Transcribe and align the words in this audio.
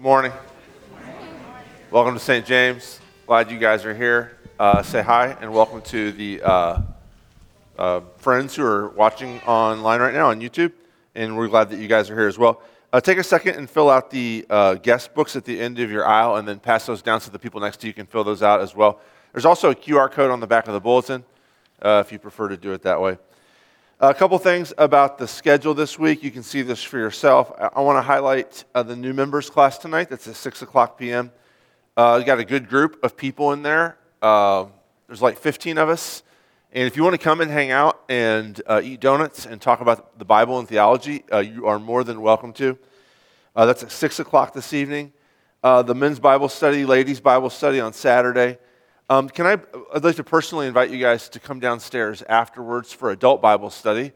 Morning. 0.00 0.32
Welcome 1.90 2.14
to 2.14 2.20
St. 2.20 2.46
James. 2.46 3.00
Glad 3.26 3.50
you 3.50 3.58
guys 3.58 3.84
are 3.84 3.94
here. 3.94 4.38
Uh, 4.58 4.82
say 4.82 5.02
hi 5.02 5.36
and 5.42 5.52
welcome 5.52 5.82
to 5.82 6.10
the 6.12 6.40
uh, 6.40 6.80
uh, 7.78 8.00
friends 8.16 8.56
who 8.56 8.64
are 8.64 8.88
watching 8.88 9.42
online 9.42 10.00
right 10.00 10.14
now 10.14 10.30
on 10.30 10.40
YouTube. 10.40 10.72
And 11.14 11.36
we're 11.36 11.48
glad 11.48 11.68
that 11.68 11.78
you 11.80 11.86
guys 11.86 12.08
are 12.08 12.14
here 12.14 12.28
as 12.28 12.38
well. 12.38 12.62
Uh, 12.94 13.02
take 13.02 13.18
a 13.18 13.22
second 13.22 13.56
and 13.56 13.68
fill 13.68 13.90
out 13.90 14.10
the 14.10 14.46
uh, 14.48 14.76
guest 14.76 15.12
books 15.12 15.36
at 15.36 15.44
the 15.44 15.60
end 15.60 15.78
of 15.78 15.90
your 15.90 16.06
aisle 16.06 16.36
and 16.36 16.48
then 16.48 16.58
pass 16.60 16.86
those 16.86 17.02
down 17.02 17.20
so 17.20 17.30
the 17.30 17.38
people 17.38 17.60
next 17.60 17.76
to 17.80 17.86
you 17.86 17.92
can 17.92 18.06
fill 18.06 18.24
those 18.24 18.42
out 18.42 18.62
as 18.62 18.74
well. 18.74 19.00
There's 19.34 19.44
also 19.44 19.70
a 19.70 19.74
QR 19.74 20.10
code 20.10 20.30
on 20.30 20.40
the 20.40 20.46
back 20.46 20.66
of 20.66 20.72
the 20.72 20.80
bulletin 20.80 21.24
uh, 21.82 22.02
if 22.02 22.10
you 22.10 22.18
prefer 22.18 22.48
to 22.48 22.56
do 22.56 22.72
it 22.72 22.80
that 22.84 22.98
way. 23.02 23.18
A 24.02 24.14
couple 24.14 24.38
things 24.38 24.72
about 24.78 25.18
the 25.18 25.28
schedule 25.28 25.74
this 25.74 25.98
week. 25.98 26.22
You 26.22 26.30
can 26.30 26.42
see 26.42 26.62
this 26.62 26.82
for 26.82 26.96
yourself. 26.96 27.52
I, 27.58 27.82
want 27.82 27.98
to 27.98 28.02
highlight 28.02 28.64
uh, 28.74 28.82
the 28.82 28.96
new 28.96 29.12
members 29.12 29.50
class 29.50 29.76
tonight. 29.76 30.08
That's 30.08 30.26
at 30.26 30.36
6 30.36 30.62
o'clock 30.62 30.98
p.m. 30.98 31.30
Uh, 31.98 32.16
you 32.18 32.24
got 32.24 32.38
a 32.38 32.44
good 32.46 32.66
group 32.66 32.98
of 33.04 33.14
people 33.14 33.52
in 33.52 33.60
there. 33.60 33.98
Uh, 34.22 34.64
there's 35.06 35.20
like 35.20 35.36
15 35.36 35.76
of 35.76 35.90
us. 35.90 36.22
And 36.72 36.86
if 36.86 36.96
you 36.96 37.04
want 37.04 37.12
to 37.12 37.22
come 37.22 37.42
and 37.42 37.50
hang 37.50 37.72
out 37.72 38.00
and 38.08 38.58
uh, 38.66 38.80
eat 38.82 39.00
donuts 39.00 39.44
and 39.44 39.60
talk 39.60 39.82
about 39.82 40.18
the 40.18 40.24
Bible 40.24 40.58
and 40.58 40.66
theology, 40.66 41.22
uh, 41.30 41.40
you 41.40 41.66
are 41.66 41.78
more 41.78 42.02
than 42.02 42.22
welcome 42.22 42.54
to. 42.54 42.78
Uh, 43.54 43.66
that's 43.66 43.82
at 43.82 43.92
6 43.92 44.18
o'clock 44.18 44.54
this 44.54 44.72
evening. 44.72 45.12
the 45.62 45.94
men's 45.94 46.20
Bible 46.20 46.48
study, 46.48 46.86
ladies' 46.86 47.20
Bible 47.20 47.50
study 47.50 47.80
on 47.80 47.92
Saturday. 47.92 48.56
Um, 49.10 49.28
can 49.28 49.44
I, 49.44 49.58
I'd 49.92 50.04
like 50.04 50.14
to 50.16 50.22
personally 50.22 50.68
invite 50.68 50.90
you 50.90 50.98
guys 50.98 51.28
to 51.30 51.40
come 51.40 51.58
downstairs 51.58 52.22
afterwards 52.28 52.92
for 52.92 53.10
adult 53.10 53.42
Bible 53.42 53.68
study. 53.68 54.12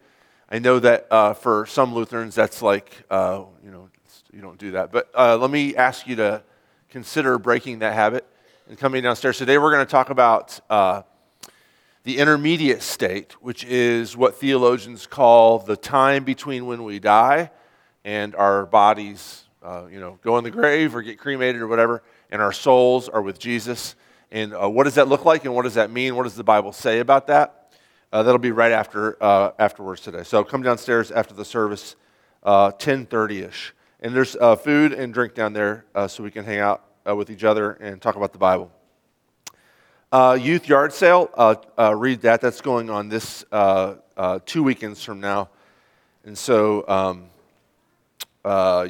I 0.48 0.60
know 0.60 0.78
that 0.78 1.08
uh, 1.10 1.34
for 1.34 1.66
some 1.66 1.96
Lutherans, 1.96 2.36
that's 2.36 2.62
like, 2.62 3.02
uh, 3.10 3.42
you 3.64 3.72
know, 3.72 3.88
you 4.32 4.40
don't 4.40 4.56
do 4.56 4.70
that. 4.70 4.92
But 4.92 5.10
uh, 5.12 5.36
let 5.36 5.50
me 5.50 5.74
ask 5.74 6.06
you 6.06 6.14
to 6.14 6.44
consider 6.90 7.40
breaking 7.40 7.80
that 7.80 7.94
habit 7.94 8.24
and 8.68 8.78
coming 8.78 9.02
downstairs. 9.02 9.36
Today, 9.36 9.58
we're 9.58 9.72
going 9.72 9.84
to 9.84 9.90
talk 9.90 10.10
about 10.10 10.60
uh, 10.70 11.02
the 12.04 12.18
intermediate 12.18 12.80
state, 12.80 13.32
which 13.42 13.64
is 13.64 14.16
what 14.16 14.36
theologians 14.36 15.08
call 15.08 15.58
the 15.58 15.76
time 15.76 16.22
between 16.22 16.66
when 16.66 16.84
we 16.84 17.00
die 17.00 17.50
and 18.04 18.36
our 18.36 18.64
bodies, 18.64 19.42
uh, 19.60 19.86
you 19.90 19.98
know, 19.98 20.20
go 20.22 20.38
in 20.38 20.44
the 20.44 20.52
grave 20.52 20.94
or 20.94 21.02
get 21.02 21.18
cremated 21.18 21.60
or 21.60 21.66
whatever, 21.66 22.00
and 22.30 22.40
our 22.40 22.52
souls 22.52 23.08
are 23.08 23.22
with 23.22 23.40
Jesus. 23.40 23.96
And 24.34 24.52
uh, 24.52 24.68
what 24.68 24.82
does 24.82 24.96
that 24.96 25.06
look 25.06 25.24
like 25.24 25.44
and 25.44 25.54
what 25.54 25.62
does 25.62 25.74
that 25.74 25.92
mean? 25.92 26.16
What 26.16 26.24
does 26.24 26.34
the 26.34 26.42
Bible 26.42 26.72
say 26.72 26.98
about 26.98 27.28
that? 27.28 27.72
Uh, 28.12 28.24
that'll 28.24 28.40
be 28.40 28.50
right 28.50 28.72
after 28.72 29.16
uh, 29.22 29.52
afterwards 29.60 30.00
today. 30.00 30.24
So 30.24 30.42
come 30.42 30.60
downstairs 30.60 31.12
after 31.12 31.34
the 31.34 31.44
service, 31.44 31.94
10:30ish, 32.44 33.70
uh, 33.70 33.72
and 34.00 34.12
there's 34.12 34.34
uh, 34.34 34.56
food 34.56 34.92
and 34.92 35.14
drink 35.14 35.34
down 35.34 35.52
there 35.52 35.84
uh, 35.94 36.08
so 36.08 36.24
we 36.24 36.32
can 36.32 36.44
hang 36.44 36.58
out 36.58 36.82
with 37.06 37.30
each 37.30 37.44
other 37.44 37.74
and 37.74 38.02
talk 38.02 38.16
about 38.16 38.32
the 38.32 38.38
Bible. 38.38 38.72
youth 40.42 40.68
yard 40.68 40.92
sale, 40.92 41.30
read 41.94 42.22
that. 42.22 42.40
That's 42.40 42.60
going 42.60 42.90
on 42.90 43.08
this 43.08 43.44
two 44.46 44.62
weekends 44.64 45.04
from 45.04 45.20
now, 45.20 45.48
and 46.24 46.36
so. 46.36 46.84
Um, 46.88 47.30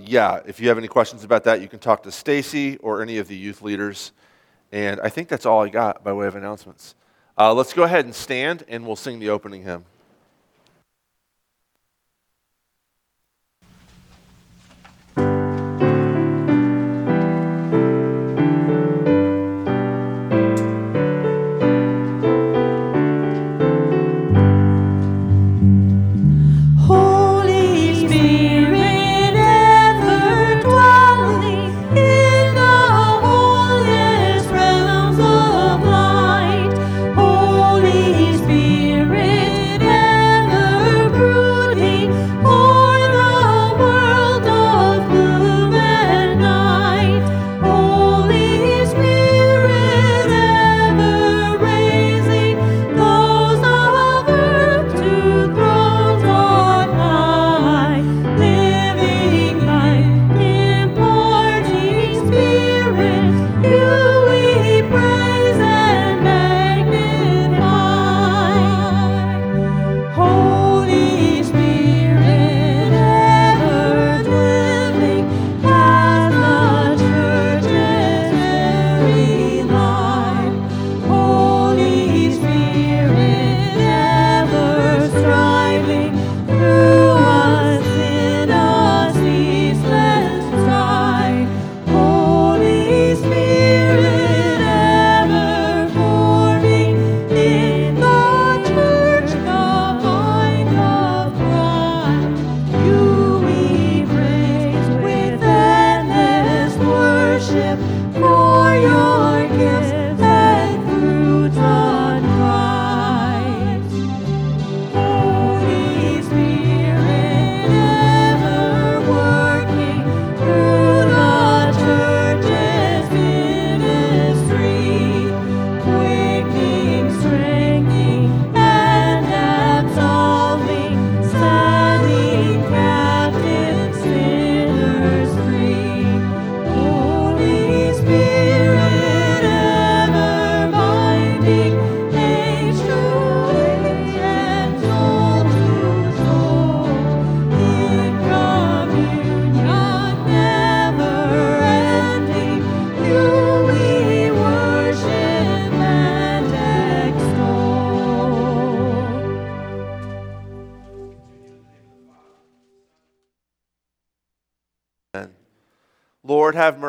yeah, 0.03 0.41
if 0.47 0.59
you 0.59 0.69
have 0.69 0.79
any 0.79 0.89
questions 0.89 1.23
about 1.23 1.45
that, 1.45 1.61
you 1.61 1.69
can 1.69 1.79
talk 1.79 2.03
to 2.05 2.11
Stacy 2.11 2.77
or 2.79 3.03
any 3.03 3.19
of 3.19 3.29
the 3.29 3.37
youth 3.37 3.63
leaders. 3.63 4.11
And 4.75 5.01
I 5.03 5.09
think 5.09 5.29
that's 5.29 5.47
all 5.47 5.63
I 5.63 5.69
got 5.69 6.03
by 6.03 6.13
way 6.13 6.27
of 6.27 6.35
announcements. 6.35 6.97
Uh, 7.39 7.55
let's 7.55 7.73
go 7.73 7.85
ahead 7.85 8.07
and 8.07 8.15
stand, 8.15 8.65
and 8.67 8.85
we'll 8.85 8.97
sing 8.97 9.21
the 9.21 9.31
opening 9.31 9.63
hymn. 9.63 9.85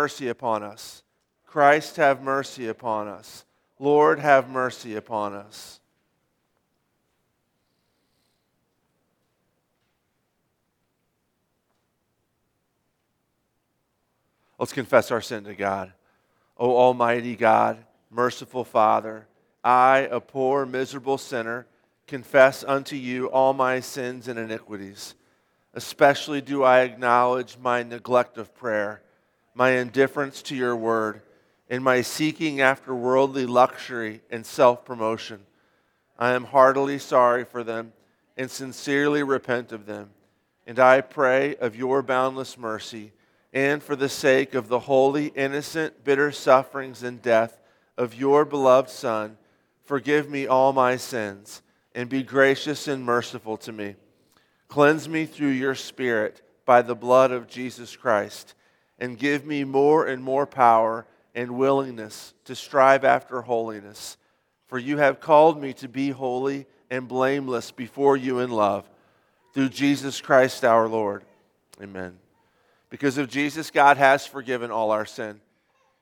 Mercy 0.06 0.28
upon 0.28 0.62
us. 0.62 1.02
Christ, 1.48 1.96
have 1.96 2.22
mercy 2.22 2.68
upon 2.68 3.08
us. 3.08 3.44
Lord, 3.80 4.20
have 4.20 4.48
mercy 4.48 4.96
upon 4.96 5.34
us. 5.34 5.80
Let's 14.60 14.74
confess 14.74 15.10
our 15.10 15.22
sin 15.22 15.44
to 15.46 15.56
God. 15.56 15.92
O 16.56 16.78
Almighty 16.78 17.36
God, 17.36 17.84
merciful 18.12 18.64
Father, 18.64 19.26
I, 19.64 20.08
a 20.12 20.20
poor, 20.20 20.68
miserable 20.68 21.18
sinner, 21.18 21.66
confess 22.06 22.64
unto 22.64 22.96
you 22.96 23.26
all 23.32 23.54
my 23.54 23.80
sins 23.80 24.28
and 24.28 24.38
iniquities. 24.38 25.16
Especially 25.74 26.42
do 26.42 26.62
I 26.62 26.82
acknowledge 26.82 27.58
my 27.58 27.82
neglect 27.82 28.38
of 28.38 28.54
prayer 28.54 29.02
my 29.56 29.72
indifference 29.72 30.42
to 30.44 30.56
your 30.56 30.76
word, 30.76 31.22
and 31.70 31.84
my 31.84 32.02
seeking 32.02 32.62
after 32.62 32.94
worldly 32.94 33.48
luxury 33.48 34.22
and 34.30 34.46
self 34.46 34.86
promotion. 34.86 35.40
I 36.20 36.32
am 36.34 36.44
heartily 36.44 37.00
sorry 37.00 37.44
for 37.44 37.64
them 37.64 37.94
and 38.38 38.52
sincerely 38.52 39.24
repent 39.24 39.72
of 39.72 39.86
them. 39.86 40.12
And 40.68 40.80
I 40.80 41.02
pray 41.02 41.56
of 41.56 41.76
your 41.76 42.04
boundless 42.04 42.58
mercy 42.58 43.14
and 43.54 43.82
for 43.82 43.96
the 43.96 44.10
sake 44.10 44.54
of 44.54 44.68
the 44.68 44.80
holy, 44.80 45.28
innocent, 45.28 46.04
bitter 46.04 46.32
sufferings 46.32 47.04
and 47.04 47.22
death 47.22 47.58
of 47.98 48.14
your 48.14 48.44
beloved 48.44 48.90
Son, 48.90 49.38
forgive 49.86 50.30
me 50.30 50.46
all 50.46 50.74
my 50.74 50.98
sins 50.98 51.62
and 51.94 52.10
be 52.10 52.22
gracious 52.22 52.88
and 52.88 53.06
merciful 53.06 53.56
to 53.56 53.72
me. 53.72 53.96
Cleanse 54.68 55.08
me 55.08 55.26
through 55.26 55.50
your 55.50 55.76
Spirit 55.76 56.42
by 56.66 56.82
the 56.82 56.96
blood 56.96 57.32
of 57.32 57.48
Jesus 57.48 57.96
Christ, 57.96 58.56
and 59.00 59.18
give 59.18 59.46
me 59.46 59.64
more 59.64 60.06
and 60.06 60.24
more 60.24 60.46
power 60.46 61.06
and 61.34 61.52
willingness 61.52 62.34
to 62.46 62.56
strive 62.56 63.04
after 63.04 63.42
holiness. 63.42 64.18
For 64.68 64.80
you 64.80 64.98
have 64.98 65.20
called 65.20 65.62
me 65.62 65.74
to 65.74 65.88
be 65.88 66.10
holy 66.10 66.66
and 66.90 67.08
blameless 67.08 67.72
before 67.72 68.18
you 68.18 68.40
in 68.40 68.52
love, 68.52 68.90
through 69.54 69.70
Jesus 69.70 70.22
Christ 70.22 70.64
our 70.64 70.88
Lord. 70.88 71.24
Amen. 71.82 72.18
Because 72.90 73.18
of 73.18 73.30
Jesus, 73.30 73.72
God 73.72 73.98
has 73.98 74.26
forgiven 74.26 74.72
all 74.72 74.92
our 74.92 75.06
sin. 75.06 75.42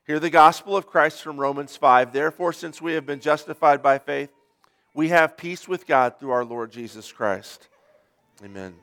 Hear 0.06 0.19
the 0.19 0.30
gospel 0.30 0.75
of 0.75 0.86
Christ 0.86 1.22
from 1.22 1.40
Romans 1.40 1.75
5. 1.75 2.12
Therefore, 2.12 2.54
since 2.54 2.81
we 2.81 2.94
have 2.94 3.06
been 3.06 3.22
justified 3.22 3.81
by 3.81 3.98
faith, 3.98 4.30
we 4.94 5.10
have 5.10 5.38
peace 5.38 5.68
with 5.68 5.88
God 5.88 6.19
through 6.19 6.31
our 6.31 6.45
Lord 6.45 6.72
Jesus 6.72 7.12
Christ. 7.12 7.68
Amen. 8.44 8.82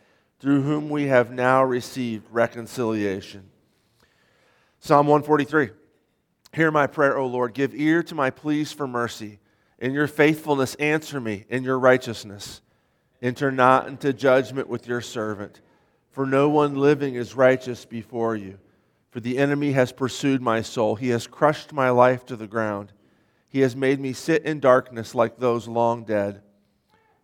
through 0.41 0.63
whom 0.63 0.89
we 0.89 1.05
have 1.05 1.31
now 1.31 1.63
received 1.63 2.25
reconciliation. 2.31 3.43
Psalm 4.79 5.05
143 5.05 5.69
Hear 6.53 6.71
my 6.71 6.87
prayer, 6.87 7.17
O 7.17 7.27
Lord. 7.27 7.53
Give 7.53 7.73
ear 7.73 8.03
to 8.03 8.15
my 8.15 8.31
pleas 8.31 8.73
for 8.73 8.87
mercy. 8.87 9.39
In 9.77 9.93
your 9.93 10.07
faithfulness, 10.07 10.75
answer 10.75 11.21
me 11.21 11.45
in 11.47 11.63
your 11.63 11.79
righteousness. 11.79 12.61
Enter 13.21 13.51
not 13.51 13.87
into 13.87 14.11
judgment 14.11 14.67
with 14.67 14.87
your 14.87 14.99
servant, 14.99 15.61
for 16.09 16.25
no 16.25 16.49
one 16.49 16.75
living 16.75 17.15
is 17.15 17.35
righteous 17.35 17.85
before 17.85 18.35
you. 18.35 18.57
For 19.11 19.19
the 19.19 19.37
enemy 19.37 19.73
has 19.73 19.91
pursued 19.91 20.41
my 20.41 20.61
soul, 20.61 20.95
he 20.95 21.09
has 21.09 21.27
crushed 21.27 21.71
my 21.71 21.91
life 21.91 22.25
to 22.25 22.35
the 22.35 22.47
ground. 22.47 22.91
He 23.47 23.59
has 23.61 23.75
made 23.75 23.99
me 23.99 24.13
sit 24.13 24.43
in 24.43 24.59
darkness 24.59 25.13
like 25.13 25.37
those 25.37 25.67
long 25.67 26.03
dead. 26.03 26.41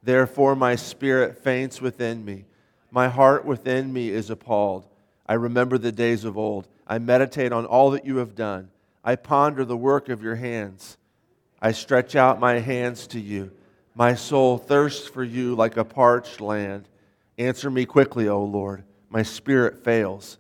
Therefore, 0.04 0.56
my 0.56 0.76
spirit 0.76 1.38
faints 1.44 1.82
within 1.82 2.24
me. 2.24 2.46
My 2.92 3.08
heart 3.08 3.46
within 3.46 3.92
me 3.92 4.10
is 4.10 4.30
appalled. 4.30 4.88
I 5.26 5.34
remember 5.34 5.78
the 5.78 5.92
days 5.92 6.24
of 6.24 6.38
old. 6.38 6.68
I 6.88 7.00
meditate 7.00 7.52
on 7.52 7.66
all 7.66 7.92
that 7.92 8.06
you 8.06 8.18
have 8.18 8.36
done. 8.36 8.70
I 9.04 9.16
ponder 9.16 9.66
the 9.66 9.78
work 9.78 10.10
of 10.10 10.24
your 10.24 10.36
hands. 10.36 10.98
I 11.62 11.72
stretch 11.72 12.16
out 12.16 12.40
my 12.40 12.60
hands 12.60 13.08
to 13.08 13.20
you. 13.20 13.52
My 13.96 14.16
soul 14.16 14.58
thirsts 14.58 15.08
for 15.08 15.24
you 15.24 15.56
like 15.56 15.76
a 15.76 15.84
parched 15.84 16.40
land. 16.40 16.88
Answer 17.38 17.70
me 17.70 17.86
quickly, 17.86 18.28
O 18.28 18.44
Lord. 18.44 18.84
My 19.10 19.24
spirit 19.24 19.84
fails. 19.84 20.38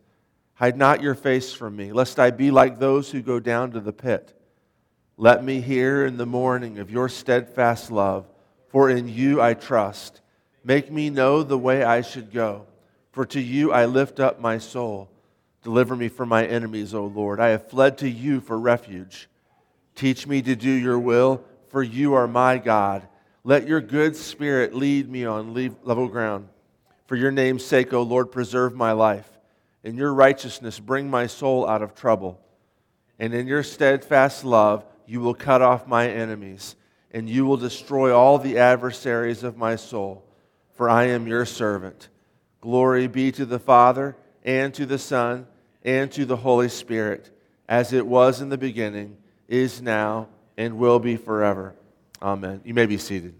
Hide 0.56 0.78
not 0.78 1.02
your 1.02 1.16
face 1.16 1.54
from 1.54 1.76
me, 1.76 1.92
lest 1.92 2.20
I 2.20 2.32
be 2.32 2.52
like 2.52 2.80
those 2.80 3.12
who 3.12 3.22
go 3.22 3.40
down 3.40 3.72
to 3.72 3.80
the 3.80 3.94
pit. 3.94 4.34
Let 5.18 5.44
me 5.44 5.62
hear 5.62 6.06
in 6.06 6.18
the 6.18 6.26
morning 6.26 6.80
of 6.80 6.92
your 6.92 7.10
steadfast 7.10 7.92
love, 7.92 8.28
for 8.70 8.90
in 8.90 9.08
you 9.08 9.42
I 9.42 9.54
trust. 9.54 10.22
Make 10.68 10.92
me 10.92 11.10
know 11.10 11.44
the 11.44 11.58
way 11.58 11.82
I 11.86 12.02
should 12.02 12.34
go, 12.34 12.66
for 13.14 13.26
to 13.28 13.40
you 13.40 13.72
I 13.72 13.86
lift 13.86 14.20
up 14.20 14.42
my 14.42 14.58
soul. 14.58 15.10
Deliver 15.64 15.96
me 15.96 16.10
from 16.10 16.28
my 16.28 16.46
enemies, 16.46 16.94
O 16.94 17.06
Lord. 17.06 17.40
I 17.40 17.52
have 17.52 17.70
fled 17.70 17.98
to 18.00 18.10
you 18.10 18.42
for 18.42 18.60
refuge. 18.60 19.30
Teach 19.96 20.28
me 20.28 20.42
to 20.42 20.58
do 20.58 20.70
your 20.70 21.00
will, 21.00 21.42
for 21.70 21.82
you 21.82 22.16
are 22.16 22.28
my 22.28 22.58
God. 22.58 23.08
Let 23.46 23.66
your 23.66 23.80
good 23.80 24.18
spirit 24.18 24.76
lead 24.76 25.10
me 25.10 25.24
on 25.24 25.54
level 25.86 26.10
ground. 26.10 26.50
For 27.06 27.16
your 27.16 27.32
name's 27.32 27.64
sake, 27.64 27.94
O 27.94 28.02
Lord, 28.02 28.30
preserve 28.34 28.76
my 28.76 28.92
life. 28.92 29.40
In 29.86 29.96
your 29.96 30.14
righteousness, 30.14 30.82
bring 30.82 31.10
my 31.10 31.28
soul 31.28 31.66
out 31.66 31.82
of 31.82 31.96
trouble. 31.96 32.42
And 33.18 33.34
in 33.34 33.48
your 33.48 33.64
steadfast 33.64 34.44
love, 34.44 34.84
you 35.06 35.22
will 35.22 35.34
cut 35.34 35.62
off 35.62 35.88
my 35.88 36.10
enemies, 36.10 36.76
and 37.12 37.30
you 37.30 37.46
will 37.46 37.56
destroy 37.56 38.14
all 38.14 38.38
the 38.38 38.58
adversaries 38.58 39.44
of 39.44 39.56
my 39.56 39.78
soul, 39.78 40.26
for 40.78 40.90
I 40.90 41.06
am 41.06 41.28
your 41.28 41.46
servant. 41.46 42.08
Glory 42.62 43.08
be 43.08 43.32
to 43.34 43.46
the 43.46 43.60
Father, 43.60 44.16
and 44.44 44.74
to 44.76 44.86
the 44.86 44.98
Son, 44.98 45.48
and 45.84 46.12
to 46.14 46.26
the 46.26 46.38
Holy 46.38 46.70
Spirit, 46.70 47.30
as 47.68 47.92
it 47.92 48.06
was 48.06 48.40
in 48.42 48.50
the 48.50 48.58
beginning, 48.58 49.18
is 49.48 49.82
now, 49.82 50.30
and 50.58 50.78
will 50.78 51.00
be 51.00 51.18
forever. 51.18 51.76
Amen. 52.22 52.62
You 52.64 52.74
may 52.74 52.86
be 52.86 52.98
seated. 52.98 53.36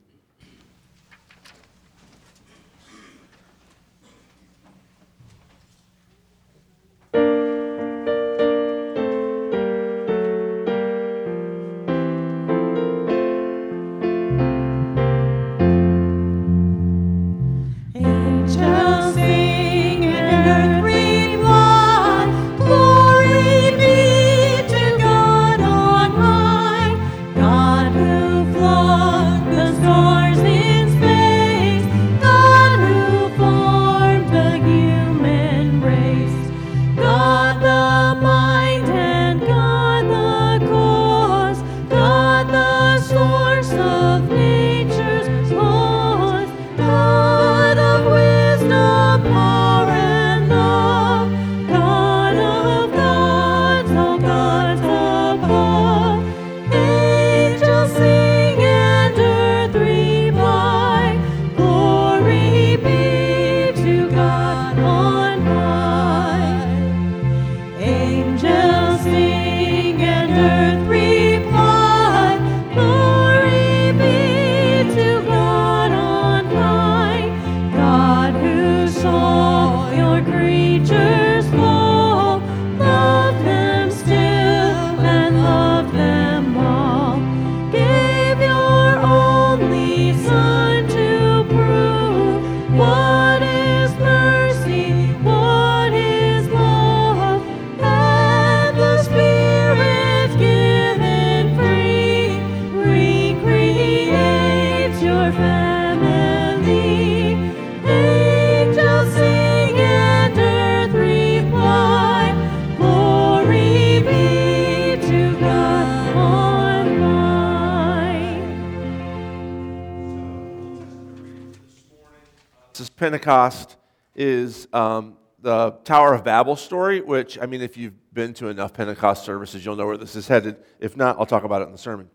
Pentecost 122.98 123.78
is 124.16 124.68
um, 124.74 125.18
the 125.40 125.72
Tower 125.84 126.16
of 126.16 126.24
Babel 126.24 126.56
story, 126.56 127.00
which, 127.00 127.38
I 127.40 127.46
mean, 127.46 127.62
if 127.62 127.78
you've 127.78 127.94
been 128.14 128.34
to 128.34 128.48
enough 128.48 128.74
Pentecost 128.74 129.24
services, 129.24 129.64
you'll 129.64 129.76
know 129.76 129.86
where 129.86 129.98
this 129.98 130.16
is 130.16 130.28
headed. 130.28 130.58
If 130.80 130.98
not, 130.98 131.18
I'll 131.20 131.28
talk 131.28 131.44
about 131.44 131.62
it 131.62 131.66
in 131.66 131.72
the 131.72 131.78
sermon. 131.78 132.10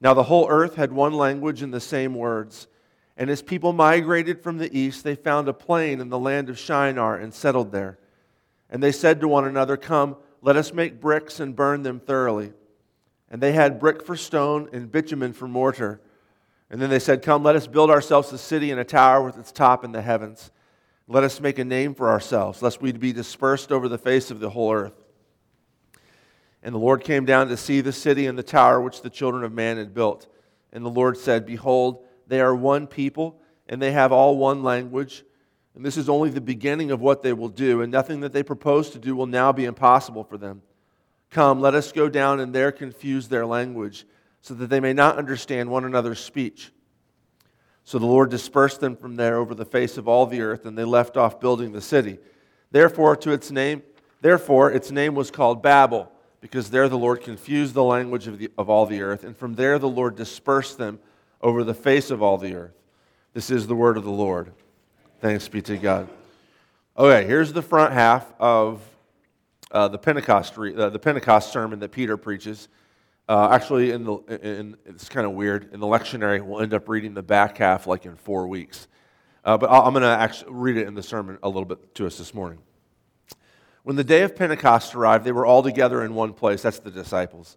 Now, 0.00 0.14
the 0.14 0.24
whole 0.24 0.48
earth 0.50 0.74
had 0.74 0.92
one 0.92 1.14
language 1.14 1.62
and 1.62 1.72
the 1.72 1.80
same 1.80 2.12
words. 2.12 2.66
And 3.16 3.30
as 3.30 3.40
people 3.40 3.72
migrated 3.72 4.42
from 4.42 4.58
the 4.58 4.76
east, 4.76 5.04
they 5.04 5.14
found 5.14 5.48
a 5.48 5.52
plain 5.52 6.00
in 6.00 6.10
the 6.10 6.18
land 6.18 6.50
of 6.50 6.58
Shinar 6.58 7.16
and 7.16 7.32
settled 7.32 7.70
there. 7.70 7.98
And 8.68 8.82
they 8.82 8.92
said 8.92 9.20
to 9.20 9.28
one 9.28 9.46
another, 9.46 9.76
Come, 9.76 10.16
let 10.42 10.56
us 10.56 10.72
make 10.72 11.00
bricks 11.00 11.38
and 11.38 11.54
burn 11.54 11.84
them 11.84 12.00
thoroughly. 12.00 12.52
And 13.30 13.40
they 13.40 13.52
had 13.52 13.78
brick 13.78 14.04
for 14.04 14.16
stone 14.16 14.68
and 14.72 14.90
bitumen 14.90 15.32
for 15.32 15.46
mortar. 15.46 16.00
And 16.70 16.80
then 16.80 16.90
they 16.90 16.98
said, 16.98 17.22
Come, 17.22 17.42
let 17.42 17.56
us 17.56 17.66
build 17.66 17.90
ourselves 17.90 18.32
a 18.32 18.38
city 18.38 18.70
and 18.70 18.80
a 18.80 18.84
tower 18.84 19.22
with 19.22 19.38
its 19.38 19.52
top 19.52 19.84
in 19.84 19.92
the 19.92 20.02
heavens. 20.02 20.50
Let 21.08 21.22
us 21.22 21.40
make 21.40 21.58
a 21.58 21.64
name 21.64 21.94
for 21.94 22.10
ourselves, 22.10 22.62
lest 22.62 22.82
we 22.82 22.90
be 22.92 23.12
dispersed 23.12 23.70
over 23.70 23.88
the 23.88 23.98
face 23.98 24.30
of 24.30 24.40
the 24.40 24.50
whole 24.50 24.72
earth. 24.72 25.04
And 26.62 26.74
the 26.74 26.80
Lord 26.80 27.04
came 27.04 27.24
down 27.24 27.46
to 27.48 27.56
see 27.56 27.80
the 27.80 27.92
city 27.92 28.26
and 28.26 28.36
the 28.36 28.42
tower 28.42 28.80
which 28.80 29.02
the 29.02 29.10
children 29.10 29.44
of 29.44 29.52
man 29.52 29.76
had 29.76 29.94
built. 29.94 30.26
And 30.72 30.84
the 30.84 30.90
Lord 30.90 31.16
said, 31.16 31.46
Behold, 31.46 32.04
they 32.26 32.40
are 32.40 32.54
one 32.54 32.88
people, 32.88 33.40
and 33.68 33.80
they 33.80 33.92
have 33.92 34.10
all 34.10 34.36
one 34.36 34.64
language. 34.64 35.24
And 35.76 35.84
this 35.84 35.96
is 35.96 36.08
only 36.08 36.30
the 36.30 36.40
beginning 36.40 36.90
of 36.90 37.00
what 37.00 37.22
they 37.22 37.32
will 37.32 37.50
do, 37.50 37.82
and 37.82 37.92
nothing 37.92 38.20
that 38.20 38.32
they 38.32 38.42
propose 38.42 38.90
to 38.90 38.98
do 38.98 39.14
will 39.14 39.26
now 39.26 39.52
be 39.52 39.64
impossible 39.64 40.24
for 40.24 40.38
them. 40.38 40.62
Come, 41.30 41.60
let 41.60 41.74
us 41.74 41.92
go 41.92 42.08
down 42.08 42.40
and 42.40 42.52
there 42.52 42.72
confuse 42.72 43.28
their 43.28 43.46
language, 43.46 44.06
so 44.42 44.54
that 44.54 44.68
they 44.68 44.80
may 44.80 44.92
not 44.92 45.18
understand 45.18 45.70
one 45.70 45.84
another's 45.84 46.20
speech. 46.20 46.72
So 47.84 47.98
the 47.98 48.06
Lord 48.06 48.30
dispersed 48.30 48.80
them 48.80 48.96
from 48.96 49.16
there 49.16 49.36
over 49.36 49.54
the 49.54 49.64
face 49.64 49.96
of 49.96 50.08
all 50.08 50.26
the 50.26 50.40
earth, 50.40 50.66
and 50.66 50.76
they 50.76 50.84
left 50.84 51.16
off 51.16 51.38
building 51.38 51.72
the 51.72 51.80
city. 51.80 52.18
Therefore, 52.70 53.14
to 53.16 53.30
its 53.30 53.50
name, 53.50 53.82
therefore 54.20 54.72
its 54.72 54.90
name 54.90 55.14
was 55.14 55.30
called 55.30 55.62
Babel, 55.62 56.10
because 56.40 56.70
there 56.70 56.88
the 56.88 56.98
Lord 56.98 57.22
confused 57.22 57.74
the 57.74 57.84
language 57.84 58.26
of, 58.26 58.38
the, 58.38 58.50
of 58.58 58.68
all 58.68 58.86
the 58.86 59.02
earth, 59.02 59.24
and 59.24 59.36
from 59.36 59.54
there 59.54 59.78
the 59.78 59.88
Lord 59.88 60.16
dispersed 60.16 60.78
them 60.78 60.98
over 61.40 61.62
the 61.64 61.74
face 61.74 62.10
of 62.10 62.22
all 62.22 62.38
the 62.38 62.54
earth. 62.54 62.74
This 63.34 63.50
is 63.50 63.66
the 63.66 63.74
word 63.74 63.96
of 63.96 64.04
the 64.04 64.10
Lord. 64.10 64.52
Thanks 65.20 65.48
be 65.48 65.62
to 65.62 65.76
God. 65.76 66.08
Okay, 66.98 67.26
here's 67.26 67.52
the 67.52 67.62
front 67.62 67.92
half 67.92 68.32
of 68.40 68.82
uh, 69.70 69.88
the 69.88 69.98
Pentecost 69.98 70.56
uh, 70.58 70.88
the 70.90 70.98
Pentecost 70.98 71.52
sermon 71.52 71.78
that 71.80 71.90
Peter 71.90 72.16
preaches. 72.16 72.68
Uh, 73.28 73.48
actually, 73.50 73.90
in 73.90 74.04
the 74.04 74.14
in, 74.40 74.76
it's 74.84 75.08
kind 75.08 75.26
of 75.26 75.32
weird. 75.32 75.72
In 75.72 75.80
the 75.80 75.86
lectionary, 75.86 76.40
we'll 76.40 76.60
end 76.60 76.72
up 76.72 76.88
reading 76.88 77.14
the 77.14 77.22
back 77.22 77.58
half 77.58 77.86
like 77.86 78.06
in 78.06 78.14
four 78.16 78.46
weeks. 78.46 78.86
Uh, 79.44 79.56
but 79.56 79.68
I'm 79.70 79.92
going 79.92 80.02
to 80.02 80.08
actually 80.08 80.52
read 80.52 80.76
it 80.76 80.86
in 80.86 80.94
the 80.94 81.02
sermon 81.02 81.38
a 81.42 81.48
little 81.48 81.64
bit 81.64 81.94
to 81.96 82.06
us 82.06 82.18
this 82.18 82.34
morning. 82.34 82.58
When 83.82 83.94
the 83.94 84.04
day 84.04 84.22
of 84.22 84.34
Pentecost 84.34 84.94
arrived, 84.94 85.24
they 85.24 85.32
were 85.32 85.46
all 85.46 85.62
together 85.62 86.04
in 86.04 86.14
one 86.14 86.32
place. 86.32 86.62
That's 86.62 86.80
the 86.80 86.90
disciples. 86.90 87.56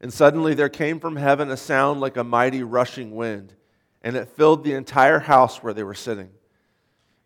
And 0.00 0.12
suddenly 0.12 0.54
there 0.54 0.68
came 0.68 0.98
from 0.98 1.16
heaven 1.16 1.50
a 1.50 1.56
sound 1.56 2.00
like 2.00 2.16
a 2.16 2.24
mighty 2.24 2.62
rushing 2.62 3.14
wind, 3.14 3.54
and 4.02 4.16
it 4.16 4.28
filled 4.28 4.64
the 4.64 4.74
entire 4.74 5.20
house 5.20 5.62
where 5.62 5.72
they 5.72 5.84
were 5.84 5.94
sitting. 5.94 6.30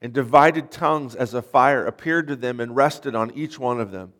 And 0.01 0.13
divided 0.13 0.71
tongues 0.71 1.15
as 1.15 1.35
a 1.35 1.43
fire 1.43 1.87
appeared 1.87 2.29
to 2.29 2.37
them 2.37 2.61
and 2.61 2.77
rested 2.77 3.15
on 3.15 3.33
each 3.33 3.59
one 3.59 3.81
of 3.81 3.91
them. 3.91 4.13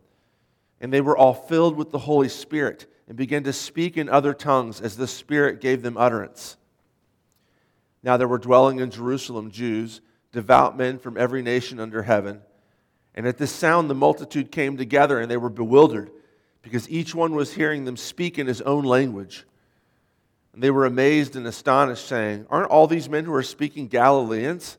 And 0.81 0.91
they 0.91 1.01
were 1.01 1.15
all 1.15 1.33
filled 1.33 1.77
with 1.77 1.91
the 1.91 1.99
Holy 1.99 2.29
Spirit 2.29 2.85
and 3.07 3.15
began 3.15 3.43
to 3.43 3.53
speak 3.53 3.97
in 3.97 4.09
other 4.09 4.33
tongues 4.33 4.81
as 4.81 4.97
the 4.97 5.07
Spirit 5.07 5.61
gave 5.61 5.81
them 5.81 5.97
utterance. 5.97 6.57
Now 8.03 8.17
there 8.17 8.27
were 8.27 8.37
dwelling 8.37 8.79
in 8.79 8.91
Jerusalem 8.91 9.51
Jews, 9.51 10.01
devout 10.31 10.77
men 10.77 10.99
from 10.99 11.17
every 11.17 11.41
nation 11.41 11.79
under 11.79 12.03
heaven. 12.03 12.41
And 13.15 13.25
at 13.25 13.37
this 13.37 13.51
sound 13.51 13.89
the 13.89 13.95
multitude 13.95 14.51
came 14.51 14.77
together 14.77 15.19
and 15.19 15.31
they 15.31 15.37
were 15.37 15.49
bewildered 15.49 16.11
because 16.61 16.89
each 16.89 17.15
one 17.15 17.33
was 17.33 17.53
hearing 17.53 17.85
them 17.85 17.97
speak 17.97 18.37
in 18.37 18.47
his 18.47 18.61
own 18.61 18.83
language. 18.83 19.45
And 20.53 20.61
they 20.61 20.71
were 20.71 20.85
amazed 20.85 21.35
and 21.35 21.45
astonished, 21.47 22.07
saying, 22.07 22.47
Aren't 22.49 22.69
all 22.69 22.87
these 22.87 23.09
men 23.09 23.25
who 23.25 23.33
are 23.33 23.43
speaking 23.43 23.87
Galileans? 23.87 24.77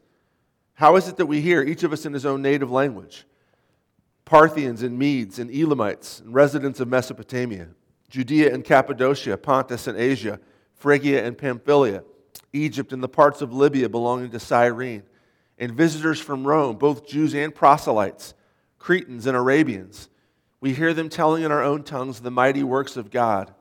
How 0.74 0.96
is 0.96 1.08
it 1.08 1.16
that 1.16 1.26
we 1.26 1.40
hear, 1.40 1.62
each 1.62 1.82
of 1.82 1.92
us 1.92 2.04
in 2.04 2.12
his 2.12 2.26
own 2.26 2.42
native 2.42 2.70
language? 2.70 3.24
Parthians 4.24 4.82
and 4.82 4.98
Medes 4.98 5.38
and 5.38 5.50
Elamites 5.50 6.20
and 6.20 6.34
residents 6.34 6.80
of 6.80 6.88
Mesopotamia, 6.88 7.68
Judea 8.08 8.52
and 8.52 8.64
Cappadocia, 8.64 9.36
Pontus 9.36 9.86
and 9.86 9.98
Asia, 9.98 10.40
Phrygia 10.74 11.24
and 11.24 11.36
Pamphylia, 11.36 12.04
Egypt 12.52 12.92
and 12.92 13.02
the 13.02 13.08
parts 13.08 13.42
of 13.42 13.52
Libya 13.52 13.88
belonging 13.88 14.30
to 14.30 14.40
Cyrene, 14.40 15.02
and 15.58 15.72
visitors 15.72 16.20
from 16.20 16.46
Rome, 16.46 16.76
both 16.76 17.06
Jews 17.06 17.34
and 17.34 17.54
proselytes, 17.54 18.34
Cretans 18.78 19.26
and 19.26 19.36
Arabians 19.36 20.08
we 20.60 20.74
hear 20.74 20.92
them 20.92 21.08
telling 21.08 21.44
in 21.44 21.52
our 21.52 21.62
own 21.62 21.84
tongues 21.84 22.20
the 22.20 22.30
mighty 22.30 22.62
works 22.62 22.96
of 22.96 23.10
God. 23.10 23.52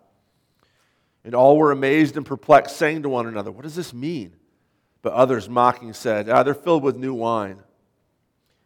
And 1.24 1.36
all 1.36 1.58
were 1.58 1.72
amazed 1.72 2.18
and 2.18 2.26
perplexed, 2.26 2.78
saying 2.78 3.04
to 3.04 3.10
one 3.10 3.28
another, 3.28 3.52
What 3.52 3.64
does 3.64 3.76
this 3.76 3.94
mean? 3.94 4.36
But 5.02 5.14
others, 5.14 5.50
mocking, 5.50 5.94
said, 5.94 6.30
Ah, 6.30 6.44
they're 6.44 6.54
filled 6.54 6.84
with 6.84 6.98
new 6.98 7.14
wine. 7.14 7.62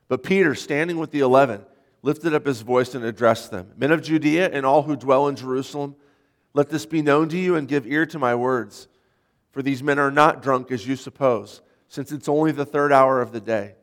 But 0.08 0.24
Peter, 0.24 0.56
standing 0.56 0.98
with 0.98 1.12
the 1.12 1.22
eleven, 1.22 1.66
lifted 2.02 2.34
up 2.34 2.46
his 2.46 2.62
voice 2.62 2.96
and 2.96 3.06
addressed 3.06 3.52
them 3.52 3.72
Men 3.78 3.92
of 3.92 4.02
Judea 4.02 4.50
and 4.52 4.66
all 4.66 4.84
who 4.84 4.96
dwell 4.96 5.28
in 5.28 5.36
Jerusalem, 5.36 5.96
let 6.54 6.70
this 6.70 6.86
be 6.86 7.02
known 7.02 7.30
to 7.30 7.38
you 7.38 7.56
and 7.56 7.68
give 7.68 7.88
ear 7.88 8.06
to 8.08 8.20
my 8.20 8.36
words. 8.36 8.88
For 9.52 9.62
these 9.62 9.84
men 9.84 10.00
are 10.00 10.12
not 10.12 10.42
drunk 10.42 10.72
as 10.72 10.88
you 10.88 10.96
suppose, 10.96 11.62
since 11.88 12.12
it's 12.12 12.30
only 12.30 12.52
the 12.52 12.66
third 12.66 12.92
hour 12.92 13.22
of 13.22 13.32
the 13.32 13.42
day. 13.42 13.76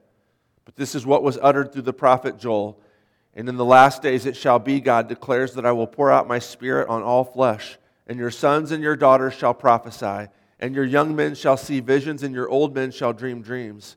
But 0.65 0.77
this 0.77 0.95
is 0.95 1.07
what 1.07 1.23
was 1.23 1.39
uttered 1.41 1.73
through 1.73 1.83
the 1.83 1.93
prophet 1.93 2.39
Joel. 2.39 2.81
And 3.35 3.49
in 3.49 3.57
the 3.57 3.65
last 3.65 4.03
days 4.03 4.27
it 4.27 4.37
shall 4.37 4.59
be, 4.59 4.81
God 4.81 5.09
declares, 5.09 5.55
that 5.55 5.67
I 5.67 5.73
will 5.73 5.87
pour 5.87 6.11
out 6.11 6.29
my 6.29 6.39
spirit 6.39 6.89
on 6.89 7.03
all 7.03 7.25
flesh, 7.25 7.79
and 8.07 8.19
your 8.19 8.31
sons 8.31 8.71
and 8.71 8.83
your 8.83 8.97
daughters 8.97 9.35
shall 9.35 9.55
prophesy, 9.55 10.31
and 10.59 10.75
your 10.75 10.85
young 10.85 11.15
men 11.15 11.35
shall 11.35 11.57
see 11.57 11.81
visions, 11.81 12.23
and 12.23 12.35
your 12.35 12.49
old 12.49 12.75
men 12.75 12.91
shall 12.91 13.13
dream 13.13 13.43
dreams. 13.43 13.97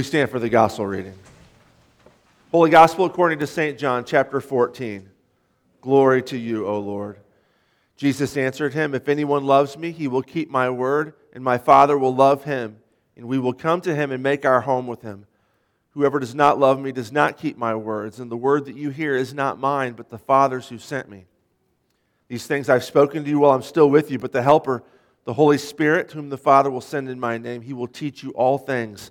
Please 0.00 0.06
stand 0.06 0.30
for 0.30 0.38
the 0.38 0.48
gospel 0.48 0.86
reading. 0.86 1.12
Holy 2.52 2.70
Gospel 2.70 3.04
according 3.04 3.38
to 3.40 3.46
St. 3.46 3.78
John, 3.78 4.02
chapter 4.02 4.40
14. 4.40 5.06
Glory 5.82 6.22
to 6.22 6.38
you, 6.38 6.66
O 6.66 6.78
Lord. 6.78 7.18
Jesus 7.98 8.34
answered 8.38 8.72
him, 8.72 8.94
If 8.94 9.10
anyone 9.10 9.44
loves 9.44 9.76
me, 9.76 9.90
he 9.90 10.08
will 10.08 10.22
keep 10.22 10.48
my 10.48 10.70
word, 10.70 11.12
and 11.34 11.44
my 11.44 11.58
Father 11.58 11.98
will 11.98 12.14
love 12.14 12.44
him, 12.44 12.78
and 13.14 13.26
we 13.26 13.38
will 13.38 13.52
come 13.52 13.82
to 13.82 13.94
him 13.94 14.10
and 14.10 14.22
make 14.22 14.46
our 14.46 14.62
home 14.62 14.86
with 14.86 15.02
him. 15.02 15.26
Whoever 15.90 16.18
does 16.18 16.34
not 16.34 16.58
love 16.58 16.80
me 16.80 16.92
does 16.92 17.12
not 17.12 17.36
keep 17.36 17.58
my 17.58 17.74
words, 17.74 18.20
and 18.20 18.30
the 18.30 18.38
word 18.38 18.64
that 18.64 18.76
you 18.76 18.88
hear 18.88 19.14
is 19.14 19.34
not 19.34 19.60
mine, 19.60 19.92
but 19.92 20.08
the 20.08 20.16
Father's 20.16 20.70
who 20.70 20.78
sent 20.78 21.10
me. 21.10 21.26
These 22.28 22.46
things 22.46 22.70
I've 22.70 22.84
spoken 22.84 23.22
to 23.22 23.28
you 23.28 23.40
while 23.40 23.52
I'm 23.52 23.60
still 23.60 23.90
with 23.90 24.10
you, 24.10 24.18
but 24.18 24.32
the 24.32 24.42
Helper, 24.42 24.82
the 25.26 25.34
Holy 25.34 25.58
Spirit, 25.58 26.12
whom 26.12 26.30
the 26.30 26.38
Father 26.38 26.70
will 26.70 26.80
send 26.80 27.10
in 27.10 27.20
my 27.20 27.36
name, 27.36 27.60
he 27.60 27.74
will 27.74 27.86
teach 27.86 28.22
you 28.22 28.30
all 28.30 28.56
things 28.56 29.10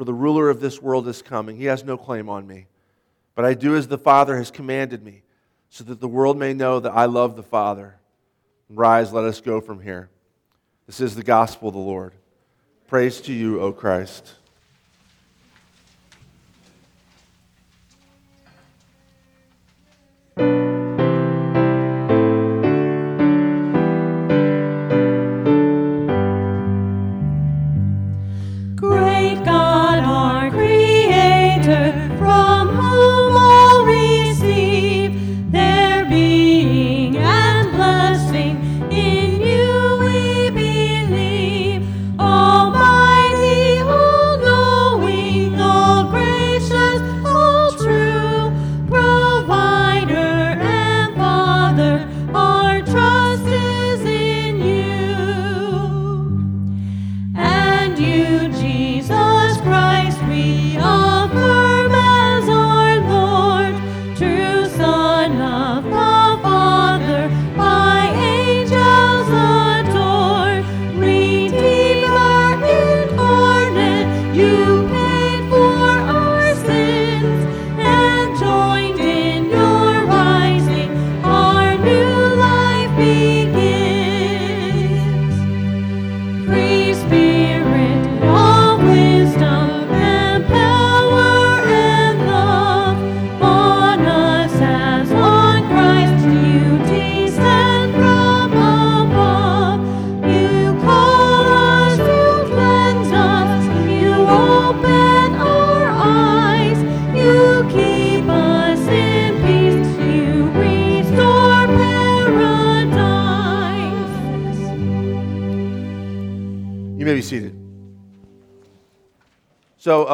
for 0.00 0.06
the 0.06 0.14
ruler 0.14 0.48
of 0.48 0.60
this 0.60 0.80
world 0.80 1.06
is 1.08 1.20
coming. 1.20 1.58
He 1.58 1.66
has 1.66 1.84
no 1.84 1.98
claim 1.98 2.30
on 2.30 2.46
me. 2.46 2.68
But 3.34 3.44
I 3.44 3.52
do 3.52 3.76
as 3.76 3.86
the 3.86 3.98
Father 3.98 4.38
has 4.38 4.50
commanded 4.50 5.04
me, 5.04 5.24
so 5.68 5.84
that 5.84 6.00
the 6.00 6.08
world 6.08 6.38
may 6.38 6.54
know 6.54 6.80
that 6.80 6.92
I 6.92 7.04
love 7.04 7.36
the 7.36 7.42
Father. 7.42 7.96
Rise, 8.70 9.12
let 9.12 9.24
us 9.24 9.42
go 9.42 9.60
from 9.60 9.82
here. 9.82 10.08
This 10.86 11.00
is 11.00 11.16
the 11.16 11.22
gospel 11.22 11.68
of 11.68 11.74
the 11.74 11.80
Lord. 11.80 12.14
Praise 12.88 13.20
to 13.20 13.34
you, 13.34 13.60
O 13.60 13.72
Christ. 13.72 14.36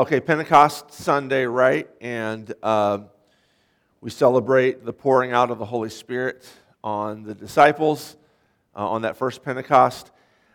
Okay, 0.06 0.20
Pentecost 0.20 0.92
Sunday, 0.92 1.46
right? 1.46 1.90
And 2.00 2.54
uh, 2.62 3.00
we 4.00 4.08
celebrate 4.08 4.84
the 4.84 4.92
pouring 4.92 5.32
out 5.32 5.50
of 5.50 5.58
the 5.58 5.64
Holy 5.64 5.90
Spirit 5.90 6.48
on 6.84 7.24
the 7.24 7.34
disciples 7.34 8.14
uh, 8.76 8.88
on 8.88 9.02
that 9.02 9.16
first 9.16 9.42
Pentecost. 9.42 10.12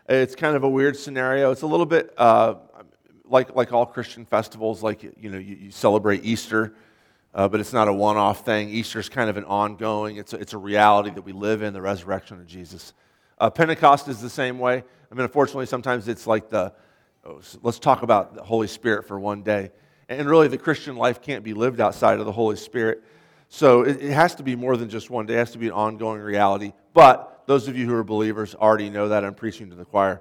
It's 0.08 0.34
kind 0.34 0.56
of 0.56 0.64
a 0.64 0.68
weird 0.70 0.96
scenario. 0.96 1.50
It's 1.50 1.60
a 1.60 1.66
little 1.66 1.84
bit 1.84 2.14
uh, 2.16 2.54
like, 3.26 3.54
like 3.54 3.74
all 3.74 3.84
Christian 3.84 4.24
festivals, 4.24 4.82
like, 4.82 5.02
you 5.02 5.28
know, 5.28 5.36
you, 5.36 5.56
you 5.56 5.70
celebrate 5.70 6.24
Easter, 6.24 6.72
uh, 7.34 7.46
but 7.46 7.60
it's 7.60 7.74
not 7.74 7.88
a 7.88 7.92
one 7.92 8.16
off 8.16 8.46
thing. 8.46 8.70
Easter 8.70 9.00
is 9.00 9.10
kind 9.10 9.28
of 9.28 9.36
an 9.36 9.44
ongoing, 9.44 10.16
it's 10.16 10.32
a, 10.32 10.38
it's 10.38 10.54
a 10.54 10.58
reality 10.58 11.10
that 11.10 11.26
we 11.26 11.32
live 11.32 11.60
in, 11.60 11.74
the 11.74 11.82
resurrection 11.82 12.38
of 12.38 12.46
Jesus. 12.46 12.94
Uh, 13.38 13.50
Pentecost 13.50 14.08
is 14.08 14.18
the 14.18 14.30
same 14.30 14.58
way. 14.58 14.82
I 15.10 15.14
mean, 15.14 15.24
unfortunately, 15.24 15.66
sometimes 15.66 16.08
it's 16.08 16.26
like 16.26 16.48
the, 16.48 16.72
let's 17.62 17.78
talk 17.78 18.02
about 18.02 18.34
the 18.34 18.42
Holy 18.42 18.66
Spirit 18.66 19.06
for 19.06 19.18
one 19.18 19.42
day. 19.42 19.70
And 20.08 20.28
really, 20.28 20.48
the 20.48 20.58
Christian 20.58 20.96
life 20.96 21.22
can't 21.22 21.44
be 21.44 21.54
lived 21.54 21.80
outside 21.80 22.18
of 22.20 22.26
the 22.26 22.32
Holy 22.32 22.56
Spirit. 22.56 23.02
So 23.48 23.82
it, 23.82 24.02
it 24.02 24.12
has 24.12 24.34
to 24.36 24.42
be 24.42 24.56
more 24.56 24.76
than 24.76 24.88
just 24.88 25.10
one 25.10 25.26
day, 25.26 25.34
it 25.34 25.38
has 25.38 25.52
to 25.52 25.58
be 25.58 25.66
an 25.66 25.72
ongoing 25.72 26.20
reality. 26.20 26.72
But 26.94 27.42
those 27.46 27.68
of 27.68 27.76
you 27.76 27.86
who 27.86 27.94
are 27.94 28.04
believers 28.04 28.54
already 28.54 28.90
know 28.90 29.08
that. 29.08 29.24
I'm 29.24 29.34
preaching 29.34 29.70
to 29.70 29.76
the 29.76 29.84
choir. 29.84 30.20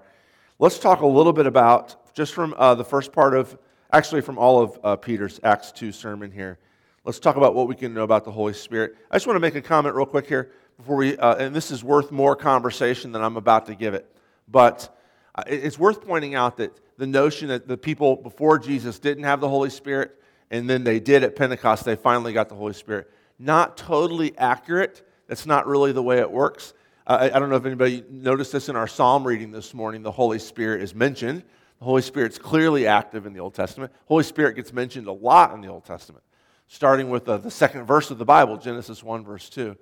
Let's 0.59 0.79
talk 0.79 1.01
a 1.01 1.07
little 1.07 1.33
bit 1.33 1.47
about, 1.47 2.13
just 2.13 2.33
from 2.33 2.53
uh, 2.57 2.75
the 2.75 2.83
first 2.83 3.11
part 3.11 3.33
of, 3.33 3.57
actually, 3.91 4.21
from 4.21 4.37
all 4.37 4.61
of 4.61 4.79
uh, 4.83 4.95
Peter's 4.95 5.39
Acts 5.43 5.71
2 5.71 5.91
sermon 5.91 6.31
here. 6.31 6.59
Let's 7.03 7.19
talk 7.19 7.35
about 7.35 7.55
what 7.55 7.67
we 7.67 7.75
can 7.75 7.93
know 7.93 8.03
about 8.03 8.25
the 8.25 8.31
Holy 8.31 8.53
Spirit. 8.53 8.95
I 9.09 9.15
just 9.15 9.25
want 9.25 9.35
to 9.35 9.41
make 9.41 9.55
a 9.55 9.61
comment 9.61 9.95
real 9.95 10.05
quick 10.05 10.27
here 10.27 10.51
before 10.77 10.97
we, 10.97 11.17
uh, 11.17 11.35
and 11.35 11.55
this 11.55 11.71
is 11.71 11.83
worth 11.83 12.11
more 12.11 12.35
conversation 12.35 13.11
than 13.11 13.23
I'm 13.23 13.37
about 13.37 13.65
to 13.67 13.75
give 13.75 13.95
it. 13.95 14.13
But 14.47 14.95
uh, 15.35 15.43
it's 15.47 15.79
worth 15.79 16.01
pointing 16.01 16.35
out 16.35 16.57
that 16.57 16.79
the 16.97 17.07
notion 17.07 17.47
that 17.47 17.67
the 17.67 17.77
people 17.77 18.15
before 18.15 18.59
Jesus 18.59 18.99
didn't 18.99 19.23
have 19.23 19.39
the 19.39 19.49
Holy 19.49 19.69
Spirit, 19.69 20.19
and 20.49 20.69
then 20.69 20.83
they 20.83 20.99
did 20.99 21.23
at 21.23 21.35
Pentecost, 21.35 21.85
they 21.85 21.95
finally 21.95 22.33
got 22.33 22.49
the 22.49 22.55
Holy 22.55 22.73
Spirit. 22.73 23.09
Not 23.39 23.77
totally 23.77 24.37
accurate. 24.37 25.07
That's 25.27 25.45
not 25.45 25.65
really 25.65 25.93
the 25.93 26.03
way 26.03 26.19
it 26.19 26.29
works. 26.29 26.73
Uh, 27.07 27.29
I, 27.31 27.35
I 27.35 27.39
don't 27.39 27.49
know 27.49 27.55
if 27.55 27.65
anybody 27.65 28.03
noticed 28.09 28.51
this 28.51 28.69
in 28.69 28.75
our 28.75 28.87
psalm 28.87 29.25
reading 29.25 29.51
this 29.51 29.73
morning. 29.73 30.03
The 30.03 30.11
Holy 30.11 30.39
Spirit 30.39 30.81
is 30.81 30.93
mentioned. 30.93 31.43
The 31.79 31.85
Holy 31.85 32.01
Spirit's 32.01 32.37
clearly 32.37 32.85
active 32.85 33.25
in 33.25 33.33
the 33.33 33.39
Old 33.39 33.55
Testament. 33.55 33.91
Holy 34.05 34.23
Spirit 34.23 34.55
gets 34.55 34.71
mentioned 34.71 35.07
a 35.07 35.11
lot 35.11 35.53
in 35.55 35.61
the 35.61 35.67
Old 35.69 35.85
Testament, 35.85 36.23
starting 36.67 37.09
with 37.09 37.27
uh, 37.27 37.37
the 37.37 37.49
second 37.49 37.85
verse 37.85 38.11
of 38.11 38.19
the 38.19 38.25
Bible, 38.25 38.57
Genesis 38.57 39.01
1, 39.01 39.23
verse 39.23 39.49
2, 39.49 39.75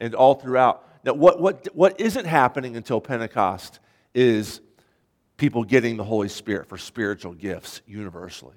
and 0.00 0.14
all 0.14 0.34
throughout. 0.34 0.88
Now, 1.04 1.12
what, 1.12 1.40
what, 1.40 1.68
what 1.74 2.00
isn't 2.00 2.24
happening 2.24 2.76
until 2.76 3.00
Pentecost 3.02 3.80
is 4.14 4.62
people 5.42 5.64
getting 5.64 5.96
the 5.96 6.04
Holy 6.04 6.28
Spirit 6.28 6.68
for 6.68 6.78
spiritual 6.78 7.34
gifts 7.34 7.82
universally. 7.84 8.54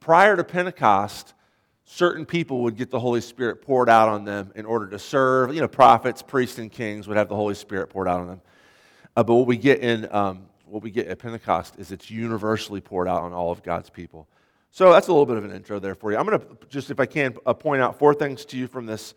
Prior 0.00 0.34
to 0.34 0.42
Pentecost, 0.42 1.34
certain 1.84 2.24
people 2.24 2.62
would 2.62 2.78
get 2.78 2.90
the 2.90 2.98
Holy 2.98 3.20
Spirit 3.20 3.60
poured 3.60 3.90
out 3.90 4.08
on 4.08 4.24
them 4.24 4.50
in 4.54 4.64
order 4.64 4.88
to 4.88 4.98
serve. 4.98 5.54
You 5.54 5.60
know, 5.60 5.68
prophets, 5.68 6.22
priests, 6.22 6.58
and 6.58 6.72
kings 6.72 7.06
would 7.06 7.18
have 7.18 7.28
the 7.28 7.36
Holy 7.36 7.54
Spirit 7.54 7.90
poured 7.90 8.08
out 8.08 8.20
on 8.20 8.26
them. 8.26 8.40
Uh, 9.14 9.22
but 9.22 9.34
what 9.34 9.46
we 9.46 9.58
get 9.58 9.80
in 9.80 10.10
um, 10.14 10.46
what 10.64 10.82
we 10.82 10.90
get 10.90 11.08
at 11.08 11.18
Pentecost 11.18 11.74
is 11.78 11.92
it's 11.92 12.10
universally 12.10 12.80
poured 12.80 13.06
out 13.06 13.20
on 13.20 13.34
all 13.34 13.50
of 13.50 13.62
God's 13.62 13.90
people. 13.90 14.26
So 14.70 14.92
that's 14.92 15.08
a 15.08 15.12
little 15.12 15.26
bit 15.26 15.36
of 15.36 15.44
an 15.44 15.52
intro 15.52 15.78
there 15.78 15.94
for 15.94 16.10
you. 16.10 16.16
I'm 16.16 16.24
going 16.24 16.40
to 16.40 16.46
just, 16.70 16.90
if 16.90 17.00
I 17.00 17.04
can, 17.04 17.36
uh, 17.44 17.52
point 17.52 17.82
out 17.82 17.98
four 17.98 18.14
things 18.14 18.46
to 18.46 18.56
you 18.56 18.66
from 18.66 18.86
this, 18.86 19.12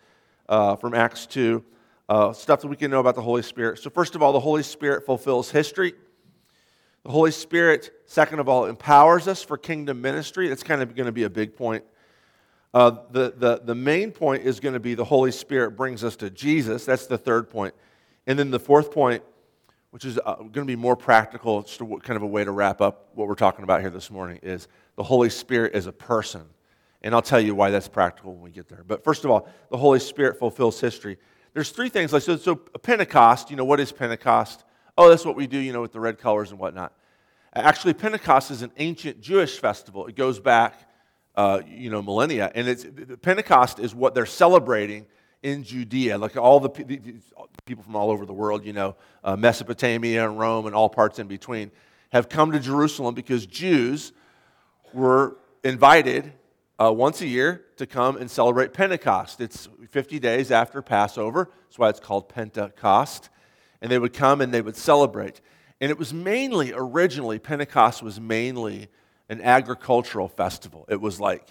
uh, 0.49 0.75
from 0.75 0.93
Acts 0.93 1.25
2, 1.27 1.63
uh, 2.09 2.33
stuff 2.33 2.59
that 2.59 2.67
we 2.67 2.75
can 2.75 2.91
know 2.91 2.99
about 2.99 3.15
the 3.15 3.21
Holy 3.21 3.43
Spirit. 3.43 3.79
So 3.79 3.89
first 3.89 4.13
of 4.13 4.21
all, 4.21 4.33
the 4.33 4.41
Holy 4.41 4.61
Spirit 4.61 5.05
fulfills 5.05 5.49
history. 5.49 5.93
The 7.07 7.13
Holy 7.13 7.31
Spirit, 7.31 7.89
second 8.05 8.39
of 8.39 8.49
all, 8.49 8.65
empowers 8.65 9.29
us 9.29 9.41
for 9.41 9.57
kingdom 9.57 10.01
ministry. 10.01 10.49
That's 10.49 10.61
kind 10.61 10.81
of 10.81 10.93
going 10.93 11.05
to 11.05 11.13
be 11.13 11.23
a 11.23 11.29
big 11.29 11.55
point. 11.55 11.85
Uh, 12.73 12.97
the, 13.11 13.33
the, 13.33 13.61
the 13.63 13.75
main 13.75 14.11
point 14.11 14.43
is 14.43 14.59
going 14.59 14.73
to 14.73 14.79
be 14.81 14.93
the 14.93 15.05
Holy 15.05 15.31
Spirit 15.31 15.77
brings 15.77 16.03
us 16.03 16.17
to 16.17 16.29
Jesus. 16.29 16.83
That's 16.83 17.07
the 17.07 17.17
third 17.17 17.49
point. 17.49 17.73
And 18.25 18.37
then 18.37 18.51
the 18.51 18.59
fourth 18.59 18.91
point, 18.91 19.23
which 19.91 20.03
is 20.03 20.19
uh, 20.25 20.35
going 20.35 20.51
to 20.51 20.65
be 20.65 20.75
more 20.75 20.97
practical, 20.97 21.61
it's 21.61 21.77
kind 21.77 22.17
of 22.17 22.23
a 22.23 22.27
way 22.27 22.43
to 22.43 22.51
wrap 22.51 22.81
up 22.81 23.07
what 23.15 23.29
we're 23.29 23.35
talking 23.35 23.63
about 23.63 23.79
here 23.79 23.89
this 23.89 24.11
morning, 24.11 24.41
is 24.43 24.67
the 24.97 25.03
Holy 25.03 25.29
Spirit 25.29 25.75
is 25.75 25.87
a 25.87 25.93
person. 25.93 26.43
And 27.03 27.15
I'll 27.15 27.21
tell 27.21 27.39
you 27.39 27.55
why 27.55 27.69
that's 27.69 27.87
practical 27.87 28.33
when 28.33 28.41
we 28.41 28.51
get 28.51 28.67
there. 28.67 28.83
But 28.85 29.05
first 29.05 29.23
of 29.23 29.31
all, 29.31 29.47
the 29.71 29.77
Holy 29.77 30.01
Spirit 30.01 30.39
fulfills 30.39 30.81
history. 30.81 31.17
There's 31.53 31.69
three 31.69 31.87
things. 31.87 32.11
Like, 32.11 32.23
so, 32.23 32.35
so 32.35 32.57
Pentecost, 32.57 33.49
you 33.49 33.55
know, 33.55 33.63
what 33.63 33.79
is 33.79 33.93
Pentecost? 33.93 34.65
Oh, 34.97 35.09
that's 35.09 35.23
what 35.23 35.35
we 35.35 35.45
do, 35.45 35.59
you 35.59 35.73
know, 35.73 35.81
with 35.81 35.91
the 35.91 35.99
red 35.99 36.17
colors 36.17 36.49
and 36.49 36.59
whatnot. 36.59 36.91
Actually, 37.53 37.93
Pentecost 37.93 38.49
is 38.49 38.63
an 38.63 38.71
ancient 38.77 39.21
Jewish 39.21 39.59
festival. 39.59 40.07
It 40.07 40.15
goes 40.15 40.39
back, 40.39 40.89
uh, 41.35 41.61
you 41.67 41.89
know, 41.89 42.01
millennia. 42.01 42.51
And 42.55 42.67
it's, 42.67 42.85
Pentecost 43.21 43.79
is 43.79 43.93
what 43.93 44.15
they're 44.15 44.25
celebrating 44.25 45.05
in 45.43 45.63
Judea. 45.63 46.17
Like 46.17 46.35
all 46.35 46.59
the, 46.59 46.69
people 46.69 47.83
from 47.83 47.95
all 47.95 48.09
over 48.09 48.25
the 48.25 48.33
world, 48.33 48.65
you 48.65 48.73
know, 48.73 48.95
uh, 49.23 49.35
Mesopotamia 49.35 50.27
and 50.27 50.39
Rome 50.39 50.65
and 50.65 50.75
all 50.75 50.89
parts 50.89 51.19
in 51.19 51.27
between, 51.27 51.71
have 52.11 52.27
come 52.27 52.51
to 52.51 52.59
Jerusalem 52.59 53.13
because 53.13 53.45
Jews 53.45 54.13
were 54.93 55.37
invited 55.63 56.33
uh, 56.79 56.91
once 56.91 57.21
a 57.21 57.27
year 57.27 57.65
to 57.77 57.85
come 57.85 58.17
and 58.17 58.29
celebrate 58.31 58.73
Pentecost. 58.73 59.41
It's 59.41 59.67
50 59.91 60.17
days 60.19 60.51
after 60.51 60.81
Passover. 60.81 61.49
That's 61.65 61.77
why 61.77 61.89
it's 61.89 61.99
called 61.99 62.29
Pentecost 62.29 63.29
and 63.81 63.91
they 63.91 63.99
would 63.99 64.13
come 64.13 64.41
and 64.41 64.53
they 64.53 64.61
would 64.61 64.75
celebrate. 64.75 65.41
And 65.79 65.91
it 65.91 65.97
was 65.97 66.13
mainly, 66.13 66.73
originally, 66.75 67.39
Pentecost 67.39 68.01
was 68.01 68.19
mainly 68.19 68.87
an 69.29 69.41
agricultural 69.41 70.27
festival. 70.27 70.85
It 70.89 70.99
was 70.99 71.19
like, 71.19 71.45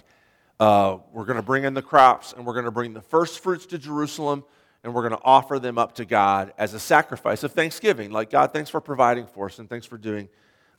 uh, 0.58 0.98
we're 1.12 1.26
going 1.26 1.36
to 1.36 1.42
bring 1.42 1.64
in 1.64 1.74
the 1.74 1.82
crops 1.82 2.32
and 2.32 2.46
we're 2.46 2.54
going 2.54 2.64
to 2.64 2.70
bring 2.70 2.94
the 2.94 3.02
first 3.02 3.40
fruits 3.40 3.66
to 3.66 3.78
Jerusalem 3.78 4.44
and 4.82 4.94
we're 4.94 5.02
going 5.02 5.18
to 5.18 5.24
offer 5.24 5.58
them 5.58 5.78
up 5.78 5.96
to 5.96 6.04
God 6.04 6.54
as 6.56 6.72
a 6.72 6.80
sacrifice 6.80 7.42
of 7.42 7.52
thanksgiving. 7.52 8.10
Like, 8.10 8.30
God, 8.30 8.52
thanks 8.52 8.70
for 8.70 8.80
providing 8.80 9.26
for 9.26 9.46
us 9.46 9.58
and 9.58 9.68
thanks 9.68 9.84
for 9.84 9.98
doing 9.98 10.28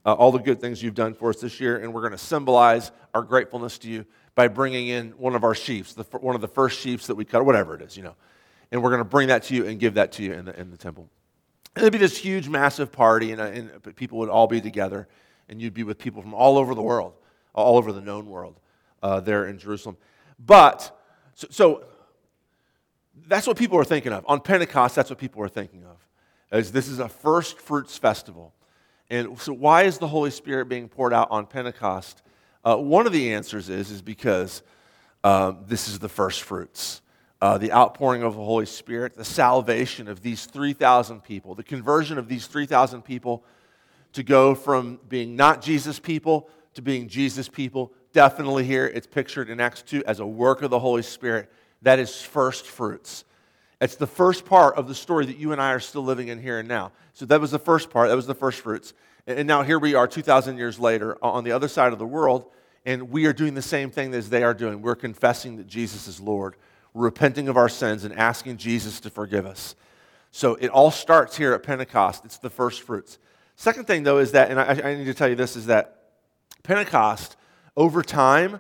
uh, 0.05 0.13
all 0.13 0.31
the 0.31 0.39
good 0.39 0.59
things 0.59 0.81
you've 0.81 0.95
done 0.95 1.13
for 1.13 1.29
us 1.29 1.41
this 1.41 1.59
year. 1.59 1.77
And 1.77 1.93
we're 1.93 2.01
going 2.01 2.13
to 2.13 2.17
symbolize 2.17 2.91
our 3.13 3.21
gratefulness 3.21 3.77
to 3.79 3.89
you 3.89 4.05
by 4.33 4.47
bringing 4.47 4.87
in 4.87 5.09
one 5.11 5.35
of 5.35 5.43
our 5.43 5.53
sheep, 5.53 5.85
the, 5.87 6.03
one 6.19 6.35
of 6.35 6.41
the 6.41 6.47
first 6.47 6.79
sheep 6.79 7.01
that 7.01 7.15
we 7.15 7.25
cut, 7.25 7.41
or 7.41 7.43
whatever 7.43 7.75
it 7.75 7.81
is, 7.81 7.97
you 7.97 8.03
know. 8.03 8.15
And 8.71 8.81
we're 8.81 8.89
going 8.89 9.01
to 9.01 9.05
bring 9.05 9.27
that 9.27 9.43
to 9.43 9.55
you 9.55 9.65
and 9.65 9.79
give 9.79 9.95
that 9.95 10.11
to 10.13 10.23
you 10.23 10.33
in 10.33 10.45
the, 10.45 10.59
in 10.59 10.71
the 10.71 10.77
temple. 10.77 11.09
It'd 11.77 11.93
be 11.93 11.99
this 11.99 12.17
huge, 12.17 12.49
massive 12.49 12.91
party, 12.91 13.31
and, 13.31 13.41
uh, 13.41 13.45
and, 13.45 13.95
people 13.95 14.17
would 14.19 14.29
all 14.29 14.47
be 14.47 14.61
together, 14.61 15.07
and 15.49 15.61
you'd 15.61 15.73
be 15.73 15.83
with 15.83 15.97
people 15.97 16.21
from 16.21 16.33
all 16.33 16.57
over 16.57 16.75
the 16.75 16.81
world, 16.81 17.13
all 17.53 17.77
over 17.77 17.91
the 17.91 18.01
known 18.01 18.27
world, 18.27 18.59
uh, 19.03 19.19
there 19.19 19.45
in 19.47 19.57
Jerusalem. 19.57 19.97
But, 20.39 20.97
so, 21.35 21.47
so, 21.49 21.85
that's 23.27 23.47
what 23.47 23.57
people 23.57 23.77
are 23.77 23.85
thinking 23.85 24.13
of. 24.13 24.25
On 24.27 24.39
Pentecost, 24.39 24.95
that's 24.95 25.09
what 25.09 25.19
people 25.19 25.41
are 25.41 25.49
thinking 25.49 25.83
of. 25.83 25.97
As 26.51 26.71
this 26.71 26.87
is 26.87 26.99
a 26.99 27.09
first 27.09 27.59
fruits 27.59 27.97
festival. 27.97 28.53
And 29.09 29.39
so, 29.39 29.53
why 29.53 29.83
is 29.83 29.97
the 29.97 30.07
Holy 30.07 30.31
Spirit 30.31 30.69
being 30.69 30.87
poured 30.87 31.13
out 31.13 31.29
on 31.31 31.45
Pentecost? 31.45 32.21
Uh, 32.63 32.77
one 32.77 33.05
of 33.05 33.13
the 33.13 33.33
answers 33.33 33.69
is, 33.69 33.91
is 33.91 34.01
because 34.01 34.61
um, 35.23 35.59
this 35.67 35.87
is 35.87 35.99
the 35.99 36.09
first 36.09 36.43
fruits 36.43 37.01
uh, 37.41 37.57
the 37.57 37.71
outpouring 37.71 38.23
of 38.23 38.35
the 38.35 38.43
Holy 38.43 38.65
Spirit, 38.65 39.15
the 39.15 39.25
salvation 39.25 40.07
of 40.07 40.21
these 40.21 40.45
3,000 40.45 41.21
people, 41.21 41.55
the 41.55 41.63
conversion 41.63 42.17
of 42.17 42.27
these 42.27 42.47
3,000 42.47 43.03
people 43.03 43.43
to 44.13 44.23
go 44.23 44.55
from 44.55 44.99
being 45.07 45.35
not 45.35 45.61
Jesus 45.61 45.99
people 45.99 46.49
to 46.73 46.81
being 46.81 47.07
Jesus 47.07 47.47
people. 47.47 47.91
Definitely 48.13 48.63
here, 48.63 48.87
it's 48.87 49.07
pictured 49.07 49.49
in 49.49 49.59
Acts 49.59 49.83
2 49.83 50.03
as 50.05 50.19
a 50.19 50.25
work 50.25 50.61
of 50.61 50.71
the 50.71 50.79
Holy 50.79 51.03
Spirit. 51.03 51.51
That 51.83 51.99
is 51.99 52.21
first 52.21 52.65
fruits. 52.65 53.23
It's 53.79 53.95
the 53.95 54.07
first 54.07 54.45
part 54.45 54.75
of 54.75 54.87
the 54.87 54.95
story 54.95 55.27
that 55.27 55.37
you 55.37 55.51
and 55.51 55.61
I 55.61 55.71
are 55.73 55.79
still 55.79 56.03
living 56.03 56.29
in 56.29 56.41
here 56.41 56.59
and 56.59 56.67
now. 56.67 56.91
So 57.13 57.27
that 57.27 57.39
was 57.39 57.51
the 57.51 57.59
first 57.59 57.91
part, 57.91 58.09
that 58.09 58.15
was 58.15 58.25
the 58.25 58.33
first 58.33 58.61
fruits. 58.61 58.93
And 59.27 59.47
now 59.47 59.61
here 59.61 59.77
we 59.77 59.93
are 59.93 60.07
2,000 60.07 60.57
years 60.57 60.79
later 60.79 61.17
on 61.23 61.43
the 61.43 61.51
other 61.51 61.67
side 61.67 61.93
of 61.93 61.99
the 61.99 62.05
world, 62.05 62.45
and 62.85 63.11
we 63.11 63.27
are 63.27 63.33
doing 63.33 63.53
the 63.53 63.61
same 63.61 63.91
thing 63.91 64.13
as 64.15 64.29
they 64.29 64.41
are 64.41 64.53
doing. 64.53 64.81
We're 64.81 64.95
confessing 64.95 65.57
that 65.57 65.67
Jesus 65.67 66.07
is 66.07 66.19
Lord 66.19 66.55
repenting 66.97 67.47
of 67.47 67.57
our 67.57 67.69
sins 67.69 68.03
and 68.03 68.13
asking 68.13 68.57
Jesus 68.57 68.99
to 69.01 69.09
forgive 69.09 69.45
us. 69.45 69.75
So 70.31 70.55
it 70.55 70.69
all 70.69 70.91
starts 70.91 71.37
here 71.37 71.53
at 71.53 71.63
Pentecost. 71.63 72.25
It's 72.25 72.37
the 72.37 72.49
first 72.49 72.81
fruits. 72.81 73.17
Second 73.55 73.87
thing, 73.87 74.03
though, 74.03 74.19
is 74.19 74.33
that, 74.33 74.51
and 74.51 74.59
I, 74.59 74.91
I 74.91 74.95
need 74.95 75.05
to 75.05 75.13
tell 75.13 75.29
you 75.29 75.35
this, 75.35 75.55
is 75.55 75.67
that 75.67 76.03
Pentecost, 76.63 77.37
over 77.75 78.03
time, 78.03 78.59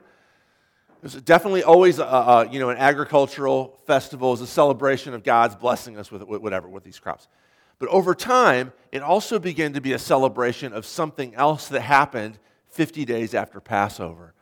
was 1.03 1.15
definitely 1.15 1.63
always 1.63 1.99
a, 1.99 2.03
a, 2.03 2.49
you 2.49 2.59
know, 2.59 2.69
an 2.69 2.77
agricultural 2.77 3.77
festival, 3.85 4.33
is 4.33 4.41
a 4.41 4.47
celebration 4.47 5.13
of 5.13 5.23
God's 5.23 5.55
blessing 5.55 5.97
us 5.97 6.11
with 6.11 6.23
whatever, 6.23 6.67
with 6.67 6.83
these 6.83 6.99
crops. 6.99 7.27
But 7.79 7.89
over 7.89 8.15
time, 8.15 8.73
it 8.91 9.03
also 9.03 9.37
began 9.37 9.73
to 9.73 9.81
be 9.81 9.93
a 9.93 9.99
celebration 9.99 10.73
of 10.73 10.85
something 10.85 11.35
else 11.35 11.67
that 11.67 11.81
happened 11.81 12.39
50 12.69 13.05
days 13.05 13.35
after 13.35 13.59
Passover. 13.59 14.33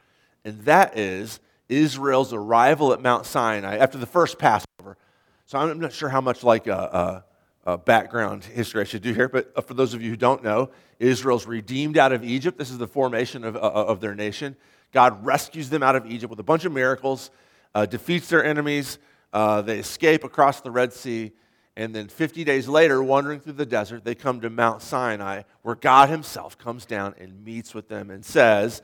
And 0.45 0.61
that 0.61 0.97
is 0.97 1.39
Israel's 1.69 2.33
arrival 2.33 2.93
at 2.93 3.01
Mount 3.01 3.25
Sinai 3.25 3.77
after 3.77 3.97
the 3.97 4.05
first 4.05 4.37
Passover. 4.37 4.97
So 5.45 5.59
I'm 5.59 5.79
not 5.79 5.93
sure 5.93 6.09
how 6.09 6.21
much 6.21 6.43
like 6.43 6.67
a, 6.67 7.23
uh, 7.65 7.77
background 7.77 8.43
history 8.43 8.81
I 8.81 8.83
should 8.83 9.01
do 9.01 9.11
here, 9.11 9.27
but 9.27 9.51
uh, 9.55 9.61
for 9.61 9.73
those 9.73 9.95
of 9.95 10.01
you 10.01 10.11
who 10.11 10.15
don't 10.15 10.43
know, 10.43 10.69
Israel's 10.99 11.47
redeemed 11.47 11.97
out 11.97 12.11
of 12.11 12.23
Egypt. 12.23 12.59
This 12.59 12.69
is 12.69 12.77
the 12.77 12.87
formation 12.87 13.43
of, 13.43 13.55
uh, 13.55 13.59
of 13.59 14.01
their 14.01 14.13
nation. 14.13 14.55
God 14.91 15.25
rescues 15.25 15.69
them 15.69 15.83
out 15.83 15.95
of 15.95 16.05
Egypt 16.05 16.29
with 16.29 16.39
a 16.39 16.43
bunch 16.43 16.65
of 16.65 16.71
miracles, 16.71 17.31
uh, 17.73 17.85
defeats 17.85 18.29
their 18.29 18.45
enemies. 18.45 18.99
Uh, 19.33 19.61
they 19.61 19.79
escape 19.79 20.23
across 20.23 20.61
the 20.61 20.71
Red 20.71 20.93
Sea. 20.93 21.31
And 21.75 21.93
then 21.93 22.07
50 22.07 22.45
days 22.45 22.69
later, 22.69 23.03
wandering 23.03 23.41
through 23.41 23.53
the 23.53 23.65
desert, 23.65 24.05
they 24.05 24.15
come 24.15 24.39
to 24.41 24.49
Mount 24.49 24.81
Sinai, 24.81 25.41
where 25.61 25.75
God 25.75 26.07
Himself 26.09 26.57
comes 26.57 26.85
down 26.85 27.15
and 27.19 27.43
meets 27.43 27.73
with 27.73 27.89
them 27.89 28.09
and 28.09 28.23
says, 28.23 28.81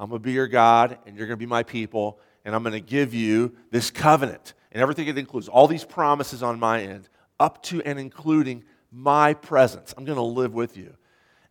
I'm 0.00 0.08
going 0.08 0.20
to 0.20 0.24
be 0.24 0.32
your 0.32 0.46
God, 0.46 0.98
and 1.06 1.16
you're 1.16 1.26
going 1.26 1.38
to 1.38 1.44
be 1.44 1.46
my 1.46 1.62
people, 1.62 2.20
and 2.44 2.54
I'm 2.54 2.62
going 2.62 2.72
to 2.72 2.80
give 2.80 3.14
you 3.14 3.54
this 3.70 3.90
covenant. 3.90 4.54
And 4.70 4.80
everything 4.80 5.08
it 5.08 5.18
includes, 5.18 5.48
all 5.48 5.66
these 5.66 5.84
promises 5.84 6.42
on 6.42 6.60
my 6.60 6.82
end, 6.82 7.08
up 7.40 7.62
to 7.64 7.82
and 7.82 7.98
including 7.98 8.64
my 8.90 9.34
presence. 9.34 9.94
I'm 9.96 10.04
going 10.04 10.16
to 10.16 10.22
live 10.22 10.54
with 10.54 10.76
you. 10.76 10.94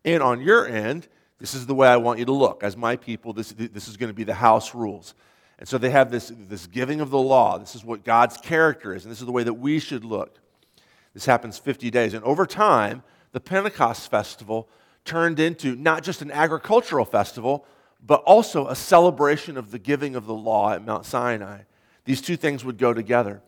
And 0.04 0.22
on 0.22 0.40
your 0.40 0.66
end, 0.66 1.08
this 1.38 1.54
is 1.54 1.66
the 1.66 1.74
way 1.74 1.88
I 1.88 1.96
want 1.96 2.18
you 2.18 2.24
to 2.24 2.32
look. 2.32 2.62
As 2.62 2.76
my 2.76 2.96
people, 2.96 3.32
this, 3.32 3.52
this 3.52 3.88
is 3.88 3.96
going 3.96 4.10
to 4.10 4.14
be 4.14 4.24
the 4.24 4.34
house 4.34 4.74
rules. 4.74 5.14
And 5.58 5.68
so 5.68 5.76
they 5.76 5.90
have 5.90 6.10
this, 6.10 6.32
this 6.34 6.66
giving 6.66 7.00
of 7.00 7.10
the 7.10 7.18
law. 7.18 7.58
This 7.58 7.74
is 7.74 7.84
what 7.84 8.04
God's 8.04 8.36
character 8.36 8.94
is, 8.94 9.04
and 9.04 9.12
this 9.12 9.20
is 9.20 9.26
the 9.26 9.32
way 9.32 9.42
that 9.42 9.54
we 9.54 9.78
should 9.78 10.04
look. 10.04 10.38
This 11.14 11.26
happens 11.26 11.58
50 11.58 11.90
days. 11.90 12.14
And 12.14 12.24
over 12.24 12.46
time, 12.46 13.02
the 13.32 13.40
Pentecost 13.40 14.10
festival 14.10 14.68
turned 15.04 15.40
into 15.40 15.74
not 15.74 16.02
just 16.02 16.22
an 16.22 16.30
agricultural 16.30 17.04
festival, 17.04 17.66
but 18.04 18.22
also 18.22 18.68
a 18.68 18.74
celebration 18.74 19.56
of 19.56 19.70
the 19.70 19.78
giving 19.78 20.16
of 20.16 20.26
the 20.26 20.34
law 20.34 20.72
at 20.72 20.84
Mount 20.84 21.04
Sinai. 21.04 21.60
These 22.04 22.20
two 22.20 22.36
things 22.36 22.64
would 22.64 22.78
go 22.78 22.94
together. 22.94 23.42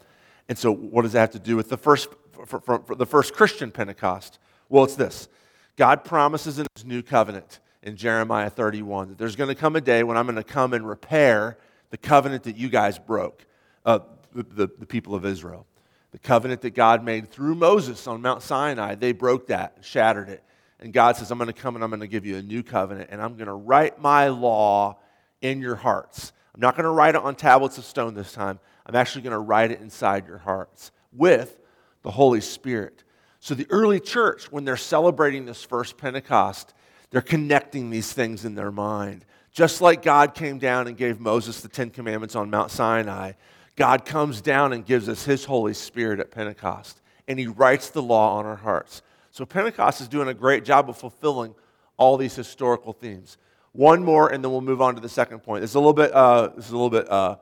And 0.49 0.59
so, 0.59 0.73
what 0.73 1.03
does 1.03 1.13
that 1.13 1.21
have 1.21 1.31
to 1.31 1.39
do 1.39 1.57
with 1.57 1.69
the 1.69 1.77
first, 1.77 2.09
for, 2.33 2.61
for, 2.61 2.81
for 2.81 2.95
the 2.95 3.07
first 3.07 3.35
Christian 3.35 3.71
Pentecost? 3.71 4.39
Well, 4.69 4.85
it's 4.85 4.97
this 4.97 5.29
God 5.77 6.05
promises 6.05 6.59
in 6.59 6.67
his 6.75 6.85
new 6.85 7.03
covenant 7.03 7.61
in 7.83 7.97
Jeremiah 7.97 8.51
31 8.51 9.09
that 9.09 9.19
there's 9.19 9.37
going 9.37 9.49
to 9.49 9.55
come 9.55 9.77
a 9.77 9.81
day 9.81 10.03
when 10.03 10.17
I'm 10.17 10.27
going 10.27 10.37
to 10.37 10.45
come 10.45 10.75
and 10.75 10.87
repair 10.87 11.57
the 11.91 11.97
covenant 11.97 12.45
that 12.45 12.57
you 12.57 12.69
guys 12.69 12.99
broke, 12.99 13.45
uh, 13.85 14.01
the, 14.35 14.43
the, 14.43 14.71
the 14.79 14.87
people 14.87 15.15
of 15.15 15.25
Israel. 15.25 15.67
The 16.13 16.19
covenant 16.19 16.63
that 16.63 16.71
God 16.71 17.05
made 17.05 17.31
through 17.31 17.55
Moses 17.55 18.07
on 18.07 18.21
Mount 18.21 18.43
Sinai, 18.43 18.97
they 18.97 19.13
broke 19.13 19.47
that, 19.47 19.79
shattered 19.81 20.29
it. 20.29 20.43
And 20.81 20.93
God 20.93 21.17
says, 21.17 21.31
I'm 21.31 21.39
going 21.39 21.53
to 21.53 21.53
come 21.53 21.75
and 21.75 21.85
I'm 21.85 21.91
going 21.91 22.01
to 22.01 22.09
give 22.09 22.25
you 22.25 22.37
a 22.37 22.43
new 22.43 22.63
covenant, 22.63 23.11
and 23.13 23.21
I'm 23.21 23.35
going 23.35 23.47
to 23.47 23.55
write 23.55 24.01
my 24.01 24.29
law 24.29 24.99
in 25.43 25.61
your 25.61 25.77
hearts. 25.77 26.33
I'm 26.55 26.61
not 26.61 26.75
going 26.75 26.85
to 26.85 26.91
write 26.91 27.15
it 27.15 27.23
on 27.23 27.37
tablets 27.37 27.79
of 27.79 27.85
stone 27.85 28.15
this 28.15 28.33
time. 28.33 28.59
I'm 28.87 28.97
actually 28.97 29.23
going 29.23 29.33
to 29.33 29.39
write 29.39 29.71
it 29.71 29.81
inside 29.81 30.27
your 30.27 30.39
hearts 30.39 30.91
with 31.13 31.59
the 32.03 32.11
Holy 32.11 32.41
Spirit. 32.41 33.05
So, 33.41 33.55
the 33.55 33.67
early 33.71 34.01
church, 34.01 34.51
when 34.51 34.65
they're 34.65 34.77
celebrating 34.77 35.45
this 35.45 35.63
first 35.63 35.97
Pentecost, 35.97 36.75
they're 37.11 37.21
connecting 37.21 37.91
these 37.91 38.13
things 38.13 38.45
in 38.45 38.55
their 38.55 38.73
mind. 38.73 39.25
Just 39.53 39.81
like 39.81 40.03
God 40.03 40.35
came 40.35 40.59
down 40.59 40.87
and 40.89 40.97
gave 40.97 41.21
Moses 41.21 41.61
the 41.61 41.69
Ten 41.69 41.91
Commandments 41.91 42.37
on 42.37 42.51
Mount 42.51 42.71
Sinai, 42.71 43.33
God 43.77 44.05
comes 44.05 44.41
down 44.41 44.73
and 44.73 44.85
gives 44.85 45.09
us 45.09 45.25
His 45.25 45.45
Holy 45.45 45.75
Spirit 45.75 46.21
at 46.21 46.31
Pentecost, 46.31 47.01
and 47.29 47.39
He 47.39 47.47
writes 47.47 47.91
the 47.91 48.03
law 48.03 48.39
on 48.39 48.47
our 48.47 48.57
hearts. 48.57 49.03
So 49.41 49.47
Pentecost 49.47 50.03
is 50.03 50.09
doing 50.09 50.29
a 50.29 50.35
great 50.35 50.67
job 50.67 50.91
of 50.91 50.99
fulfilling 50.99 51.55
all 51.97 52.19
these 52.19 52.37
historical 52.37 52.93
themes. 52.93 53.39
One 53.73 54.05
more, 54.05 54.31
and 54.31 54.45
then 54.45 54.53
we'll 54.53 54.61
move 54.61 54.83
on 54.83 54.97
to 54.97 55.01
the 55.01 55.09
second 55.09 55.39
point. 55.39 55.65
It's 55.65 55.73
a 55.73 55.79
little 55.79 55.95
bit, 55.95 56.13
uh, 56.13 56.49
this 56.49 56.67
is 56.67 56.73
a 56.73 56.77
little 56.77 56.91
bit 56.91 57.11
uh, 57.11 57.37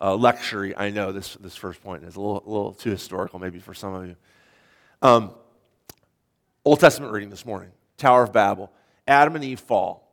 uh, 0.00 0.12
lectury, 0.12 0.74
I 0.76 0.90
know, 0.90 1.10
this, 1.10 1.34
this 1.40 1.56
first 1.56 1.82
point 1.82 2.04
is 2.04 2.14
a 2.14 2.20
little, 2.20 2.44
a 2.46 2.48
little 2.48 2.72
too 2.72 2.90
historical 2.90 3.40
maybe 3.40 3.58
for 3.58 3.74
some 3.74 3.94
of 3.94 4.06
you. 4.06 4.16
Um, 5.02 5.34
Old 6.64 6.78
Testament 6.78 7.12
reading 7.12 7.30
this 7.30 7.44
morning, 7.44 7.72
Tower 7.96 8.22
of 8.22 8.32
Babel. 8.32 8.70
Adam 9.08 9.34
and 9.34 9.42
Eve 9.44 9.58
fall 9.58 10.08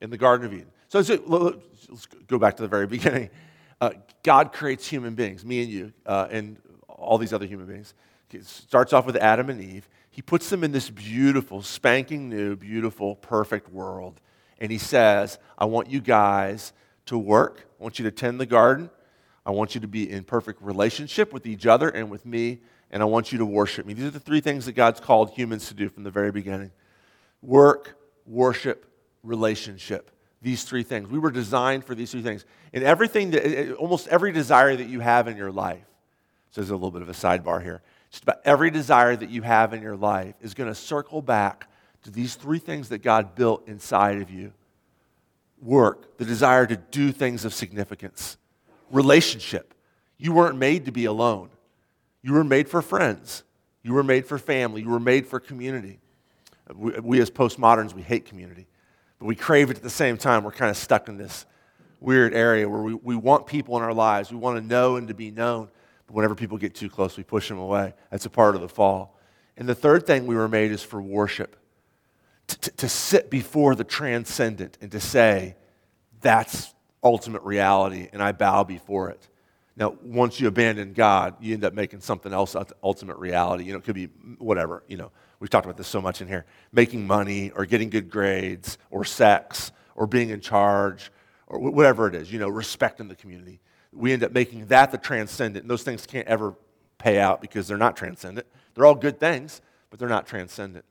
in 0.00 0.08
the 0.08 0.16
Garden 0.16 0.46
of 0.46 0.54
Eden. 0.54 0.70
So 0.88 1.00
let's 1.00 2.06
go 2.28 2.38
back 2.38 2.56
to 2.56 2.62
the 2.62 2.68
very 2.68 2.86
beginning. 2.96 3.28
Uh, 3.78 3.90
God 4.22 4.54
creates 4.54 4.88
human 4.88 5.14
beings, 5.14 5.44
me 5.44 5.60
and 5.60 5.70
you, 5.70 5.92
uh, 6.06 6.28
and 6.30 6.56
all 6.88 7.18
these 7.18 7.34
other 7.34 7.44
human 7.44 7.66
beings. 7.66 7.92
It 8.32 8.46
starts 8.46 8.94
off 8.94 9.04
with 9.04 9.16
Adam 9.16 9.50
and 9.50 9.60
Eve. 9.60 9.86
He 10.18 10.22
puts 10.22 10.50
them 10.50 10.64
in 10.64 10.72
this 10.72 10.90
beautiful, 10.90 11.62
spanking 11.62 12.28
new, 12.28 12.56
beautiful, 12.56 13.14
perfect 13.14 13.70
world. 13.70 14.20
And 14.58 14.72
he 14.72 14.76
says, 14.76 15.38
I 15.56 15.66
want 15.66 15.90
you 15.90 16.00
guys 16.00 16.72
to 17.06 17.16
work. 17.16 17.68
I 17.78 17.84
want 17.84 18.00
you 18.00 18.04
to 18.06 18.10
tend 18.10 18.40
the 18.40 18.44
garden. 18.44 18.90
I 19.46 19.52
want 19.52 19.76
you 19.76 19.80
to 19.80 19.86
be 19.86 20.10
in 20.10 20.24
perfect 20.24 20.60
relationship 20.60 21.32
with 21.32 21.46
each 21.46 21.66
other 21.66 21.88
and 21.88 22.10
with 22.10 22.26
me. 22.26 22.58
And 22.90 23.00
I 23.00 23.06
want 23.06 23.30
you 23.30 23.38
to 23.38 23.46
worship 23.46 23.86
me. 23.86 23.94
These 23.94 24.06
are 24.06 24.10
the 24.10 24.18
three 24.18 24.40
things 24.40 24.66
that 24.66 24.72
God's 24.72 24.98
called 24.98 25.30
humans 25.30 25.68
to 25.68 25.74
do 25.74 25.88
from 25.88 26.02
the 26.02 26.10
very 26.10 26.32
beginning 26.32 26.72
work, 27.40 27.96
worship, 28.26 28.90
relationship. 29.22 30.10
These 30.42 30.64
three 30.64 30.82
things. 30.82 31.08
We 31.08 31.20
were 31.20 31.30
designed 31.30 31.84
for 31.84 31.94
these 31.94 32.10
three 32.10 32.22
things. 32.22 32.44
And 32.72 32.82
everything 32.82 33.30
that, 33.30 33.46
eh, 33.46 33.68
eh, 33.68 33.72
almost 33.74 34.08
every 34.08 34.32
desire 34.32 34.74
that 34.74 34.88
you 34.88 34.98
have 34.98 35.28
in 35.28 35.36
your 35.36 35.52
life, 35.52 35.86
so 36.50 36.60
there's 36.60 36.70
a 36.70 36.74
little 36.74 36.90
bit 36.90 37.02
of 37.02 37.08
a 37.08 37.12
sidebar 37.12 37.62
here. 37.62 37.82
Just 38.10 38.22
about 38.22 38.40
every 38.44 38.70
desire 38.70 39.14
that 39.14 39.30
you 39.30 39.42
have 39.42 39.74
in 39.74 39.82
your 39.82 39.96
life 39.96 40.34
is 40.40 40.54
going 40.54 40.68
to 40.68 40.74
circle 40.74 41.20
back 41.20 41.68
to 42.02 42.10
these 42.10 42.34
three 42.34 42.58
things 42.58 42.88
that 42.88 42.98
God 42.98 43.34
built 43.34 43.68
inside 43.68 44.22
of 44.22 44.30
you 44.30 44.52
work, 45.60 46.16
the 46.18 46.24
desire 46.24 46.66
to 46.66 46.76
do 46.76 47.12
things 47.12 47.44
of 47.44 47.52
significance, 47.52 48.36
relationship. 48.90 49.74
You 50.16 50.32
weren't 50.32 50.56
made 50.56 50.84
to 50.86 50.92
be 50.92 51.04
alone, 51.04 51.50
you 52.22 52.32
were 52.32 52.44
made 52.44 52.68
for 52.68 52.82
friends, 52.82 53.42
you 53.82 53.92
were 53.92 54.02
made 54.02 54.26
for 54.26 54.38
family, 54.38 54.82
you 54.82 54.90
were 54.90 55.00
made 55.00 55.26
for 55.26 55.40
community. 55.40 55.98
We, 56.74 56.92
we 57.00 57.20
as 57.20 57.30
postmoderns, 57.30 57.94
we 57.94 58.02
hate 58.02 58.26
community, 58.26 58.66
but 59.18 59.26
we 59.26 59.34
crave 59.34 59.70
it 59.70 59.76
at 59.78 59.82
the 59.82 59.90
same 59.90 60.16
time. 60.16 60.44
We're 60.44 60.52
kind 60.52 60.70
of 60.70 60.76
stuck 60.76 61.08
in 61.08 61.16
this 61.16 61.46
weird 62.00 62.34
area 62.34 62.68
where 62.68 62.82
we, 62.82 62.94
we 62.94 63.16
want 63.16 63.46
people 63.46 63.76
in 63.76 63.82
our 63.82 63.94
lives. 63.94 64.30
We 64.30 64.38
want 64.38 64.60
to 64.60 64.66
know 64.66 64.96
and 64.96 65.08
to 65.08 65.14
be 65.14 65.30
known. 65.30 65.68
Whenever 66.08 66.34
people 66.34 66.58
get 66.58 66.74
too 66.74 66.88
close, 66.88 67.16
we 67.16 67.22
push 67.22 67.48
them 67.48 67.58
away. 67.58 67.94
That's 68.10 68.26
a 68.26 68.30
part 68.30 68.54
of 68.54 68.60
the 68.60 68.68
fall. 68.68 69.18
And 69.56 69.68
the 69.68 69.74
third 69.74 70.06
thing 70.06 70.26
we 70.26 70.36
were 70.36 70.48
made 70.48 70.70
is 70.70 70.82
for 70.82 71.00
worship 71.02 71.56
to, 72.48 72.60
to, 72.60 72.70
to 72.70 72.88
sit 72.88 73.30
before 73.30 73.74
the 73.74 73.84
transcendent 73.84 74.78
and 74.80 74.90
to 74.92 75.00
say, 75.00 75.56
that's 76.20 76.74
ultimate 77.02 77.42
reality, 77.42 78.08
and 78.12 78.22
I 78.22 78.32
bow 78.32 78.64
before 78.64 79.10
it. 79.10 79.28
Now, 79.76 79.96
once 80.02 80.40
you 80.40 80.48
abandon 80.48 80.92
God, 80.92 81.36
you 81.40 81.54
end 81.54 81.64
up 81.64 81.72
making 81.72 82.00
something 82.00 82.32
else 82.32 82.56
ultimate 82.82 83.16
reality. 83.18 83.64
You 83.64 83.72
know, 83.72 83.78
it 83.78 83.84
could 83.84 83.94
be 83.94 84.06
whatever, 84.38 84.82
you 84.88 84.96
know. 84.96 85.12
We've 85.38 85.48
talked 85.48 85.66
about 85.66 85.76
this 85.76 85.86
so 85.86 86.00
much 86.00 86.20
in 86.20 86.26
here 86.26 86.46
making 86.72 87.06
money 87.06 87.52
or 87.52 87.64
getting 87.64 87.90
good 87.90 88.10
grades 88.10 88.76
or 88.90 89.04
sex 89.04 89.70
or 89.94 90.08
being 90.08 90.30
in 90.30 90.40
charge 90.40 91.12
or 91.46 91.60
whatever 91.60 92.08
it 92.08 92.16
is, 92.16 92.32
you 92.32 92.40
know, 92.40 92.48
respect 92.48 92.98
in 92.98 93.06
the 93.06 93.14
community. 93.14 93.60
We 93.92 94.12
end 94.12 94.22
up 94.22 94.32
making 94.32 94.66
that 94.66 94.90
the 94.90 94.98
transcendent. 94.98 95.64
And 95.64 95.70
those 95.70 95.82
things 95.82 96.06
can't 96.06 96.28
ever 96.28 96.54
pay 96.98 97.18
out 97.18 97.40
because 97.40 97.66
they're 97.68 97.76
not 97.76 97.96
transcendent. 97.96 98.46
They're 98.74 98.86
all 98.86 98.94
good 98.94 99.18
things, 99.18 99.60
but 99.90 99.98
they're 99.98 100.08
not 100.08 100.26
transcendent. 100.26 100.84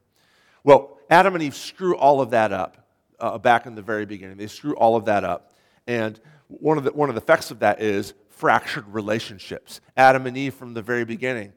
Well, 0.63 0.97
Adam 1.09 1.35
and 1.35 1.43
Eve 1.43 1.55
screw 1.55 1.95
all 1.95 2.21
of 2.21 2.31
that 2.31 2.51
up 2.51 2.87
uh, 3.19 3.37
back 3.37 3.65
in 3.65 3.75
the 3.75 3.81
very 3.81 4.05
beginning. 4.05 4.37
They 4.37 4.47
screw 4.47 4.75
all 4.75 4.95
of 4.95 5.05
that 5.05 5.23
up. 5.23 5.53
And 5.85 6.19
one 6.47 6.77
of, 6.77 6.83
the, 6.83 6.91
one 6.91 7.09
of 7.09 7.15
the 7.15 7.21
effects 7.21 7.51
of 7.51 7.59
that 7.59 7.81
is 7.81 8.13
fractured 8.29 8.87
relationships. 8.87 9.81
Adam 9.95 10.25
and 10.27 10.37
Eve, 10.37 10.53
from 10.53 10.73
the 10.73 10.81
very 10.81 11.05
beginning, 11.05 11.53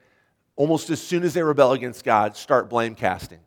almost 0.57 0.90
as 0.90 1.00
soon 1.00 1.22
as 1.22 1.35
they 1.35 1.42
rebel 1.42 1.72
against 1.72 2.05
God, 2.05 2.37
start 2.37 2.70
blame 2.70 2.94
casting. 2.94 3.40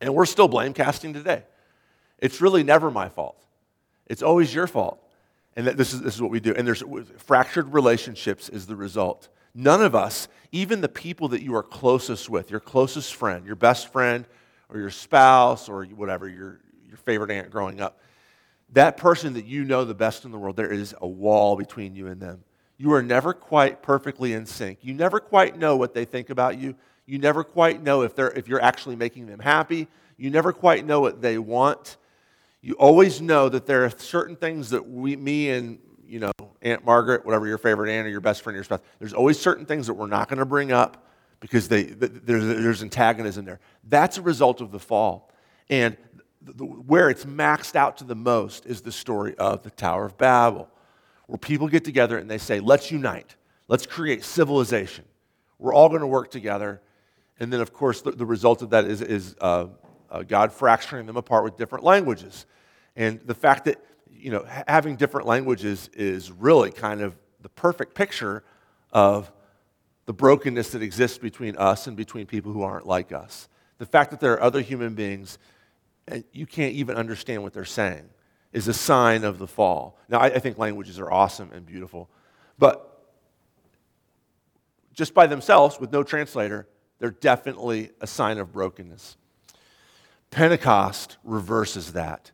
And 0.00 0.14
we're 0.14 0.26
still 0.26 0.48
blame 0.48 0.72
casting 0.72 1.12
today. 1.12 1.44
It's 2.18 2.40
really 2.40 2.62
never 2.62 2.90
my 2.90 3.08
fault, 3.08 3.44
it's 4.06 4.22
always 4.22 4.54
your 4.54 4.66
fault. 4.66 4.98
And 5.56 5.66
this 5.66 5.92
is, 5.92 6.00
this 6.00 6.14
is 6.14 6.22
what 6.22 6.30
we 6.30 6.40
do. 6.40 6.54
And 6.54 6.66
there's 6.66 6.82
fractured 7.18 7.72
relationships 7.72 8.48
is 8.48 8.66
the 8.66 8.76
result. 8.76 9.28
None 9.54 9.82
of 9.82 9.94
us, 9.94 10.28
even 10.50 10.80
the 10.80 10.88
people 10.88 11.28
that 11.28 11.42
you 11.42 11.54
are 11.54 11.62
closest 11.62 12.30
with, 12.30 12.50
your 12.50 12.60
closest 12.60 13.14
friend, 13.14 13.44
your 13.44 13.56
best 13.56 13.92
friend, 13.92 14.26
or 14.70 14.78
your 14.78 14.90
spouse, 14.90 15.68
or 15.68 15.84
whatever, 15.84 16.26
your, 16.28 16.60
your 16.88 16.96
favorite 16.96 17.30
aunt 17.30 17.50
growing 17.50 17.80
up, 17.80 18.00
that 18.72 18.96
person 18.96 19.34
that 19.34 19.44
you 19.44 19.64
know 19.64 19.84
the 19.84 19.94
best 19.94 20.24
in 20.24 20.30
the 20.30 20.38
world, 20.38 20.56
there 20.56 20.72
is 20.72 20.94
a 21.02 21.06
wall 21.06 21.56
between 21.56 21.94
you 21.94 22.06
and 22.06 22.20
them. 22.20 22.42
You 22.78 22.94
are 22.94 23.02
never 23.02 23.34
quite 23.34 23.82
perfectly 23.82 24.32
in 24.32 24.46
sync. 24.46 24.78
You 24.80 24.94
never 24.94 25.20
quite 25.20 25.58
know 25.58 25.76
what 25.76 25.92
they 25.92 26.06
think 26.06 26.30
about 26.30 26.58
you. 26.58 26.74
You 27.04 27.18
never 27.18 27.44
quite 27.44 27.82
know 27.82 28.02
if, 28.02 28.16
they're, 28.16 28.30
if 28.30 28.48
you're 28.48 28.62
actually 28.62 28.96
making 28.96 29.26
them 29.26 29.40
happy. 29.40 29.88
You 30.16 30.30
never 30.30 30.52
quite 30.52 30.86
know 30.86 31.00
what 31.00 31.20
they 31.20 31.36
want. 31.36 31.98
You 32.62 32.74
always 32.74 33.20
know 33.20 33.48
that 33.48 33.66
there 33.66 33.84
are 33.84 33.90
certain 33.90 34.36
things 34.36 34.70
that 34.70 34.88
we, 34.88 35.16
me 35.16 35.50
and 35.50 35.78
you 36.06 36.20
know, 36.20 36.32
Aunt 36.62 36.84
Margaret, 36.84 37.24
whatever 37.24 37.46
your 37.46 37.58
favorite 37.58 37.90
aunt 37.90 38.06
or 38.06 38.10
your 38.10 38.20
best 38.20 38.42
friend 38.42 38.54
or 38.54 38.58
your 38.58 38.64
spouse, 38.64 38.80
there's 38.98 39.14
always 39.14 39.38
certain 39.38 39.66
things 39.66 39.88
that 39.88 39.94
we're 39.94 40.06
not 40.06 40.28
going 40.28 40.38
to 40.38 40.46
bring 40.46 40.70
up 40.70 41.06
because 41.40 41.68
they, 41.68 41.82
there's, 41.84 42.44
there's 42.44 42.82
antagonism 42.82 43.44
there. 43.44 43.58
That's 43.88 44.18
a 44.18 44.22
result 44.22 44.60
of 44.60 44.70
the 44.70 44.78
fall. 44.78 45.30
And 45.68 45.96
the, 46.40 46.64
where 46.64 47.10
it's 47.10 47.24
maxed 47.24 47.74
out 47.74 47.96
to 47.98 48.04
the 48.04 48.14
most 48.14 48.66
is 48.66 48.82
the 48.82 48.92
story 48.92 49.34
of 49.36 49.62
the 49.62 49.70
Tower 49.70 50.04
of 50.04 50.16
Babel 50.16 50.68
where 51.26 51.38
people 51.38 51.66
get 51.66 51.82
together 51.82 52.18
and 52.18 52.30
they 52.30 52.36
say, 52.36 52.60
let's 52.60 52.90
unite, 52.90 53.36
let's 53.66 53.86
create 53.86 54.22
civilization. 54.22 55.04
We're 55.58 55.72
all 55.72 55.88
going 55.88 56.02
to 56.02 56.06
work 56.06 56.30
together. 56.30 56.82
And 57.40 57.50
then, 57.50 57.60
of 57.60 57.72
course, 57.72 58.02
the, 58.02 58.10
the 58.10 58.26
result 58.26 58.60
of 58.60 58.70
that 58.70 58.84
is, 58.84 59.00
is 59.00 59.34
uh, 59.40 59.68
uh, 60.12 60.22
God 60.22 60.52
fracturing 60.52 61.06
them 61.06 61.16
apart 61.16 61.42
with 61.42 61.56
different 61.56 61.84
languages. 61.84 62.46
And 62.94 63.18
the 63.20 63.34
fact 63.34 63.64
that, 63.64 63.82
you 64.10 64.30
know, 64.30 64.46
having 64.68 64.96
different 64.96 65.26
languages 65.26 65.88
is 65.94 66.30
really 66.30 66.70
kind 66.70 67.00
of 67.00 67.16
the 67.40 67.48
perfect 67.48 67.94
picture 67.94 68.44
of 68.92 69.32
the 70.04 70.12
brokenness 70.12 70.70
that 70.72 70.82
exists 70.82 71.16
between 71.18 71.56
us 71.56 71.86
and 71.86 71.96
between 71.96 72.26
people 72.26 72.52
who 72.52 72.62
aren't 72.62 72.86
like 72.86 73.10
us. 73.10 73.48
The 73.78 73.86
fact 73.86 74.10
that 74.10 74.20
there 74.20 74.34
are 74.34 74.42
other 74.42 74.60
human 74.60 74.94
beings 74.94 75.38
and 76.06 76.24
you 76.32 76.46
can't 76.46 76.74
even 76.74 76.96
understand 76.96 77.42
what 77.42 77.54
they're 77.54 77.64
saying 77.64 78.08
is 78.52 78.68
a 78.68 78.74
sign 78.74 79.24
of 79.24 79.38
the 79.38 79.46
fall. 79.46 79.96
Now, 80.08 80.18
I, 80.18 80.26
I 80.26 80.38
think 80.40 80.58
languages 80.58 80.98
are 80.98 81.10
awesome 81.10 81.50
and 81.52 81.64
beautiful, 81.64 82.10
but 82.58 82.88
just 84.92 85.14
by 85.14 85.26
themselves, 85.26 85.80
with 85.80 85.90
no 85.90 86.02
translator, 86.02 86.68
they're 86.98 87.10
definitely 87.10 87.90
a 88.00 88.06
sign 88.06 88.36
of 88.36 88.52
brokenness. 88.52 89.16
Pentecost 90.32 91.18
reverses 91.22 91.92
that. 91.92 92.32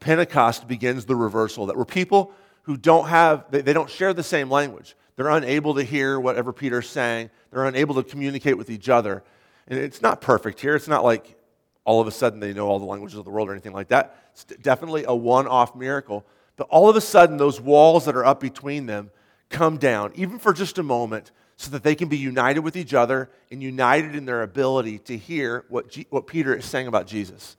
Pentecost 0.00 0.66
begins 0.66 1.04
the 1.04 1.16
reversal 1.16 1.66
that 1.66 1.76
we're 1.76 1.84
people 1.84 2.32
who 2.62 2.76
don't 2.76 3.08
have, 3.08 3.44
they, 3.50 3.60
they 3.60 3.72
don't 3.72 3.90
share 3.90 4.14
the 4.14 4.22
same 4.22 4.48
language. 4.48 4.96
They're 5.16 5.28
unable 5.28 5.74
to 5.74 5.82
hear 5.82 6.18
whatever 6.18 6.52
Peter's 6.52 6.88
saying, 6.88 7.30
they're 7.50 7.66
unable 7.66 7.96
to 7.96 8.02
communicate 8.04 8.56
with 8.56 8.70
each 8.70 8.88
other. 8.88 9.22
And 9.66 9.78
it's 9.78 10.00
not 10.00 10.20
perfect 10.20 10.60
here. 10.60 10.76
It's 10.76 10.88
not 10.88 11.04
like 11.04 11.36
all 11.84 12.00
of 12.00 12.06
a 12.06 12.12
sudden 12.12 12.38
they 12.38 12.52
know 12.54 12.68
all 12.68 12.78
the 12.78 12.86
languages 12.86 13.18
of 13.18 13.24
the 13.24 13.30
world 13.30 13.48
or 13.48 13.52
anything 13.52 13.72
like 13.72 13.88
that. 13.88 14.16
It's 14.32 14.44
definitely 14.44 15.04
a 15.06 15.14
one 15.14 15.48
off 15.48 15.74
miracle. 15.74 16.24
But 16.56 16.68
all 16.70 16.88
of 16.88 16.94
a 16.94 17.00
sudden, 17.00 17.38
those 17.38 17.60
walls 17.60 18.04
that 18.04 18.14
are 18.14 18.24
up 18.24 18.40
between 18.40 18.86
them 18.86 19.10
come 19.48 19.78
down, 19.78 20.12
even 20.14 20.38
for 20.38 20.52
just 20.52 20.78
a 20.78 20.82
moment, 20.82 21.32
so 21.62 21.70
that 21.70 21.84
they 21.84 21.94
can 21.94 22.08
be 22.08 22.18
united 22.18 22.60
with 22.60 22.76
each 22.76 22.92
other 22.92 23.30
and 23.52 23.62
united 23.62 24.16
in 24.16 24.24
their 24.24 24.42
ability 24.42 24.98
to 24.98 25.16
hear 25.16 25.64
what, 25.68 25.88
G- 25.88 26.08
what 26.10 26.26
Peter 26.26 26.56
is 26.56 26.64
saying 26.64 26.88
about 26.88 27.06
Jesus. 27.06 27.56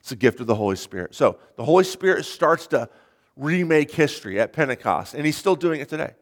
It's 0.00 0.12
a 0.12 0.16
gift 0.16 0.40
of 0.40 0.46
the 0.46 0.54
Holy 0.54 0.76
Spirit. 0.76 1.14
So 1.14 1.38
the 1.56 1.64
Holy 1.64 1.84
Spirit 1.84 2.26
starts 2.26 2.66
to 2.68 2.90
remake 3.34 3.90
history 3.90 4.38
at 4.38 4.52
Pentecost, 4.52 5.14
and 5.14 5.24
he's 5.24 5.38
still 5.38 5.56
doing 5.56 5.80
it 5.80 5.88
today. 5.88 6.12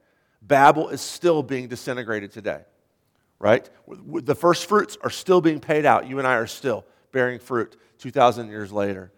Babel 0.42 0.90
is 0.90 1.01
still 1.01 1.42
being 1.42 1.66
disintegrated 1.66 2.31
today, 2.31 2.61
right? 3.40 3.68
The 3.88 4.37
first 4.37 4.66
fruits 4.68 4.97
are 5.03 5.11
still 5.11 5.40
being 5.40 5.59
paid 5.59 5.85
out. 5.85 6.07
You 6.07 6.18
and 6.20 6.29
I 6.29 6.35
are 6.35 6.47
still 6.47 6.85
bearing 7.11 7.40
fruit 7.40 7.77
2,000 7.99 8.49
years 8.49 8.70
later. 8.70 9.11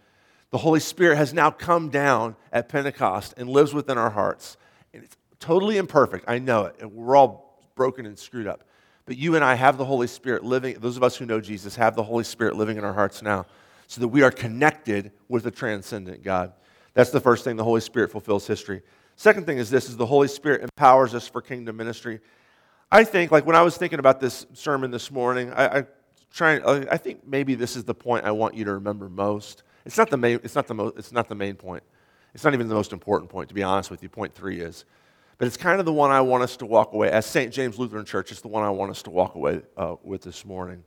The 0.53 0.59
Holy 0.59 0.81
Spirit 0.81 1.17
has 1.17 1.35
now 1.35 1.51
come 1.51 1.91
down 1.91 2.35
at 2.51 2.71
Pentecost 2.71 3.35
and 3.37 3.51
lives 3.51 3.75
within 3.75 3.99
our 3.99 4.11
hearts. 4.11 4.57
And 4.95 5.05
it's 5.05 5.17
totally 5.39 5.77
imperfect. 5.77 6.25
I 6.27 6.39
know 6.39 6.65
it. 6.65 6.91
We're 6.91 7.15
all 7.15 7.46
broken 7.77 8.07
and 8.07 8.19
screwed 8.19 8.49
up. 8.49 8.65
But 9.05 9.17
you 9.17 9.37
and 9.37 9.45
I 9.45 9.55
have 9.55 9.79
the 9.79 9.85
Holy 9.85 10.09
Spirit 10.09 10.43
living, 10.43 10.77
those 10.81 10.97
of 10.97 11.05
us 11.05 11.17
who 11.17 11.27
know 11.27 11.41
Jesus 11.41 11.77
have 11.77 11.95
the 11.95 12.03
Holy 12.03 12.25
Spirit 12.25 12.57
living 12.57 12.77
in 12.77 12.85
our 12.85 12.93
hearts 12.93 13.23
now, 13.23 13.47
so 13.87 14.01
that 14.01 14.09
we 14.09 14.23
are 14.23 14.33
connected 14.33 15.13
with 15.29 15.45
the 15.45 15.51
transcendent 15.53 16.25
God. 16.25 16.53
That's 16.95 17.11
the 17.11 17.21
first 17.21 17.45
thing 17.45 17.55
the 17.55 17.63
Holy 17.63 17.81
Spirit 17.81 18.11
fulfills 18.11 18.47
history. 18.49 18.83
Second 19.15 19.47
thing 19.47 19.59
is 19.59 19.71
this 19.71 19.89
is 19.89 19.97
the 19.97 20.07
Holy 20.07 20.27
Spirit 20.27 20.63
empowers 20.63 21.15
us 21.15 21.29
for 21.29 21.41
kingdom 21.41 21.77
ministry. 21.77 22.19
I 22.91 23.05
think, 23.05 23.31
like 23.31 23.47
when 23.47 23.55
I 23.55 23.63
was 23.63 23.77
thinking 23.77 24.01
about 24.01 24.21
this 24.21 24.47
sermon 24.55 24.91
this 24.91 25.11
morning, 25.11 25.53
I, 25.53 25.79
I 25.79 25.85
trying, 26.33 26.65
I 26.65 26.97
think 26.97 27.27
maybe 27.27 27.55
this 27.55 27.77
is 27.77 27.85
the 27.85 27.95
point 27.95 28.25
I 28.25 28.33
want 28.33 28.55
you 28.55 28.65
to 28.65 28.73
remember 28.73 29.09
most. 29.09 29.63
It's 29.85 29.97
not 29.97 30.11
the 30.11 30.17
main, 30.17 30.41
it's 30.43 30.55
not 30.55 30.67
the, 30.67 30.75
mo- 30.75 30.93
it's 30.97 31.13
not 31.13 31.29
the 31.29 31.35
main 31.35 31.55
point. 31.55 31.85
It's 32.35 32.45
not 32.45 32.55
even 32.55 32.69
the 32.69 32.75
most 32.75 32.93
important 32.93 33.31
point, 33.31 33.49
to 33.49 33.55
be 33.55 33.63
honest 33.63 33.91
with 33.91 34.03
you. 34.03 34.09
Point 34.09 34.35
three 34.35 34.61
is. 34.61 34.85
But 35.39 35.47
it's 35.47 35.57
kind 35.57 35.81
of 35.81 35.87
the 35.87 35.93
one 35.93 36.11
I 36.11 36.23
want 36.23 36.43
us 36.43 36.57
to 36.59 36.67
walk 36.67 36.95
away. 36.95 37.11
As 37.11 37.27
St. 37.27 37.53
James 37.53 37.79
Lutheran 37.79 38.07
Church, 38.07 38.33
it's 38.33 38.41
the 38.41 38.49
one 38.49 38.63
I 38.63 38.71
want 38.71 38.91
us 38.91 39.03
to 39.03 39.11
walk 39.11 39.35
away 39.35 39.63
uh, 39.77 39.97
with 40.03 40.23
this 40.23 40.45
morning. 40.45 40.83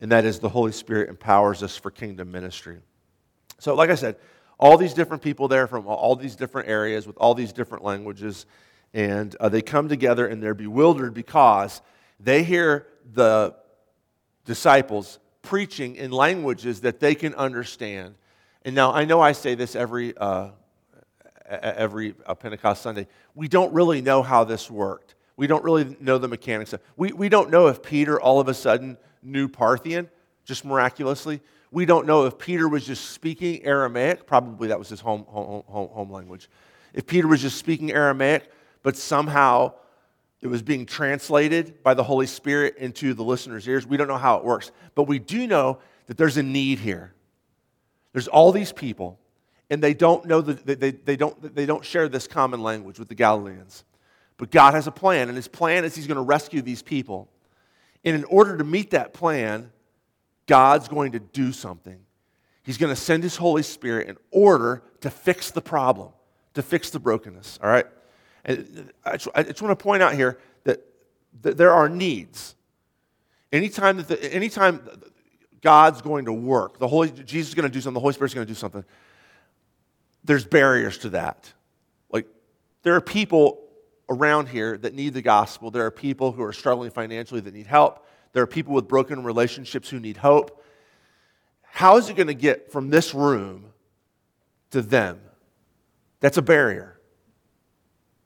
And 0.00 0.10
that 0.12 0.24
is 0.24 0.38
the 0.38 0.48
Holy 0.48 0.72
Spirit 0.72 1.10
empowers 1.10 1.62
us 1.62 1.76
for 1.76 1.90
kingdom 1.90 2.32
ministry. 2.32 2.78
So, 3.58 3.74
like 3.74 3.90
I 3.90 3.94
said, 3.94 4.16
all 4.58 4.76
these 4.76 4.94
different 4.94 5.22
people 5.22 5.46
there 5.46 5.66
from 5.66 5.86
all 5.86 6.16
these 6.16 6.36
different 6.36 6.68
areas 6.68 7.06
with 7.06 7.16
all 7.18 7.34
these 7.34 7.52
different 7.52 7.84
languages, 7.84 8.46
and 8.94 9.36
uh, 9.40 9.48
they 9.48 9.62
come 9.62 9.88
together 9.88 10.26
and 10.26 10.42
they're 10.42 10.54
bewildered 10.54 11.14
because 11.14 11.82
they 12.18 12.44
hear 12.44 12.86
the 13.12 13.54
disciples 14.44 15.18
preaching 15.42 15.96
in 15.96 16.10
languages 16.10 16.80
that 16.80 17.00
they 17.00 17.14
can 17.14 17.34
understand. 17.34 18.14
And 18.64 18.74
now 18.74 18.92
I 18.92 19.04
know 19.04 19.20
I 19.20 19.32
say 19.32 19.54
this 19.54 19.74
every, 19.74 20.16
uh, 20.16 20.50
every 21.60 22.14
uh, 22.26 22.34
Pentecost 22.34 22.82
Sunday. 22.82 23.06
We 23.34 23.48
don't 23.48 23.72
really 23.72 24.00
know 24.00 24.22
how 24.22 24.44
this 24.44 24.70
worked. 24.70 25.14
We 25.36 25.46
don't 25.46 25.64
really 25.64 25.96
know 26.00 26.18
the 26.18 26.28
mechanics. 26.28 26.72
Of, 26.72 26.80
we, 26.96 27.12
we 27.12 27.28
don't 27.28 27.50
know 27.50 27.68
if 27.68 27.82
Peter 27.82 28.20
all 28.20 28.40
of 28.40 28.48
a 28.48 28.54
sudden 28.54 28.96
knew 29.22 29.48
Parthian, 29.48 30.08
just 30.44 30.64
miraculously. 30.64 31.40
We 31.70 31.86
don't 31.86 32.06
know 32.06 32.26
if 32.26 32.38
Peter 32.38 32.68
was 32.68 32.86
just 32.86 33.10
speaking 33.10 33.64
Aramaic. 33.64 34.26
Probably 34.26 34.68
that 34.68 34.78
was 34.78 34.88
his 34.88 35.00
home, 35.00 35.24
home, 35.28 35.62
home, 35.66 35.88
home 35.88 36.10
language. 36.10 36.48
If 36.92 37.06
Peter 37.06 37.26
was 37.26 37.40
just 37.40 37.56
speaking 37.58 37.90
Aramaic, 37.92 38.50
but 38.82 38.96
somehow 38.96 39.72
it 40.42 40.48
was 40.48 40.60
being 40.60 40.84
translated 40.84 41.82
by 41.82 41.94
the 41.94 42.02
Holy 42.02 42.26
Spirit 42.26 42.76
into 42.76 43.14
the 43.14 43.22
listener's 43.22 43.66
ears. 43.66 43.86
We 43.86 43.96
don't 43.96 44.08
know 44.08 44.18
how 44.18 44.36
it 44.36 44.44
works, 44.44 44.72
but 44.94 45.04
we 45.04 45.20
do 45.20 45.46
know 45.46 45.78
that 46.06 46.16
there's 46.16 46.36
a 46.36 46.42
need 46.42 46.80
here. 46.80 47.14
There's 48.12 48.28
all 48.28 48.52
these 48.52 48.72
people, 48.72 49.18
and 49.72 49.82
they 49.82 49.94
don't 49.94 50.26
know 50.26 50.42
that 50.42 50.66
they, 50.66 50.90
they, 50.90 51.16
don't, 51.16 51.54
they 51.54 51.64
don't 51.64 51.82
share 51.82 52.06
this 52.06 52.26
common 52.26 52.62
language 52.62 52.98
with 52.98 53.08
the 53.08 53.14
Galileans. 53.14 53.84
But 54.36 54.50
God 54.50 54.74
has 54.74 54.86
a 54.86 54.90
plan, 54.90 55.28
and 55.28 55.34
his 55.34 55.48
plan 55.48 55.86
is 55.86 55.96
he's 55.96 56.06
going 56.06 56.16
to 56.16 56.22
rescue 56.22 56.60
these 56.60 56.82
people. 56.82 57.30
And 58.04 58.14
in 58.14 58.24
order 58.24 58.58
to 58.58 58.64
meet 58.64 58.90
that 58.90 59.14
plan, 59.14 59.72
God's 60.46 60.88
going 60.88 61.12
to 61.12 61.20
do 61.20 61.52
something. 61.52 61.98
He's 62.62 62.76
going 62.76 62.94
to 62.94 63.00
send 63.00 63.22
his 63.22 63.36
Holy 63.36 63.62
Spirit 63.62 64.08
in 64.08 64.18
order 64.30 64.82
to 65.00 65.08
fix 65.08 65.50
the 65.50 65.62
problem, 65.62 66.10
to 66.52 66.60
fix 66.60 66.90
the 66.90 67.00
brokenness, 67.00 67.58
all 67.62 67.70
right? 67.70 67.86
And 68.44 68.92
I 69.06 69.12
just, 69.12 69.28
I 69.34 69.42
just 69.42 69.62
want 69.62 69.78
to 69.78 69.82
point 69.82 70.02
out 70.02 70.12
here 70.12 70.38
that, 70.64 70.84
that 71.40 71.56
there 71.56 71.72
are 71.72 71.88
needs. 71.88 72.56
Anytime, 73.50 73.96
that 73.96 74.08
the, 74.08 74.34
anytime 74.34 74.86
God's 75.62 76.02
going 76.02 76.26
to 76.26 76.32
work, 76.34 76.78
the 76.78 76.88
Holy, 76.88 77.10
Jesus 77.10 77.48
is 77.48 77.54
going 77.54 77.70
to 77.70 77.72
do 77.72 77.80
something, 77.80 77.94
the 77.94 78.00
Holy 78.00 78.12
Spirit's 78.12 78.34
going 78.34 78.46
to 78.46 78.52
do 78.52 78.58
something, 78.58 78.84
there's 80.24 80.44
barriers 80.44 80.98
to 80.98 81.10
that. 81.10 81.52
Like, 82.10 82.26
there 82.82 82.94
are 82.94 83.00
people 83.00 83.62
around 84.08 84.48
here 84.48 84.76
that 84.78 84.94
need 84.94 85.14
the 85.14 85.22
gospel. 85.22 85.70
There 85.70 85.86
are 85.86 85.90
people 85.90 86.32
who 86.32 86.42
are 86.42 86.52
struggling 86.52 86.90
financially 86.90 87.40
that 87.40 87.54
need 87.54 87.66
help. 87.66 88.06
There 88.32 88.42
are 88.42 88.46
people 88.46 88.74
with 88.74 88.88
broken 88.88 89.24
relationships 89.24 89.88
who 89.88 90.00
need 90.00 90.16
hope. 90.16 90.62
How 91.62 91.96
is 91.96 92.08
it 92.08 92.16
going 92.16 92.26
to 92.26 92.34
get 92.34 92.70
from 92.70 92.90
this 92.90 93.14
room 93.14 93.72
to 94.70 94.82
them? 94.82 95.20
That's 96.20 96.36
a 96.36 96.42
barrier. 96.42 96.98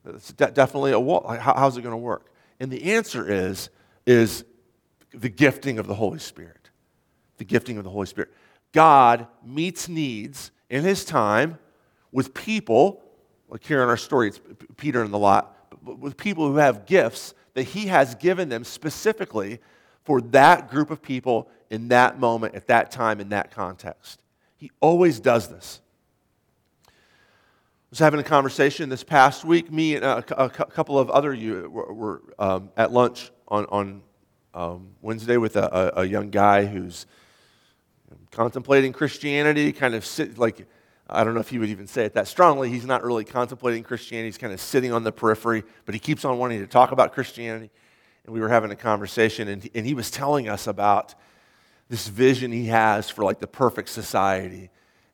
It's 0.05 0.31
de- 0.33 0.51
definitely 0.51 0.91
a 0.91 0.99
wall. 0.99 1.27
How, 1.27 1.53
how's 1.55 1.77
it 1.77 1.81
going 1.81 1.93
to 1.93 1.97
work? 1.97 2.31
And 2.59 2.71
the 2.71 2.93
answer 2.93 3.29
is, 3.29 3.69
is 4.05 4.45
the 5.13 5.29
gifting 5.29 5.79
of 5.79 5.87
the 5.87 5.95
Holy 5.95 6.19
Spirit. 6.19 6.69
The 7.37 7.45
gifting 7.45 7.77
of 7.77 7.83
the 7.83 7.89
Holy 7.89 8.07
Spirit. 8.07 8.31
God 8.71 9.27
meets 9.43 9.87
needs 9.87 10.51
in 10.69 10.83
his 10.83 11.05
time 11.05 11.57
with 12.11 12.33
people, 12.33 13.03
like 13.49 13.63
here 13.63 13.81
in 13.83 13.89
our 13.89 13.97
story, 13.97 14.29
it's 14.29 14.39
Peter 14.77 15.01
and 15.01 15.13
the 15.13 15.17
lot, 15.17 15.55
but 15.83 15.99
with 15.99 16.17
people 16.17 16.47
who 16.47 16.57
have 16.57 16.85
gifts 16.85 17.33
that 17.53 17.63
he 17.63 17.87
has 17.87 18.15
given 18.15 18.49
them 18.49 18.63
specifically 18.63 19.59
for 20.03 20.21
that 20.21 20.69
group 20.69 20.89
of 20.89 21.01
people 21.01 21.49
in 21.69 21.89
that 21.89 22.19
moment, 22.19 22.55
at 22.55 22.67
that 22.67 22.91
time, 22.91 23.19
in 23.19 23.29
that 23.29 23.51
context. 23.51 24.21
He 24.57 24.71
always 24.79 25.19
does 25.19 25.47
this 25.49 25.81
was 27.89 27.99
having 27.99 28.19
a 28.19 28.23
conversation 28.23 28.89
this 28.89 29.03
past 29.03 29.45
week. 29.45 29.71
Me 29.71 29.95
and 29.95 30.03
a, 30.03 30.43
a 30.43 30.49
couple 30.49 30.99
of 30.99 31.09
other 31.09 31.33
you 31.33 31.69
were, 31.69 31.93
were 31.93 32.21
um, 32.37 32.69
at 32.75 32.91
lunch 32.91 33.31
on, 33.47 33.65
on 33.65 34.01
um, 34.53 34.89
Wednesday 35.01 35.37
with 35.37 35.55
a, 35.55 35.93
a, 35.95 36.05
young 36.05 36.29
guy 36.29 36.65
who's 36.65 37.05
contemplating 38.31 38.91
Christianity, 38.91 39.71
kind 39.71 39.95
of 39.95 40.05
sit, 40.05 40.37
like, 40.37 40.67
I 41.09 41.23
don't 41.23 41.33
know 41.33 41.39
if 41.39 41.49
he 41.49 41.59
would 41.59 41.69
even 41.69 41.87
say 41.87 42.05
it 42.05 42.13
that 42.13 42.27
strongly. 42.27 42.69
He's 42.69 42.85
not 42.85 43.03
really 43.03 43.23
contemplating 43.23 43.83
Christianity. 43.83 44.27
He's 44.27 44.37
kind 44.37 44.53
of 44.53 44.59
sitting 44.59 44.91
on 44.91 45.03
the 45.03 45.11
periphery, 45.11 45.63
but 45.85 45.95
he 45.95 45.99
keeps 45.99 46.25
on 46.25 46.37
wanting 46.37 46.59
to 46.59 46.67
talk 46.67 46.91
about 46.91 47.13
Christianity. 47.13 47.69
And 48.25 48.33
we 48.33 48.41
were 48.41 48.49
having 48.49 48.71
a 48.71 48.75
conversation, 48.75 49.47
and, 49.47 49.69
and 49.73 49.85
he 49.85 49.93
was 49.93 50.11
telling 50.11 50.49
us 50.49 50.67
about 50.67 51.15
this 51.89 52.07
vision 52.07 52.51
he 52.51 52.65
has 52.65 53.09
for 53.09 53.23
like 53.23 53.39
the 53.39 53.47
perfect 53.47 53.89
society. 53.89 54.69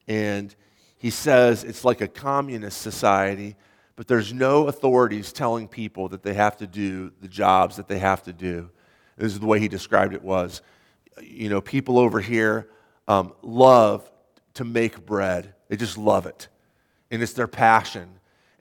And 0.08 0.54
he 0.98 1.12
says 1.12 1.64
it's 1.64 1.86
like 1.86 2.02
a 2.02 2.08
communist 2.08 2.82
society, 2.82 3.56
but 3.96 4.08
there's 4.08 4.34
no 4.34 4.68
authorities 4.68 5.32
telling 5.32 5.68
people 5.68 6.10
that 6.10 6.24
they 6.24 6.34
have 6.34 6.58
to 6.58 6.68
do 6.68 7.12
the 7.22 7.28
jobs 7.28 7.76
that 7.76 7.88
they 7.88 8.00
have 8.00 8.24
to 8.24 8.34
do. 8.34 8.72
This 9.18 9.34
is 9.34 9.40
the 9.40 9.46
way 9.46 9.60
he 9.60 9.68
described 9.68 10.14
it 10.14 10.24
was. 10.24 10.62
You 11.22 11.50
know, 11.50 11.62
people 11.62 12.00
over 12.00 12.20
here 12.20 12.70
um, 13.08 13.34
love 13.44 14.10
to 14.56 14.64
make 14.64 15.06
bread. 15.06 15.54
They 15.74 15.78
just 15.78 15.98
love 15.98 16.28
it. 16.28 16.50
And 17.10 17.24
it's 17.24 17.34
their 17.34 17.48
passion. 17.48 18.08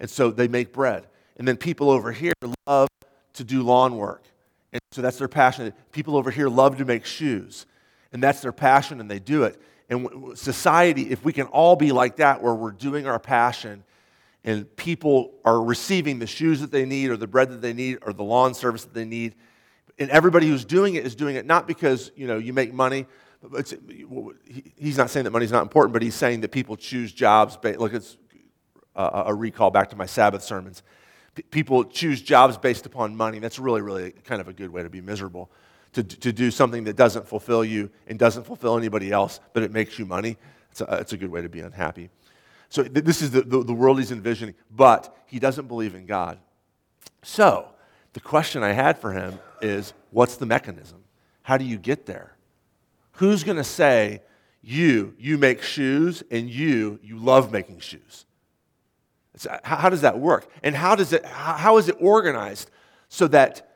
And 0.01 0.09
so 0.09 0.31
they 0.31 0.49
make 0.49 0.73
bread. 0.73 1.09
And 1.37 1.47
then 1.47 1.59
people 1.59 1.91
over 1.91 2.11
here 2.11 2.33
love 2.67 2.89
to 3.35 3.45
do 3.45 3.63
lawn 3.63 3.99
work. 3.99 4.23
And 4.73 4.81
so 4.93 5.03
that's 5.03 5.19
their 5.19 5.29
passion. 5.29 5.75
People 5.93 6.17
over 6.17 6.31
here 6.31 6.49
love 6.49 6.79
to 6.79 6.87
make 6.87 7.05
shoes, 7.05 7.67
and 8.15 8.23
that's 8.23 8.41
their 8.41 8.51
passion, 8.51 8.99
and 8.99 9.11
they 9.11 9.19
do 9.19 9.43
it. 9.43 9.61
And 9.91 10.39
society, 10.39 11.11
if 11.11 11.23
we 11.23 11.35
can 11.35 11.49
all 11.49 11.77
be 11.77 11.93
like 11.93 12.17
that, 12.17 12.43
where 12.43 12.55
we're 12.55 12.71
doing 12.71 13.07
our 13.07 13.19
passion, 13.19 13.85
and 14.43 14.75
people 14.77 15.35
are 15.45 15.63
receiving 15.63 16.19
the 16.19 16.27
shoes 16.27 16.63
that 16.63 16.71
they 16.71 16.87
need, 16.87 17.11
or 17.11 17.19
the 17.19 17.27
bread 17.27 17.51
that 17.51 17.61
they 17.61 17.75
need, 17.75 17.99
or 18.01 18.15
the 18.15 18.25
lawn 18.25 18.55
service 18.55 18.85
that 18.85 18.95
they 18.95 19.05
need, 19.05 19.35
and 19.99 20.09
everybody 20.09 20.49
who's 20.49 20.65
doing 20.65 20.95
it 20.95 21.05
is 21.05 21.15
doing 21.15 21.37
it 21.37 21.45
not 21.45 21.67
because 21.67 22.11
you 22.17 22.27
know 22.27 22.39
you 22.39 22.55
make 22.55 22.73
money. 22.73 23.05
He's 24.76 24.97
not 24.97 25.11
saying 25.11 25.24
that 25.24 25.30
money's 25.30 25.53
not 25.53 25.62
important, 25.62 25.93
but 25.93 26.03
he's 26.03 26.14
saying 26.14 26.43
that 26.43 26.53
people 26.53 26.76
choose 26.76 27.12
jobs. 27.12 27.59
Look, 27.62 27.93
it's 27.93 28.16
uh, 28.95 29.24
a 29.26 29.34
recall 29.34 29.70
back 29.70 29.90
to 29.90 29.97
my 29.97 30.07
Sabbath 30.07 30.43
sermons 30.43 30.82
people 31.51 31.84
choose 31.84 32.20
jobs 32.20 32.57
based 32.57 32.86
upon 32.86 33.16
money. 33.16 33.38
That's 33.38 33.59
really, 33.59 33.80
really 33.80 34.12
kind 34.24 34.40
of 34.40 34.49
a 34.49 34.53
good 34.53 34.70
way 34.70 34.82
to 34.82 34.90
be 34.90 35.01
miserable. 35.01 35.51
To, 35.95 36.03
to 36.03 36.32
do 36.32 36.51
something 36.51 36.84
that 36.84 36.97
doesn't 36.97 37.28
fulfill 37.28 37.62
you 37.62 37.90
and 38.07 38.18
doesn't 38.18 38.45
fulfill 38.45 38.78
anybody 38.78 39.12
else, 39.12 39.40
but 39.53 39.62
it 39.62 39.72
makes 39.72 39.99
you 39.99 40.07
money. 40.07 40.38
It's 40.70 40.80
a, 40.80 40.84
it's 40.95 41.12
a 41.12 41.18
good 41.18 41.30
way 41.30 41.43
to 41.43 41.51
be 41.51 41.61
unhappy. 41.61 42.09
So 42.70 42.82
th- 42.82 43.05
this 43.05 43.20
is 43.20 43.30
the, 43.30 43.43
the, 43.43 43.62
the 43.62 43.74
world 43.74 43.99
he's 43.99 44.11
envisioning, 44.11 44.55
but 44.70 45.14
he 45.26 45.38
doesn't 45.38 45.68
believe 45.68 45.95
in 45.95 46.07
God. 46.07 46.38
So 47.22 47.68
the 48.14 48.20
question 48.20 48.62
I 48.62 48.72
had 48.72 48.99
for 48.99 49.12
him 49.12 49.38
is 49.61 49.93
what's 50.11 50.36
the 50.36 50.47
mechanism? 50.47 51.05
How 51.43 51.59
do 51.59 51.64
you 51.66 51.76
get 51.76 52.07
there? 52.07 52.32
Who's 53.13 53.45
going 53.45 53.59
to 53.59 53.65
say, 53.65 54.23
you, 54.63 55.15
you 55.19 55.39
make 55.39 55.63
shoes, 55.63 56.23
and 56.31 56.49
you, 56.49 56.99
you 57.03 57.19
love 57.19 57.53
making 57.53 57.81
shoes? 57.81 58.25
Uh, 59.49 59.59
how 59.63 59.89
does 59.89 60.03
that 60.03 60.19
work? 60.19 60.49
And 60.63 60.75
how, 60.77 60.95
does 60.95 61.13
it, 61.13 61.25
how 61.25 61.79
is 61.79 61.89
it 61.89 61.97
organized 62.01 62.71
so 63.09 63.27
that, 63.29 63.69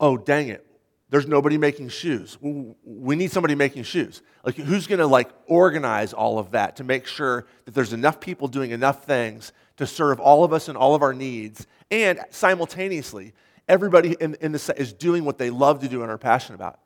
oh, 0.00 0.16
dang 0.16 0.48
it, 0.48 0.66
there's 1.10 1.26
nobody 1.26 1.58
making 1.58 1.90
shoes. 1.90 2.38
We 2.40 3.16
need 3.16 3.30
somebody 3.30 3.54
making 3.54 3.82
shoes. 3.82 4.22
Like, 4.44 4.54
who's 4.54 4.86
going 4.86 4.98
to 4.98 5.06
like 5.06 5.30
organize 5.46 6.14
all 6.14 6.38
of 6.38 6.52
that 6.52 6.76
to 6.76 6.84
make 6.84 7.06
sure 7.06 7.46
that 7.66 7.74
there's 7.74 7.92
enough 7.92 8.18
people 8.18 8.48
doing 8.48 8.70
enough 8.70 9.04
things 9.04 9.52
to 9.76 9.86
serve 9.86 10.18
all 10.18 10.42
of 10.42 10.54
us 10.54 10.68
and 10.68 10.78
all 10.78 10.94
of 10.94 11.02
our 11.02 11.12
needs, 11.12 11.66
and 11.90 12.18
simultaneously, 12.30 13.34
everybody 13.68 14.16
in, 14.20 14.36
in 14.40 14.52
the 14.52 14.74
is 14.78 14.94
doing 14.94 15.24
what 15.24 15.36
they 15.36 15.50
love 15.50 15.80
to 15.80 15.88
do 15.88 16.02
and 16.02 16.10
are 16.10 16.18
passionate 16.18 16.54
about. 16.54 16.80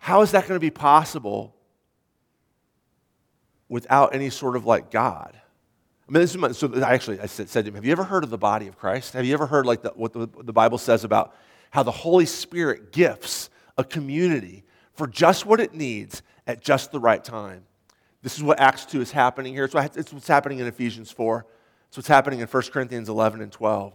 How 0.00 0.22
is 0.22 0.32
that 0.32 0.48
going 0.48 0.56
to 0.56 0.60
be 0.60 0.70
possible 0.70 1.54
without 3.68 4.14
any 4.14 4.30
sort 4.30 4.56
of 4.56 4.64
like 4.64 4.90
God? 4.90 5.36
I 6.08 6.12
mean, 6.12 6.22
this 6.22 6.30
is 6.30 6.38
my, 6.38 6.52
so 6.52 6.72
I 6.82 6.94
actually 6.94 7.20
I 7.20 7.26
said, 7.26 7.48
said 7.48 7.66
to 7.66 7.68
him, 7.68 7.76
Have 7.76 7.84
you 7.84 7.92
ever 7.92 8.02
heard 8.02 8.24
of 8.24 8.30
the 8.30 8.38
body 8.38 8.66
of 8.66 8.78
Christ? 8.78 9.12
Have 9.12 9.24
you 9.24 9.34
ever 9.34 9.46
heard 9.46 9.66
like 9.66 9.82
the, 9.82 9.90
what 9.90 10.12
the, 10.12 10.26
the 10.42 10.54
Bible 10.54 10.78
says 10.78 11.04
about 11.04 11.36
how 11.70 11.82
the 11.82 11.92
Holy 11.92 12.26
Spirit 12.26 12.92
gifts 12.92 13.50
a 13.76 13.84
community 13.84 14.64
for 14.94 15.06
just 15.06 15.44
what 15.46 15.60
it 15.60 15.74
needs 15.74 16.22
at 16.46 16.62
just 16.62 16.92
the 16.92 16.98
right 16.98 17.22
time? 17.22 17.62
This 18.22 18.36
is 18.36 18.42
what 18.42 18.58
Acts 18.58 18.86
2 18.86 19.02
is 19.02 19.12
happening 19.12 19.52
here. 19.52 19.64
It's, 19.64 19.74
it's 19.96 20.12
what's 20.12 20.26
happening 20.26 20.60
in 20.60 20.66
Ephesians 20.66 21.10
4. 21.10 21.46
It's 21.88 21.96
what's 21.98 22.08
happening 22.08 22.40
in 22.40 22.46
1 22.46 22.62
Corinthians 22.72 23.10
11 23.10 23.42
and 23.42 23.52
12. 23.52 23.92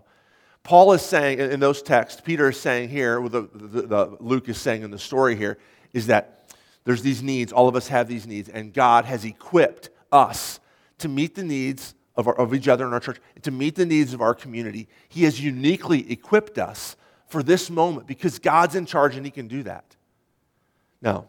Paul 0.66 0.94
is 0.94 1.04
saying 1.04 1.40
in 1.40 1.60
those 1.60 1.84
texts, 1.84 2.22
Peter 2.24 2.50
is 2.50 2.60
saying 2.60 2.90
here, 2.90 3.22
the, 3.30 3.48
the, 3.54 3.82
the, 3.84 4.18
Luke 4.20 4.50
is 4.50 4.60
saying 4.60 4.82
in 4.82 4.90
the 4.90 4.98
story 4.98 5.36
here, 5.36 5.60
is 5.96 6.08
that 6.08 6.52
there's 6.84 7.02
these 7.02 7.24
needs, 7.24 7.54
all 7.54 7.68
of 7.68 7.76
us 7.76 7.88
have 7.88 8.08
these 8.08 8.28
needs, 8.28 8.50
and 8.50 8.74
God 8.74 9.06
has 9.06 9.24
equipped 9.24 9.90
us 10.12 10.60
to 11.00 11.08
meet 11.08 11.36
the 11.36 11.44
needs 11.44 11.96
of, 12.16 12.28
our, 12.28 12.38
of 12.38 12.54
each 12.54 12.68
other 12.68 12.86
in 12.86 12.94
our 12.94 13.00
church, 13.00 13.20
to 13.42 13.50
meet 13.50 13.76
the 13.76 13.86
needs 13.86 14.14
of 14.14 14.22
our 14.22 14.36
community. 14.36 14.90
He 15.08 15.24
has 15.24 15.40
uniquely 15.40 16.12
equipped 16.12 16.60
us 16.60 16.98
for 17.28 17.42
this 17.42 17.70
moment 17.70 18.08
because 18.08 18.40
God's 18.40 18.76
in 18.76 18.86
charge 18.86 19.16
and 19.16 19.26
He 19.26 19.32
can 19.32 19.48
do 19.48 19.64
that. 19.64 19.96
Now, 21.02 21.28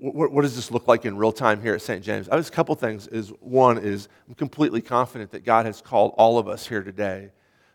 what, 0.00 0.42
does 0.42 0.56
this 0.56 0.70
look 0.70 0.88
like 0.88 1.04
in 1.04 1.16
real 1.16 1.32
time 1.32 1.62
here 1.62 1.74
at 1.74 1.80
St. 1.80 2.02
James? 2.02 2.28
I 2.28 2.36
was 2.36 2.48
a 2.48 2.52
couple 2.52 2.74
things. 2.74 3.06
Is 3.06 3.30
one 3.40 3.78
is 3.78 4.08
I'm 4.28 4.34
completely 4.34 4.82
confident 4.82 5.30
that 5.30 5.44
God 5.44 5.64
has 5.64 5.80
called 5.80 6.14
all 6.16 6.38
of 6.38 6.48
us 6.48 6.66
here 6.66 6.82
today. 6.82 7.30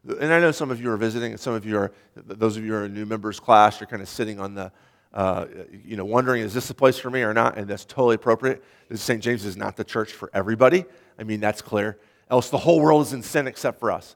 And 0.08 0.34
I 0.34 0.40
know 0.40 0.52
some 0.52 0.72
of 0.72 0.82
you 0.82 0.92
are 0.92 0.98
visiting, 0.98 1.32
and 1.32 1.40
some 1.40 1.54
of 1.54 1.66
you 1.66 1.78
are 1.78 1.92
those 2.16 2.58
of 2.58 2.66
you 2.66 2.74
are 2.76 2.86
in 2.86 2.94
new 2.94 3.06
members 3.06 3.40
class. 3.40 3.80
You're 3.80 3.88
kind 3.88 4.02
of 4.02 4.10
sitting 4.10 4.40
on 4.40 4.54
the 4.54 4.72
uh, 5.14 5.46
you 5.84 5.98
know, 5.98 6.06
wondering, 6.06 6.42
is 6.44 6.54
this 6.54 6.68
the 6.68 6.74
place 6.74 7.00
for 7.00 7.10
me 7.10 7.22
or 7.22 7.34
not? 7.34 7.58
And 7.58 7.68
that's 7.68 7.86
totally 7.86 8.16
appropriate. 8.16 8.64
St. 8.94 9.22
James 9.22 9.46
is 9.46 9.58
not 9.58 9.76
the 9.76 9.84
church 9.84 10.12
for 10.12 10.30
everybody. 10.34 10.86
I 11.18 11.24
mean, 11.24 11.40
that's 11.40 11.62
clear. 11.62 11.98
Else 12.30 12.50
the 12.50 12.60
whole 12.60 12.80
world 12.80 13.02
is 13.02 13.14
in 13.14 13.24
sin 13.24 13.48
except 13.48 13.80
for 13.80 13.92
us. 13.92 14.16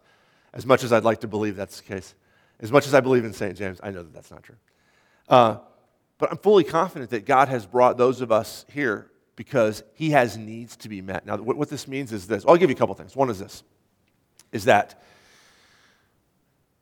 As 0.54 0.66
much 0.66 0.84
as 0.84 0.94
I'd 0.94 1.04
like 1.04 1.22
to 1.22 1.28
believe 1.28 1.56
that's 1.56 1.78
the 1.78 1.84
case. 1.84 2.14
As 2.60 2.72
much 2.72 2.86
as 2.86 2.94
I 2.94 3.00
believe 3.00 3.26
in 3.26 3.34
St. 3.34 3.58
James, 3.58 3.80
I 3.82 3.90
know 3.90 4.04
that 4.04 4.14
that's 4.14 4.30
not 4.30 4.44
true. 4.44 4.56
Uh, 5.28 5.58
but 6.20 6.32
I'm 6.32 6.38
fully 6.38 6.64
confident 6.64 7.10
that 7.10 7.26
God 7.26 7.50
has 7.50 7.66
brought 7.66 7.98
those 7.98 8.22
of 8.22 8.32
us 8.32 8.66
here 8.72 9.12
because 9.36 9.84
he 9.94 10.12
has 10.12 10.38
needs 10.38 10.76
to 10.78 10.90
be 10.90 11.02
met. 11.02 11.26
Now, 11.26 11.38
what, 11.38 11.58
what 11.58 11.70
this 11.70 11.88
means 11.88 12.14
is 12.14 12.28
this. 12.28 12.46
I'll 12.48 12.56
give 12.56 12.70
you 12.70 12.76
a 12.76 12.80
couple 12.80 12.94
things. 12.94 13.16
One 13.16 13.30
is 13.30 13.40
this, 13.40 13.64
is 14.52 14.66
that 14.66 15.02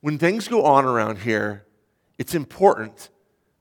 when 0.01 0.17
things 0.17 0.47
go 0.47 0.63
on 0.63 0.83
around 0.83 1.19
here, 1.19 1.65
it's 2.17 2.35
important 2.35 3.09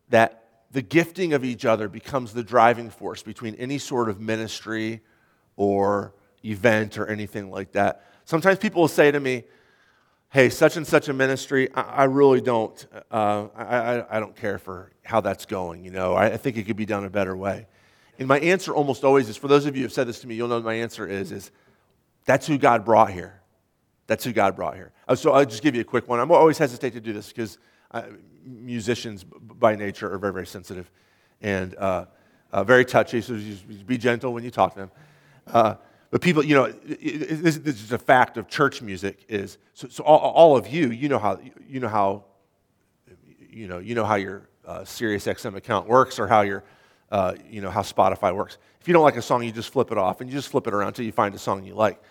that 0.08 0.39
the 0.70 0.82
gifting 0.82 1.32
of 1.32 1.44
each 1.44 1.64
other 1.64 1.88
becomes 1.88 2.32
the 2.32 2.42
driving 2.42 2.90
force 2.90 3.22
between 3.22 3.54
any 3.56 3.78
sort 3.78 4.08
of 4.08 4.20
ministry 4.20 5.00
or 5.56 6.14
event 6.44 6.96
or 6.96 7.06
anything 7.06 7.50
like 7.50 7.72
that. 7.72 8.04
Sometimes 8.24 8.58
people 8.58 8.82
will 8.82 8.88
say 8.88 9.10
to 9.10 9.18
me, 9.18 9.44
hey, 10.30 10.48
such 10.48 10.76
and 10.76 10.86
such 10.86 11.08
a 11.08 11.12
ministry, 11.12 11.68
I, 11.74 11.80
I 11.80 12.04
really 12.04 12.40
don't, 12.40 12.86
uh, 13.10 13.48
I, 13.56 14.16
I, 14.16 14.20
don't 14.20 14.36
care 14.36 14.58
for 14.58 14.92
how 15.02 15.20
that's 15.20 15.44
going. 15.44 15.84
You 15.84 15.90
know, 15.90 16.14
I, 16.14 16.26
I 16.26 16.36
think 16.36 16.56
it 16.56 16.62
could 16.64 16.76
be 16.76 16.86
done 16.86 17.04
a 17.04 17.10
better 17.10 17.36
way. 17.36 17.66
And 18.18 18.28
my 18.28 18.38
answer 18.38 18.72
almost 18.72 19.02
always 19.02 19.28
is, 19.28 19.36
for 19.36 19.48
those 19.48 19.66
of 19.66 19.74
you 19.74 19.80
who 19.80 19.86
have 19.86 19.92
said 19.92 20.06
this 20.06 20.20
to 20.20 20.28
me, 20.28 20.36
you'll 20.36 20.48
know 20.48 20.60
my 20.60 20.74
answer 20.74 21.08
is, 21.08 21.32
is 21.32 21.50
that's 22.26 22.46
who 22.46 22.58
God 22.58 22.84
brought 22.84 23.10
here. 23.10 23.40
That's 24.06 24.24
who 24.24 24.32
God 24.32 24.54
brought 24.54 24.76
here. 24.76 24.92
Uh, 25.08 25.16
so 25.16 25.32
I'll 25.32 25.44
just 25.44 25.62
give 25.62 25.74
you 25.74 25.80
a 25.80 25.84
quick 25.84 26.08
one. 26.08 26.20
I'm 26.20 26.30
always 26.30 26.58
hesitate 26.58 26.92
to 26.92 27.00
do 27.00 27.12
this 27.12 27.28
because 27.28 27.58
musicians 28.44 29.24
by 29.24 29.76
nature 29.76 30.12
are 30.12 30.18
very, 30.18 30.32
very 30.32 30.46
sensitive 30.46 30.90
and 31.40 31.74
uh, 31.76 32.06
uh, 32.52 32.64
very 32.64 32.84
touchy, 32.84 33.20
so 33.20 33.38
be 33.86 33.96
gentle 33.96 34.32
when 34.32 34.44
you 34.44 34.50
talk 34.50 34.74
to 34.74 34.80
them. 34.80 34.90
Uh, 35.46 35.74
but 36.10 36.20
people, 36.20 36.44
you 36.44 36.54
know, 36.54 36.70
this, 36.70 37.58
this, 37.58 37.82
is 37.82 37.92
a 37.92 37.98
fact 37.98 38.36
of 38.36 38.48
church 38.48 38.82
music 38.82 39.24
is, 39.28 39.58
so, 39.74 39.88
so 39.88 40.02
all, 40.02 40.18
all, 40.18 40.56
of 40.56 40.66
you, 40.66 40.90
you 40.90 41.08
know 41.08 41.18
how, 41.18 41.38
you 41.68 41.78
know 41.78 41.88
how, 41.88 42.24
you 43.48 43.68
know, 43.68 43.78
you 43.78 43.94
know 43.94 44.04
how 44.04 44.16
your 44.16 44.48
uh, 44.66 44.84
Sirius 44.84 45.26
XM 45.26 45.54
account 45.54 45.86
works 45.86 46.18
or 46.18 46.26
how 46.26 46.40
your, 46.40 46.64
uh, 47.12 47.34
you 47.48 47.60
know, 47.60 47.70
how 47.70 47.82
Spotify 47.82 48.34
works. 48.34 48.58
If 48.80 48.88
you 48.88 48.94
don't 48.94 49.04
like 49.04 49.16
a 49.16 49.22
song, 49.22 49.44
you 49.44 49.52
just 49.52 49.70
flip 49.70 49.92
it 49.92 49.98
off 49.98 50.20
and 50.20 50.28
you 50.28 50.36
just 50.36 50.48
flip 50.48 50.66
it 50.66 50.74
around 50.74 50.88
until 50.88 51.04
you 51.04 51.12
find 51.12 51.34
a 51.34 51.38
song 51.38 51.64
you 51.64 51.74
like. 51.74 52.02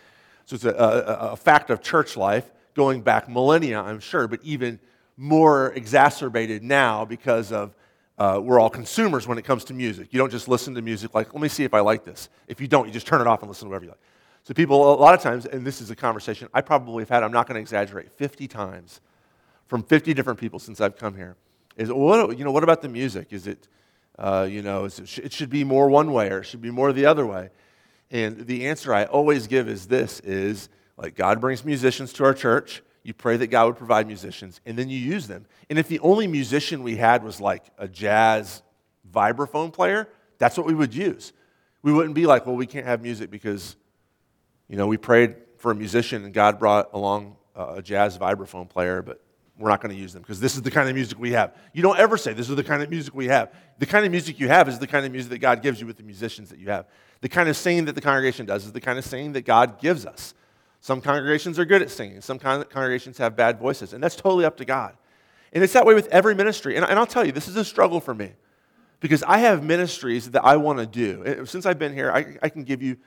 So 0.45 0.55
it's 0.55 0.65
a, 0.65 0.69
a, 0.71 1.31
a 1.31 1.35
fact 1.35 1.69
of 1.69 1.81
church 1.81 2.15
life 2.15 2.49
going 2.75 3.01
back 3.01 3.27
millennia, 3.27 3.81
I'm 3.81 3.99
sure, 3.99 4.27
but 4.27 4.39
even 4.43 4.79
more 5.19 5.73
exacerbated 5.73 6.63
now 6.63 7.03
because 7.03 7.51
of 7.51 7.75
uh, 8.17 8.39
we're 8.41 8.57
all 8.57 8.69
consumers 8.69 9.27
when 9.27 9.37
it 9.37 9.43
comes 9.43 9.65
to 9.65 9.73
music. 9.73 10.07
You 10.11 10.17
don't 10.17 10.31
just 10.31 10.47
listen 10.47 10.75
to 10.75 10.81
music 10.81 11.13
like, 11.13 11.33
let 11.33 11.41
me 11.41 11.49
see 11.49 11.65
if 11.65 11.73
I 11.73 11.81
like 11.81 12.05
this. 12.05 12.29
If 12.47 12.61
you 12.61 12.67
don't, 12.67 12.87
you 12.87 12.93
just 12.93 13.05
turn 13.05 13.19
it 13.19 13.27
off 13.27 13.41
and 13.41 13.49
listen 13.49 13.65
to 13.65 13.69
whatever 13.69 13.85
you 13.85 13.91
like. 13.91 13.99
So 14.43 14.53
people, 14.53 14.93
a 14.93 14.95
lot 14.95 15.13
of 15.13 15.21
times, 15.21 15.45
and 15.45 15.67
this 15.67 15.81
is 15.81 15.91
a 15.91 15.95
conversation 15.95 16.47
I 16.53 16.61
probably 16.61 17.01
have 17.01 17.09
had, 17.09 17.23
I'm 17.23 17.33
not 17.33 17.47
going 17.47 17.55
to 17.55 17.61
exaggerate, 17.61 18.11
50 18.13 18.47
times 18.47 19.01
from 19.67 19.83
50 19.83 20.13
different 20.13 20.39
people 20.39 20.57
since 20.57 20.79
I've 20.79 20.95
come 20.95 21.15
here, 21.15 21.35
is, 21.75 21.91
what, 21.91 22.37
you 22.37 22.45
know, 22.45 22.51
what 22.51 22.63
about 22.63 22.81
the 22.81 22.89
music? 22.89 23.27
Is 23.31 23.45
it, 23.45 23.67
uh, 24.17 24.47
you 24.49 24.61
know, 24.61 24.85
it, 24.85 25.17
it 25.17 25.33
should 25.33 25.49
be 25.49 25.65
more 25.65 25.89
one 25.89 26.13
way 26.13 26.29
or 26.29 26.39
it 26.39 26.45
should 26.45 26.61
be 26.61 26.71
more 26.71 26.93
the 26.93 27.05
other 27.05 27.25
way? 27.25 27.49
And 28.09 28.47
the 28.47 28.67
answer 28.67 28.93
I 28.93 29.03
always 29.03 29.47
give 29.47 29.67
is 29.67 29.87
this, 29.87 30.21
is 30.21 30.69
like 30.97 31.15
God 31.15 31.41
brings 31.41 31.65
musicians 31.65 32.13
to 32.13 32.23
our 32.23 32.33
church 32.33 32.81
you 33.03 33.13
pray 33.13 33.37
that 33.37 33.47
God 33.47 33.67
would 33.67 33.77
provide 33.77 34.07
musicians, 34.07 34.61
and 34.65 34.77
then 34.77 34.89
you 34.89 34.97
use 34.97 35.27
them. 35.27 35.45
And 35.69 35.79
if 35.79 35.87
the 35.87 35.99
only 35.99 36.27
musician 36.27 36.83
we 36.83 36.97
had 36.97 37.23
was 37.23 37.39
like 37.39 37.65
a 37.77 37.87
jazz 37.87 38.61
vibraphone 39.11 39.71
player, 39.71 40.07
that's 40.37 40.57
what 40.57 40.67
we 40.67 40.73
would 40.73 40.93
use. 40.93 41.33
We 41.81 41.93
wouldn't 41.93 42.15
be 42.15 42.25
like, 42.25 42.45
well, 42.45 42.55
we 42.55 42.67
can't 42.67 42.85
have 42.85 43.01
music 43.01 43.31
because, 43.31 43.75
you 44.67 44.75
know, 44.75 44.87
we 44.87 44.97
prayed 44.97 45.35
for 45.57 45.71
a 45.71 45.75
musician 45.75 46.25
and 46.25 46.33
God 46.33 46.59
brought 46.59 46.89
along 46.93 47.35
a 47.55 47.81
jazz 47.81 48.17
vibraphone 48.17 48.69
player, 48.69 49.01
but 49.01 49.21
we're 49.57 49.69
not 49.69 49.81
going 49.81 49.93
to 49.93 50.01
use 50.01 50.13
them 50.13 50.21
because 50.21 50.39
this 50.39 50.55
is 50.55 50.61
the 50.61 50.71
kind 50.71 50.87
of 50.87 50.95
music 50.95 51.19
we 51.19 51.31
have. 51.31 51.55
You 51.73 51.81
don't 51.81 51.99
ever 51.99 52.17
say, 52.17 52.31
this 52.33 52.49
is 52.49 52.55
the 52.55 52.63
kind 52.63 52.81
of 52.81 52.89
music 52.89 53.13
we 53.13 53.27
have. 53.27 53.53
The 53.77 53.85
kind 53.85 54.05
of 54.05 54.11
music 54.11 54.39
you 54.39 54.47
have 54.47 54.69
is 54.69 54.79
the 54.79 54.87
kind 54.87 55.05
of 55.05 55.11
music 55.11 55.31
that 55.31 55.39
God 55.39 55.61
gives 55.61 55.81
you 55.81 55.87
with 55.87 55.97
the 55.97 56.03
musicians 56.03 56.49
that 56.49 56.59
you 56.59 56.69
have. 56.69 56.85
The 57.21 57.29
kind 57.29 57.49
of 57.49 57.57
singing 57.57 57.85
that 57.85 57.95
the 57.95 58.01
congregation 58.01 58.45
does 58.45 58.65
is 58.65 58.71
the 58.71 58.79
kind 58.79 58.97
of 58.97 59.03
singing 59.03 59.33
that 59.33 59.41
God 59.41 59.81
gives 59.81 60.05
us. 60.05 60.33
Some 60.81 61.01
congregations 61.01 61.59
are 61.59 61.65
good 61.65 61.81
at 61.81 61.91
singing, 61.91 62.21
some 62.21 62.39
congregations 62.39 63.17
have 63.17 63.35
bad 63.35 63.59
voices, 63.59 63.93
and 63.93 64.01
that's 64.01 64.15
totally 64.15 64.45
up 64.45 64.57
to 64.57 64.65
God. 64.65 64.95
And 65.51 65.63
it's 65.63 65.73
that 65.73 65.85
way 65.85 65.93
with 65.93 66.07
every 66.07 66.35
ministry. 66.35 66.75
And, 66.75 66.85
I'll 66.85 67.05
tell 67.05 67.25
you, 67.25 67.31
this 67.31 67.47
is 67.47 67.55
a 67.55 67.65
struggle 67.65 67.99
for 67.99 68.13
me 68.13 68.31
because 68.99 69.23
I 69.23 69.39
have 69.39 69.63
ministries 69.63 70.31
that 70.31 70.45
I 70.45 70.57
want 70.57 70.79
to 70.79 70.85
do. 70.85 71.23
Eh, 71.25 71.45
since 71.45 71.65
I've 71.65 71.79
been 71.79 71.93
here, 71.93 72.11
I, 72.11 72.37
I 72.41 72.49
can 72.49 72.63
give 72.63 72.81
you 72.81 72.97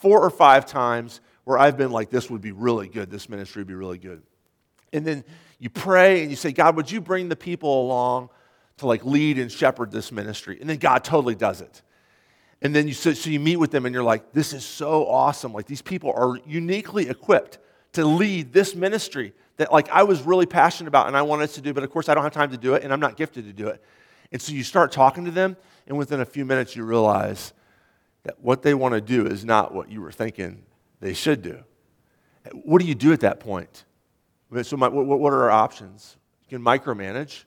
four 0.00 0.20
or 0.20 0.30
five 0.30 0.66
times 0.66 1.20
where 1.44 1.58
I've 1.58 1.76
been 1.76 1.90
like, 1.90 2.10
this 2.10 2.28
would 2.28 2.40
be 2.40 2.52
really 2.52 2.88
good, 2.88 3.10
this 3.10 3.28
ministry 3.28 3.60
would 3.60 3.68
be 3.68 3.74
really 3.74 3.98
good. 3.98 4.22
And 4.92 5.06
then 5.06 5.24
you 5.58 5.70
pray 5.70 6.22
and 6.22 6.30
you 6.30 6.36
say, 6.36 6.52
God, 6.52 6.76
would 6.76 6.90
you 6.90 7.00
bring 7.00 7.28
the 7.28 7.36
people 7.36 7.82
along 7.82 8.30
to 8.78 8.86
like 8.86 9.04
lead 9.04 9.38
and 9.38 9.50
shepherd 9.50 9.90
this 9.90 10.12
ministry? 10.12 10.58
And 10.60 10.68
then 10.68 10.78
God 10.78 11.04
totally 11.04 11.34
does 11.34 11.60
it. 11.60 11.82
And 12.62 12.74
then 12.74 12.86
you 12.86 12.94
so, 12.94 13.12
so 13.12 13.28
you 13.28 13.40
meet 13.40 13.56
with 13.56 13.72
them 13.72 13.86
and 13.86 13.92
you're 13.92 14.04
like, 14.04 14.32
this 14.32 14.52
is 14.52 14.64
so 14.64 15.06
awesome. 15.06 15.52
Like 15.52 15.66
these 15.66 15.82
people 15.82 16.12
are 16.16 16.38
uniquely 16.46 17.08
equipped 17.08 17.58
to 17.92 18.04
lead 18.04 18.52
this 18.52 18.74
ministry 18.74 19.32
that 19.56 19.72
like 19.72 19.90
I 19.90 20.04
was 20.04 20.22
really 20.22 20.46
passionate 20.46 20.88
about 20.88 21.08
and 21.08 21.16
I 21.16 21.22
wanted 21.22 21.50
to 21.50 21.60
do, 21.60 21.74
but 21.74 21.82
of 21.82 21.90
course 21.90 22.08
I 22.08 22.14
don't 22.14 22.22
have 22.22 22.32
time 22.32 22.50
to 22.52 22.56
do 22.56 22.74
it 22.74 22.84
and 22.84 22.92
I'm 22.92 23.00
not 23.00 23.16
gifted 23.16 23.46
to 23.46 23.52
do 23.52 23.68
it. 23.68 23.82
And 24.30 24.40
so 24.40 24.52
you 24.52 24.62
start 24.62 24.92
talking 24.92 25.26
to 25.26 25.30
them, 25.30 25.58
and 25.86 25.98
within 25.98 26.20
a 26.20 26.24
few 26.24 26.46
minutes 26.46 26.74
you 26.74 26.84
realize 26.84 27.52
that 28.22 28.40
what 28.40 28.62
they 28.62 28.72
want 28.72 28.94
to 28.94 29.00
do 29.00 29.26
is 29.26 29.44
not 29.44 29.74
what 29.74 29.90
you 29.90 30.00
were 30.00 30.12
thinking 30.12 30.62
they 31.00 31.12
should 31.12 31.42
do. 31.42 31.58
What 32.52 32.80
do 32.80 32.86
you 32.86 32.94
do 32.94 33.12
at 33.12 33.20
that 33.20 33.40
point? 33.40 33.84
So, 34.62 34.76
my, 34.76 34.88
what, 34.88 35.06
what, 35.06 35.32
are 35.32 35.44
our 35.44 35.50
options? 35.50 36.16
You 36.48 36.58
can 36.58 36.64
micromanage. 36.64 37.44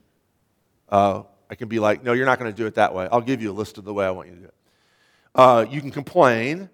Uh, 0.90 1.24
I 1.50 1.56
can 1.56 1.68
be 1.68 1.80
like, 1.80 2.04
no, 2.04 2.14
you're 2.14 2.26
not 2.26 2.40
going 2.40 2.52
to 2.52 2.56
do 2.56 2.66
it 2.66 2.76
that 2.76 2.94
way. 2.94 3.08
I'll 3.12 3.22
give 3.22 3.42
you 3.42 3.52
a 3.52 3.54
list 3.54 3.78
of 3.78 3.84
the 3.84 3.94
way 3.94 4.06
I 4.06 4.12
want 4.12 4.30
you 4.30 4.36
to 4.36 4.42
do 4.42 4.48
it. 4.48 4.54
Uh, 5.36 5.66
you 5.70 5.82
can 5.82 5.92
complain. 5.92 6.70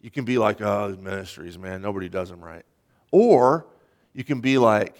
You 0.00 0.10
can 0.10 0.24
be 0.24 0.38
like, 0.38 0.60
oh, 0.62 0.96
ministries, 1.00 1.58
man, 1.58 1.82
nobody 1.82 2.08
does 2.08 2.30
them 2.30 2.42
right. 2.42 2.64
Or 3.12 3.66
you 4.14 4.24
can 4.24 4.40
be 4.40 4.58
like, 4.58 4.96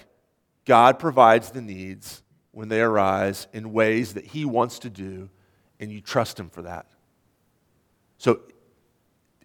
God 0.66 0.98
provides 0.98 1.50
the 1.50 1.62
needs 1.62 2.22
when 2.52 2.68
they 2.68 2.82
arise 2.82 3.46
in 3.52 3.72
ways 3.72 4.14
that 4.14 4.26
He 4.26 4.44
wants 4.44 4.80
to 4.80 4.90
do, 4.90 5.30
and 5.80 5.90
you 5.90 6.00
trust 6.00 6.38
Him 6.38 6.50
for 6.50 6.62
that. 6.62 6.86
So, 8.18 8.40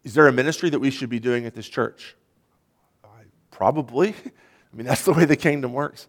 is 0.04 0.14
there 0.14 0.28
a 0.28 0.34
ministry 0.34 0.70
that 0.70 0.80
we 0.80 0.92
should 0.92 1.10
be 1.10 1.20
doing 1.20 1.46
at 1.46 1.54
this 1.54 1.70
church? 1.70 2.16
Probably. 3.52 4.10
I 4.74 4.76
mean, 4.76 4.86
that's 4.86 5.06
the 5.06 5.14
way 5.14 5.26
the 5.26 5.36
kingdom 5.36 5.72
works. 5.72 6.08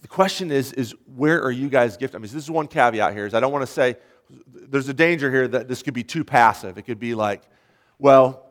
The 0.00 0.08
question 0.08 0.50
is, 0.50 0.72
is 0.72 0.94
where 1.14 1.42
are 1.42 1.50
you 1.50 1.68
guys 1.68 1.96
gifted? 1.96 2.16
I 2.16 2.18
mean, 2.18 2.32
this 2.32 2.42
is 2.44 2.50
one 2.50 2.68
caveat 2.68 3.12
here, 3.12 3.26
is 3.26 3.34
I 3.34 3.40
don't 3.40 3.52
want 3.52 3.66
to 3.66 3.72
say, 3.72 3.96
there's 4.52 4.88
a 4.88 4.94
danger 4.94 5.30
here 5.30 5.48
that 5.48 5.68
this 5.68 5.82
could 5.82 5.94
be 5.94 6.04
too 6.04 6.24
passive. 6.24 6.78
It 6.78 6.82
could 6.82 6.98
be 6.98 7.14
like, 7.14 7.42
well, 7.98 8.46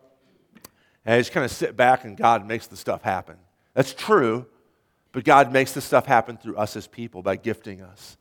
I 1.05 1.17
just 1.17 1.31
kind 1.31 1.43
of 1.43 1.51
sit 1.51 1.75
back 1.75 2.05
and 2.05 2.15
God 2.15 2.47
makes 2.47 2.67
the 2.67 2.77
stuff 2.77 3.01
happen. 3.01 3.37
That's 3.73 3.93
true, 3.93 4.45
but 5.11 5.23
God 5.23 5.51
makes 5.51 5.71
the 5.73 5.81
stuff 5.81 6.05
happen 6.05 6.37
through 6.37 6.57
us 6.57 6.75
as 6.75 6.87
people 6.87 7.21
by 7.21 7.35
gifting 7.35 7.81
us. 7.81 8.17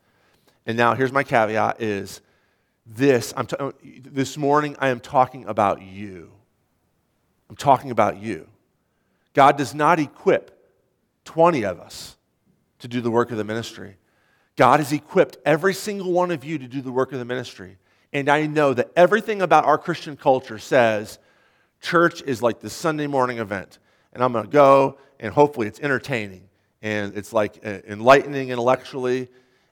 And 0.66 0.76
now 0.76 0.94
here's 0.94 1.12
my 1.12 1.22
caveat 1.22 1.80
is 1.80 2.20
this, 2.86 3.34
I'm 3.36 3.46
t- 3.46 3.56
this 4.02 4.36
morning 4.36 4.76
I 4.78 4.88
am 4.88 5.00
talking 5.00 5.44
about 5.44 5.82
you. 5.82 6.32
I'm 7.48 7.56
talking 7.56 7.90
about 7.90 8.18
you. 8.18 8.48
God 9.34 9.56
does 9.56 9.74
not 9.74 9.98
equip 9.98 10.56
20 11.24 11.64
of 11.64 11.80
us 11.80 12.16
to 12.78 12.88
do 12.88 13.00
the 13.00 13.10
work 13.10 13.30
of 13.30 13.36
the 13.36 13.44
ministry. 13.44 13.96
God 14.60 14.80
has 14.80 14.92
equipped 14.92 15.38
every 15.46 15.72
single 15.72 16.12
one 16.12 16.30
of 16.30 16.44
you 16.44 16.58
to 16.58 16.68
do 16.68 16.82
the 16.82 16.92
work 16.92 17.12
of 17.12 17.18
the 17.18 17.24
ministry. 17.24 17.78
And 18.12 18.28
I 18.28 18.44
know 18.44 18.74
that 18.74 18.90
everything 18.94 19.40
about 19.40 19.64
our 19.64 19.78
Christian 19.78 20.18
culture 20.18 20.58
says 20.58 21.18
church 21.80 22.20
is 22.20 22.42
like 22.42 22.60
the 22.60 22.68
Sunday 22.68 23.06
morning 23.06 23.38
event. 23.38 23.78
And 24.12 24.22
I'm 24.22 24.34
going 24.34 24.44
to 24.44 24.50
go, 24.50 24.98
and 25.18 25.32
hopefully 25.32 25.66
it's 25.66 25.80
entertaining, 25.80 26.42
and 26.82 27.16
it's 27.16 27.32
like 27.32 27.60
uh, 27.64 27.78
enlightening 27.88 28.50
intellectually, 28.50 29.28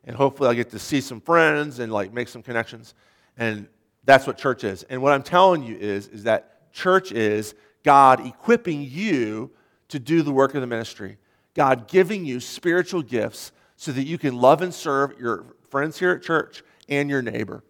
and 0.07 0.17
hopefully 0.17 0.49
I 0.49 0.55
get 0.55 0.71
to 0.71 0.79
see 0.79 1.03
some 1.03 1.21
friends 1.21 1.81
and 1.81 1.93
like 1.93 2.15
make 2.15 2.29
some 2.29 2.43
connections. 2.43 2.95
And 3.37 3.69
that's 4.05 4.27
what 4.27 4.39
church 4.39 4.65
is. 4.65 4.85
And 4.85 5.03
what 5.03 5.13
I'm 5.13 5.23
telling 5.23 5.65
you 5.65 5.77
is, 5.77 6.09
is 6.09 6.23
that 6.23 6.73
church 6.73 7.13
is 7.13 7.55
God 7.83 8.27
equipping 8.27 8.81
you 8.85 9.51
to 9.89 9.99
do 9.99 10.23
the 10.23 10.33
work 10.33 10.55
of 10.55 10.63
the 10.63 10.67
ministry. 10.67 11.19
God 11.53 11.89
giving 11.89 12.25
you 12.25 12.41
spiritual 12.41 13.03
gifts 13.03 13.53
so 13.81 13.93
that 13.93 14.03
you 14.03 14.19
can 14.19 14.37
love 14.37 14.61
and 14.61 14.75
serve 14.75 15.19
your 15.21 15.47
friends 15.71 15.97
here 15.99 16.11
at 16.11 16.21
church 16.21 16.65
and 16.89 17.09
your 17.09 17.23
neighbor. 17.23 17.63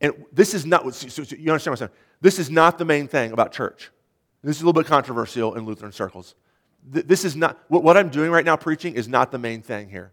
And 0.00 0.12
this 0.32 0.54
is 0.54 0.64
not, 0.64 0.94
so 0.94 1.22
you 1.36 1.50
understand 1.50 1.72
what 1.72 1.82
I'm 1.82 1.88
saying? 1.88 1.90
This 2.20 2.38
is 2.38 2.48
not 2.48 2.78
the 2.78 2.84
main 2.84 3.08
thing 3.08 3.32
about 3.32 3.52
church. 3.52 3.90
This 4.44 4.54
is 4.54 4.62
a 4.62 4.66
little 4.66 4.80
bit 4.80 4.88
controversial 4.88 5.56
in 5.56 5.66
Lutheran 5.66 5.90
circles. 5.90 6.36
This 6.84 7.24
is 7.24 7.34
not, 7.34 7.58
what 7.66 7.96
I'm 7.96 8.08
doing 8.08 8.30
right 8.30 8.44
now 8.44 8.54
preaching 8.54 8.94
is 8.94 9.08
not 9.08 9.32
the 9.32 9.38
main 9.38 9.60
thing 9.60 9.90
here. 9.90 10.12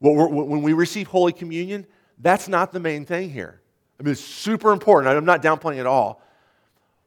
When 0.00 0.62
we 0.62 0.72
receive 0.72 1.06
Holy 1.06 1.32
Communion, 1.32 1.86
that's 2.18 2.48
not 2.48 2.72
the 2.72 2.80
main 2.80 3.06
thing 3.06 3.30
here. 3.30 3.60
I 4.00 4.02
mean, 4.02 4.12
it's 4.12 4.20
super 4.20 4.72
important. 4.72 5.16
I'm 5.16 5.24
not 5.24 5.42
downplaying 5.42 5.78
at 5.78 5.86
all. 5.86 6.20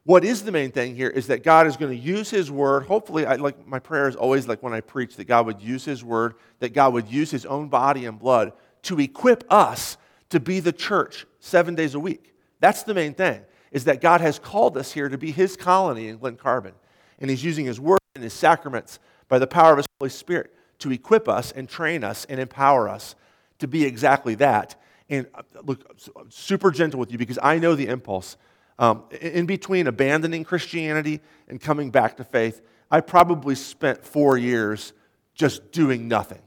What 0.08 0.24
is 0.24 0.42
the 0.42 0.52
main 0.52 0.70
thing 0.70 0.96
here 0.96 1.10
is 1.10 1.26
that 1.26 1.42
God 1.42 1.66
is 1.66 1.76
going 1.76 1.90
to 1.90 2.02
use 2.02 2.30
His 2.30 2.50
Word. 2.50 2.84
Hopefully, 2.84 3.26
I, 3.26 3.34
like 3.34 3.66
my 3.66 3.78
prayer 3.78 4.08
is 4.08 4.16
always 4.16 4.48
like 4.48 4.62
when 4.62 4.72
I 4.72 4.80
preach 4.80 5.16
that 5.16 5.26
God 5.26 5.44
would 5.44 5.60
use 5.60 5.84
His 5.84 6.02
Word, 6.02 6.36
that 6.60 6.72
God 6.72 6.94
would 6.94 7.08
use 7.08 7.30
His 7.30 7.44
own 7.44 7.68
body 7.68 8.06
and 8.06 8.18
blood 8.18 8.52
to 8.84 8.98
equip 9.00 9.44
us 9.52 9.98
to 10.30 10.40
be 10.40 10.60
the 10.60 10.72
church 10.72 11.26
seven 11.40 11.74
days 11.74 11.94
a 11.94 12.00
week. 12.00 12.34
That's 12.58 12.84
the 12.84 12.94
main 12.94 13.12
thing, 13.12 13.42
is 13.70 13.84
that 13.84 14.00
God 14.00 14.22
has 14.22 14.38
called 14.38 14.78
us 14.78 14.92
here 14.92 15.10
to 15.10 15.18
be 15.18 15.30
His 15.30 15.58
colony 15.58 16.08
in 16.08 16.16
Glen 16.16 16.36
Carbon. 16.36 16.72
And 17.18 17.28
He's 17.28 17.44
using 17.44 17.66
His 17.66 17.78
Word 17.78 18.00
and 18.14 18.24
His 18.24 18.32
sacraments 18.32 19.00
by 19.28 19.38
the 19.38 19.46
power 19.46 19.72
of 19.72 19.76
His 19.80 19.86
Holy 20.00 20.08
Spirit 20.08 20.54
to 20.78 20.90
equip 20.90 21.28
us 21.28 21.52
and 21.52 21.68
train 21.68 22.02
us 22.02 22.24
and 22.30 22.40
empower 22.40 22.88
us 22.88 23.14
to 23.58 23.68
be 23.68 23.84
exactly 23.84 24.36
that. 24.36 24.74
And 25.10 25.26
uh, 25.34 25.42
look, 25.62 26.00
super 26.30 26.70
gentle 26.70 26.98
with 26.98 27.12
you 27.12 27.18
because 27.18 27.38
I 27.42 27.58
know 27.58 27.74
the 27.74 27.88
impulse 27.88 28.38
um, 28.78 29.04
in 29.20 29.46
between 29.46 29.86
abandoning 29.86 30.44
Christianity 30.44 31.20
and 31.48 31.60
coming 31.60 31.90
back 31.90 32.16
to 32.18 32.24
faith, 32.24 32.60
I 32.90 33.00
probably 33.00 33.54
spent 33.54 34.04
four 34.04 34.38
years 34.38 34.92
just 35.34 35.72
doing 35.72 36.08
nothing, 36.08 36.40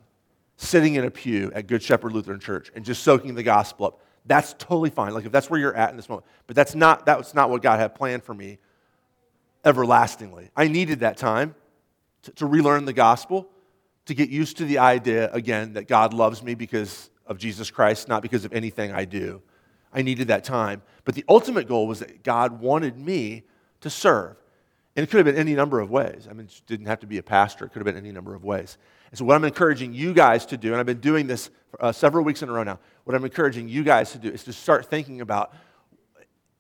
sitting 0.57 0.95
in 0.95 1.05
a 1.05 1.11
pew 1.11 1.51
at 1.53 1.67
Good 1.67 1.84
Shepherd 1.84 2.13
Lutheran 2.13 2.39
Church 2.39 2.71
and 2.75 2.84
just 2.86 3.03
soaking 3.03 3.36
the 3.36 3.43
gospel 3.43 3.88
up. 3.88 4.01
That's 4.25 4.53
totally 4.53 4.89
fine. 4.89 5.13
Like 5.13 5.25
if 5.25 5.32
that's 5.32 5.49
where 5.49 5.59
you're 5.59 5.75
at 5.75 5.89
in 5.91 5.97
this 5.97 6.07
moment, 6.07 6.25
but 6.47 6.55
that's 6.55 6.75
not 6.75 7.05
that's 7.05 7.34
not 7.34 7.49
what 7.49 7.61
God 7.61 7.79
had 7.79 7.95
planned 7.95 8.23
for 8.23 8.34
me 8.34 8.59
everlastingly. 9.65 10.49
I 10.55 10.67
needed 10.67 10.99
that 10.99 11.17
time 11.17 11.55
to, 12.23 12.32
to 12.32 12.45
relearn 12.45 12.86
the 12.86 12.93
gospel, 12.93 13.49
to 14.05 14.13
get 14.13 14.29
used 14.29 14.57
to 14.57 14.65
the 14.65 14.77
idea 14.77 15.32
again 15.32 15.73
that 15.73 15.88
God 15.88 16.13
loves 16.13 16.43
me 16.43 16.55
because 16.55 17.09
of 17.25 17.38
Jesus 17.38 17.71
Christ, 17.71 18.07
not 18.07 18.21
because 18.21 18.45
of 18.45 18.53
anything 18.53 18.91
I 18.91 19.05
do. 19.05 19.41
I 19.93 20.01
needed 20.01 20.27
that 20.29 20.43
time. 20.43 20.81
But 21.03 21.15
the 21.15 21.25
ultimate 21.27 21.67
goal 21.67 21.87
was 21.87 21.99
that 21.99 22.23
God 22.23 22.61
wanted 22.61 22.97
me 22.97 23.43
to 23.81 23.89
serve. 23.89 24.37
And 24.95 25.03
it 25.03 25.09
could 25.09 25.17
have 25.17 25.25
been 25.25 25.41
any 25.41 25.53
number 25.53 25.79
of 25.79 25.89
ways. 25.89 26.27
I 26.29 26.33
mean, 26.33 26.47
it 26.47 26.61
didn't 26.67 26.87
have 26.87 26.99
to 26.99 27.07
be 27.07 27.17
a 27.17 27.23
pastor, 27.23 27.65
it 27.65 27.69
could 27.69 27.79
have 27.79 27.85
been 27.85 27.97
any 27.97 28.11
number 28.11 28.35
of 28.35 28.43
ways. 28.43 28.77
And 29.09 29.17
so, 29.17 29.25
what 29.25 29.35
I'm 29.35 29.43
encouraging 29.43 29.93
you 29.93 30.13
guys 30.13 30.45
to 30.47 30.57
do, 30.57 30.71
and 30.71 30.79
I've 30.79 30.85
been 30.85 30.99
doing 30.99 31.27
this 31.27 31.49
uh, 31.79 31.91
several 31.91 32.23
weeks 32.23 32.41
in 32.41 32.49
a 32.49 32.51
row 32.51 32.63
now, 32.63 32.79
what 33.05 33.15
I'm 33.15 33.23
encouraging 33.23 33.69
you 33.69 33.83
guys 33.83 34.11
to 34.11 34.17
do 34.17 34.29
is 34.29 34.43
to 34.45 34.53
start 34.53 34.85
thinking 34.85 35.21
about 35.21 35.53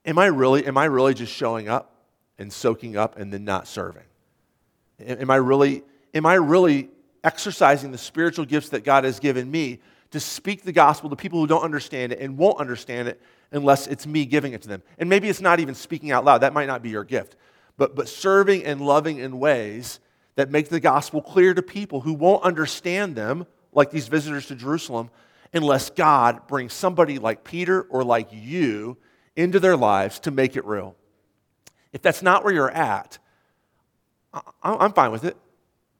am 0.05 0.17
I 0.17 0.27
really, 0.27 0.65
am 0.65 0.77
I 0.77 0.85
really 0.85 1.13
just 1.13 1.31
showing 1.33 1.69
up 1.69 1.95
and 2.39 2.51
soaking 2.51 2.97
up 2.97 3.17
and 3.17 3.31
then 3.31 3.45
not 3.45 3.67
serving? 3.67 4.03
Am 4.99 5.29
I 5.29 5.35
really, 5.35 5.83
am 6.13 6.25
I 6.25 6.35
really 6.35 6.89
exercising 7.23 7.91
the 7.91 7.97
spiritual 7.97 8.45
gifts 8.45 8.69
that 8.69 8.83
God 8.83 9.03
has 9.03 9.19
given 9.19 9.49
me 9.49 9.79
to 10.11 10.19
speak 10.19 10.63
the 10.63 10.71
gospel 10.71 11.09
to 11.09 11.15
people 11.15 11.39
who 11.39 11.47
don't 11.47 11.63
understand 11.63 12.11
it 12.11 12.19
and 12.19 12.37
won't 12.37 12.59
understand 12.59 13.07
it 13.07 13.21
unless 13.51 13.87
it's 13.87 14.05
me 14.05 14.25
giving 14.25 14.53
it 14.53 14.61
to 14.61 14.67
them. 14.67 14.83
And 14.97 15.09
maybe 15.09 15.29
it's 15.29 15.41
not 15.41 15.59
even 15.59 15.75
speaking 15.75 16.11
out 16.11 16.23
loud. 16.23 16.39
That 16.39 16.53
might 16.53 16.67
not 16.67 16.81
be 16.81 16.89
your 16.89 17.03
gift. 17.03 17.35
But, 17.77 17.95
but 17.95 18.07
serving 18.07 18.65
and 18.65 18.81
loving 18.81 19.17
in 19.17 19.39
ways 19.39 19.99
that 20.35 20.51
make 20.51 20.69
the 20.69 20.79
gospel 20.79 21.21
clear 21.21 21.53
to 21.53 21.61
people 21.61 22.01
who 22.01 22.13
won't 22.13 22.43
understand 22.43 23.15
them, 23.15 23.47
like 23.73 23.91
these 23.91 24.07
visitors 24.07 24.47
to 24.47 24.55
Jerusalem, 24.55 25.09
unless 25.53 25.89
God 25.89 26.47
brings 26.47 26.73
somebody 26.73 27.19
like 27.19 27.43
Peter 27.43 27.81
or 27.83 28.03
like 28.03 28.29
you 28.31 28.97
into 29.35 29.59
their 29.59 29.77
lives 29.77 30.19
to 30.21 30.31
make 30.31 30.55
it 30.55 30.65
real. 30.65 30.95
If 31.93 32.01
that's 32.01 32.21
not 32.21 32.43
where 32.43 32.53
you're 32.53 32.71
at, 32.71 33.17
I'm 34.63 34.93
fine 34.93 35.11
with 35.11 35.25
it. 35.25 35.35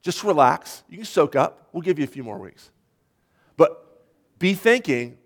Just 0.01 0.24
relax. 0.24 0.84
You 0.89 0.97
can 0.97 1.05
soak 1.05 1.36
up. 1.36 1.70
We'll 1.74 1.82
give 1.82 1.99
you 1.99 2.05
a 2.05 2.07
few 2.07 2.24
more 2.24 2.38
weeks. 2.38 2.72
Be 4.41 4.55
thinking, 4.55 5.19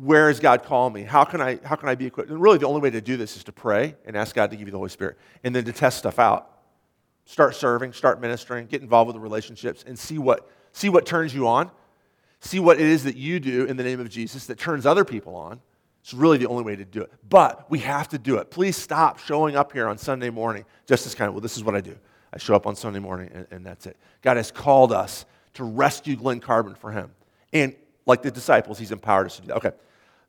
where 0.00 0.28
is 0.28 0.40
God 0.40 0.64
calling 0.64 0.92
me? 0.92 1.04
How 1.04 1.22
can 1.22 1.40
I, 1.40 1.60
how 1.62 1.76
can 1.76 1.88
I 1.88 1.94
be 1.94 2.04
equipped? 2.04 2.30
And 2.30 2.42
really, 2.42 2.58
the 2.58 2.66
only 2.66 2.80
way 2.80 2.90
to 2.90 3.00
do 3.00 3.16
this 3.16 3.36
is 3.36 3.44
to 3.44 3.52
pray 3.52 3.94
and 4.04 4.16
ask 4.16 4.34
God 4.34 4.50
to 4.50 4.56
give 4.56 4.66
you 4.66 4.72
the 4.72 4.76
Holy 4.76 4.90
Spirit, 4.90 5.16
and 5.44 5.54
then 5.54 5.64
to 5.64 5.72
test 5.72 5.98
stuff 5.98 6.18
out. 6.18 6.50
Start 7.26 7.54
serving, 7.54 7.92
start 7.92 8.20
ministering, 8.20 8.66
get 8.66 8.82
involved 8.82 9.06
with 9.06 9.14
the 9.14 9.20
relationships, 9.20 9.84
and 9.86 9.96
see 9.96 10.18
what, 10.18 10.50
see 10.72 10.88
what 10.88 11.06
turns 11.06 11.32
you 11.32 11.46
on. 11.46 11.70
See 12.40 12.58
what 12.58 12.80
it 12.80 12.86
is 12.86 13.04
that 13.04 13.16
you 13.16 13.38
do 13.38 13.66
in 13.66 13.76
the 13.76 13.84
name 13.84 14.00
of 14.00 14.10
Jesus 14.10 14.46
that 14.46 14.58
turns 14.58 14.84
other 14.84 15.04
people 15.04 15.36
on. 15.36 15.60
It's 16.00 16.12
really 16.12 16.36
the 16.36 16.48
only 16.48 16.64
way 16.64 16.74
to 16.74 16.84
do 16.84 17.02
it. 17.02 17.12
But 17.28 17.70
we 17.70 17.78
have 17.78 18.08
to 18.08 18.18
do 18.18 18.38
it. 18.38 18.50
Please 18.50 18.76
stop 18.76 19.20
showing 19.20 19.54
up 19.54 19.72
here 19.72 19.86
on 19.86 19.96
Sunday 19.96 20.30
morning 20.30 20.64
just 20.86 21.06
as 21.06 21.14
kind 21.14 21.28
of, 21.28 21.34
well, 21.34 21.40
this 21.40 21.56
is 21.56 21.62
what 21.62 21.76
I 21.76 21.80
do. 21.80 21.96
I 22.32 22.38
show 22.38 22.56
up 22.56 22.66
on 22.66 22.74
Sunday 22.74 22.98
morning, 22.98 23.30
and, 23.32 23.46
and 23.52 23.64
that's 23.64 23.86
it. 23.86 23.96
God 24.22 24.36
has 24.36 24.50
called 24.50 24.92
us 24.92 25.24
to 25.54 25.62
rescue 25.62 26.16
Glen 26.16 26.40
Carbon 26.40 26.74
for 26.74 26.90
Him. 26.90 27.12
And 27.52 27.76
like 28.06 28.22
the 28.22 28.30
disciples, 28.30 28.78
he's 28.78 28.92
empowered 28.92 29.26
us 29.26 29.36
to 29.36 29.42
do 29.42 29.48
that. 29.48 29.56
Okay, 29.56 29.72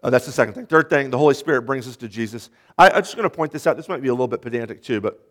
uh, 0.03 0.09
that's 0.09 0.25
the 0.25 0.31
second 0.31 0.53
thing. 0.53 0.65
Third 0.65 0.89
thing, 0.89 1.09
the 1.09 1.17
Holy 1.17 1.33
Spirit 1.33 1.61
brings 1.61 1.87
us 1.87 1.95
to 1.97 2.07
Jesus. 2.07 2.49
I, 2.77 2.89
am 2.89 3.01
just 3.01 3.15
going 3.15 3.29
to 3.29 3.35
point 3.35 3.51
this 3.51 3.65
out. 3.65 3.77
This 3.77 3.87
might 3.87 4.01
be 4.01 4.09
a 4.09 4.13
little 4.13 4.27
bit 4.27 4.41
pedantic 4.41 4.83
too, 4.83 4.99
but 4.99 5.23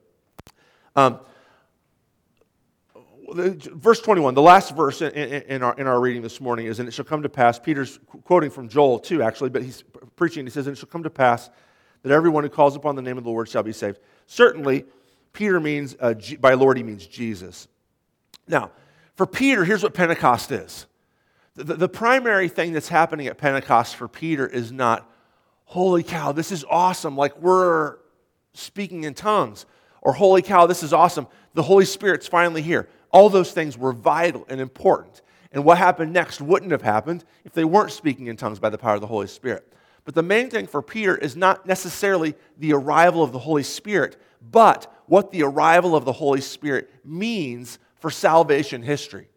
um, 0.94 1.20
verse 3.32 4.00
21, 4.00 4.34
the 4.34 4.42
last 4.42 4.74
verse 4.74 5.02
in, 5.02 5.10
in, 5.12 5.42
in, 5.42 5.62
our, 5.62 5.74
in 5.78 5.86
our 5.86 6.00
reading 6.00 6.22
this 6.22 6.40
morning 6.40 6.66
is, 6.66 6.78
And 6.78 6.88
it 6.88 6.92
shall 6.92 7.04
come 7.04 7.22
to 7.22 7.28
pass, 7.28 7.58
Peter's 7.58 7.98
quoting 8.24 8.50
from 8.50 8.68
Joel 8.68 8.98
too, 8.98 9.22
actually, 9.22 9.50
but 9.50 9.62
he's 9.62 9.84
preaching, 10.16 10.46
he 10.46 10.50
says, 10.50 10.66
And 10.66 10.76
it 10.76 10.78
shall 10.78 10.88
come 10.88 11.02
to 11.02 11.10
pass 11.10 11.50
that 12.02 12.12
everyone 12.12 12.44
who 12.44 12.50
calls 12.50 12.76
upon 12.76 12.94
the 12.94 13.02
name 13.02 13.18
of 13.18 13.24
the 13.24 13.30
Lord 13.30 13.48
shall 13.48 13.62
be 13.62 13.72
saved. 13.72 13.98
Certainly, 14.26 14.84
Peter 15.32 15.60
means, 15.60 15.96
uh, 16.00 16.14
G, 16.14 16.36
by 16.36 16.54
Lord, 16.54 16.76
he 16.76 16.82
means 16.82 17.06
Jesus. 17.06 17.68
Now, 18.48 18.70
for 19.16 19.26
Peter, 19.26 19.64
here's 19.64 19.82
what 19.82 19.92
Pentecost 19.92 20.52
is 20.52 20.86
the, 21.56 21.74
the 21.74 21.88
primary 21.88 22.48
thing 22.48 22.72
that's 22.72 22.88
happening 22.88 23.26
at 23.26 23.38
Pentecost 23.38 23.96
for 23.96 24.08
Peter 24.08 24.46
is 24.46 24.70
not, 24.70 25.10
holy 25.64 26.02
cow, 26.02 26.32
this 26.32 26.52
is 26.52 26.64
awesome, 26.68 27.16
like 27.16 27.40
we're 27.40 27.96
speaking 28.52 29.04
in 29.04 29.14
tongues, 29.14 29.66
or 30.02 30.12
holy 30.12 30.42
cow, 30.42 30.66
this 30.66 30.82
is 30.82 30.92
awesome, 30.92 31.26
the 31.54 31.62
Holy 31.62 31.84
Spirit's 31.84 32.28
finally 32.28 32.62
here. 32.62 32.88
All 33.10 33.30
those 33.30 33.52
things 33.52 33.78
were 33.78 33.92
vital 33.92 34.44
and 34.48 34.60
important. 34.60 35.22
And 35.50 35.64
what 35.64 35.78
happened 35.78 36.12
next 36.12 36.40
wouldn't 36.40 36.72
have 36.72 36.82
happened 36.82 37.24
if 37.44 37.52
they 37.52 37.64
weren't 37.64 37.92
speaking 37.92 38.26
in 38.26 38.36
tongues 38.36 38.58
by 38.58 38.68
the 38.68 38.78
power 38.78 38.94
of 38.94 39.00
the 39.00 39.06
Holy 39.06 39.26
Spirit. 39.26 39.72
But 40.04 40.14
the 40.14 40.22
main 40.22 40.50
thing 40.50 40.66
for 40.66 40.82
Peter 40.82 41.16
is 41.16 41.34
not 41.34 41.66
necessarily 41.66 42.34
the 42.58 42.74
arrival 42.74 43.22
of 43.22 43.32
the 43.32 43.38
Holy 43.38 43.62
Spirit, 43.62 44.20
but 44.52 44.92
what 45.06 45.30
the 45.30 45.42
arrival 45.42 45.96
of 45.96 46.04
the 46.04 46.12
Holy 46.12 46.42
Spirit 46.42 46.90
means 47.04 47.78
for 47.96 48.10
salvation 48.10 48.82
history. 48.82 49.28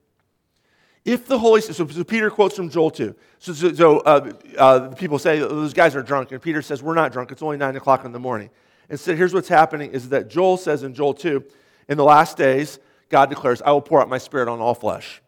If 1.05 1.27
the 1.27 1.39
Holy 1.39 1.61
so, 1.61 1.87
so 1.87 2.03
Peter 2.03 2.29
quotes 2.29 2.55
from 2.55 2.69
Joel 2.69 2.91
2. 2.91 3.15
So, 3.39 3.53
so, 3.53 3.73
so 3.73 3.99
uh, 3.99 4.31
uh, 4.57 4.87
people 4.89 5.17
say 5.17 5.39
those 5.39 5.73
guys 5.73 5.95
are 5.95 6.03
drunk, 6.03 6.31
and 6.31 6.41
Peter 6.41 6.61
says, 6.61 6.83
We're 6.83 6.95
not 6.95 7.11
drunk. 7.11 7.31
It's 7.31 7.41
only 7.41 7.57
9 7.57 7.75
o'clock 7.75 8.05
in 8.05 8.11
the 8.11 8.19
morning. 8.19 8.49
Instead, 8.89 9.17
here's 9.17 9.33
what's 9.33 9.47
happening 9.47 9.91
is 9.91 10.09
that 10.09 10.29
Joel 10.29 10.57
says 10.57 10.83
in 10.83 10.93
Joel 10.93 11.13
2, 11.13 11.43
in 11.87 11.97
the 11.97 12.03
last 12.03 12.37
days, 12.37 12.79
God 13.09 13.29
declares, 13.29 13.61
I 13.61 13.71
will 13.71 13.81
pour 13.81 14.01
out 14.01 14.09
my 14.09 14.17
spirit 14.17 14.47
on 14.47 14.59
all 14.59 14.75
flesh. 14.75 15.21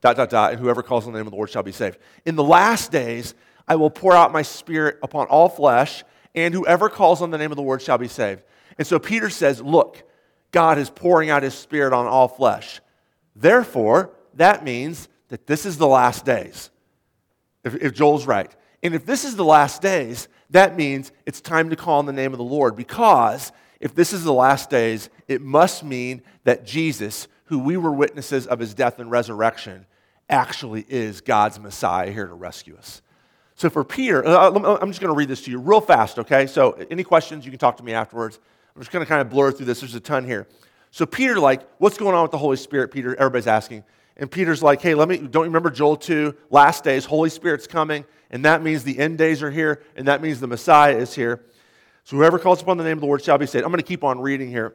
Dot, 0.00 0.16
dot, 0.16 0.30
dot, 0.30 0.52
and 0.52 0.60
whoever 0.60 0.82
calls 0.82 1.06
on 1.06 1.12
the 1.12 1.18
name 1.18 1.26
of 1.26 1.32
the 1.32 1.36
Lord 1.36 1.50
shall 1.50 1.62
be 1.62 1.72
saved. 1.72 1.98
In 2.24 2.36
the 2.36 2.44
last 2.44 2.92
days, 2.92 3.34
I 3.66 3.76
will 3.76 3.90
pour 3.90 4.14
out 4.14 4.32
my 4.32 4.42
spirit 4.42 4.98
upon 5.02 5.26
all 5.26 5.48
flesh, 5.48 6.04
and 6.34 6.54
whoever 6.54 6.88
calls 6.88 7.20
on 7.20 7.30
the 7.30 7.38
name 7.38 7.50
of 7.50 7.56
the 7.56 7.62
Lord 7.62 7.82
shall 7.82 7.98
be 7.98 8.08
saved. 8.08 8.42
And 8.78 8.86
so 8.86 8.98
Peter 8.98 9.28
says, 9.28 9.60
Look, 9.60 10.02
God 10.52 10.78
is 10.78 10.88
pouring 10.88 11.30
out 11.30 11.42
his 11.42 11.54
spirit 11.54 11.92
on 11.92 12.06
all 12.06 12.28
flesh. 12.28 12.80
Therefore, 13.34 14.12
that 14.38 14.64
means 14.64 15.08
that 15.28 15.46
this 15.46 15.66
is 15.66 15.78
the 15.78 15.86
last 15.86 16.24
days, 16.24 16.70
if, 17.64 17.74
if 17.76 17.94
Joel's 17.94 18.26
right. 18.26 18.54
And 18.82 18.94
if 18.94 19.04
this 19.04 19.24
is 19.24 19.36
the 19.36 19.44
last 19.44 19.82
days, 19.82 20.28
that 20.50 20.76
means 20.76 21.12
it's 21.26 21.40
time 21.40 21.70
to 21.70 21.76
call 21.76 21.98
on 21.98 22.06
the 22.06 22.12
name 22.12 22.32
of 22.32 22.38
the 22.38 22.44
Lord 22.44 22.76
because 22.76 23.52
if 23.80 23.94
this 23.94 24.12
is 24.12 24.24
the 24.24 24.32
last 24.32 24.70
days, 24.70 25.10
it 25.28 25.42
must 25.42 25.84
mean 25.84 26.22
that 26.44 26.64
Jesus, 26.64 27.28
who 27.44 27.58
we 27.58 27.76
were 27.76 27.92
witnesses 27.92 28.46
of 28.46 28.58
his 28.58 28.74
death 28.74 28.98
and 28.98 29.10
resurrection, 29.10 29.86
actually 30.28 30.84
is 30.88 31.20
God's 31.20 31.58
Messiah 31.58 32.10
here 32.10 32.26
to 32.26 32.34
rescue 32.34 32.76
us. 32.76 33.02
So 33.54 33.68
for 33.68 33.82
Peter, 33.82 34.24
uh, 34.24 34.50
I'm 34.50 34.88
just 34.90 35.00
going 35.00 35.12
to 35.12 35.16
read 35.16 35.28
this 35.28 35.42
to 35.42 35.50
you 35.50 35.58
real 35.58 35.80
fast, 35.80 36.18
okay? 36.20 36.46
So 36.46 36.72
any 36.90 37.02
questions, 37.02 37.44
you 37.44 37.50
can 37.50 37.58
talk 37.58 37.76
to 37.78 37.82
me 37.82 37.92
afterwards. 37.92 38.38
I'm 38.74 38.80
just 38.80 38.92
going 38.92 39.04
to 39.04 39.08
kind 39.08 39.20
of 39.20 39.30
blur 39.30 39.50
through 39.50 39.66
this. 39.66 39.80
There's 39.80 39.96
a 39.96 40.00
ton 40.00 40.24
here. 40.24 40.46
So 40.90 41.06
Peter, 41.06 41.40
like, 41.40 41.68
what's 41.78 41.98
going 41.98 42.14
on 42.14 42.22
with 42.22 42.30
the 42.30 42.38
Holy 42.38 42.56
Spirit, 42.56 42.92
Peter? 42.92 43.16
Everybody's 43.16 43.48
asking. 43.48 43.84
And 44.18 44.30
Peter's 44.30 44.62
like, 44.62 44.82
hey, 44.82 44.94
let 44.94 45.08
me, 45.08 45.18
don't 45.18 45.42
you 45.44 45.50
remember 45.50 45.70
Joel 45.70 45.96
2? 45.96 46.34
Last 46.50 46.82
days, 46.82 47.04
Holy 47.04 47.30
Spirit's 47.30 47.66
coming, 47.66 48.04
and 48.30 48.44
that 48.44 48.62
means 48.62 48.82
the 48.82 48.98
end 48.98 49.16
days 49.18 49.42
are 49.42 49.50
here, 49.50 49.82
and 49.94 50.08
that 50.08 50.20
means 50.22 50.40
the 50.40 50.48
Messiah 50.48 50.96
is 50.96 51.14
here. 51.14 51.44
So 52.04 52.16
whoever 52.16 52.38
calls 52.38 52.60
upon 52.60 52.78
the 52.78 52.84
name 52.84 52.94
of 52.94 53.00
the 53.00 53.06
Lord 53.06 53.22
shall 53.22 53.38
be 53.38 53.46
saved. 53.46 53.64
I'm 53.64 53.70
going 53.70 53.80
to 53.80 53.86
keep 53.86 54.02
on 54.02 54.20
reading 54.20 54.48
here. 54.48 54.74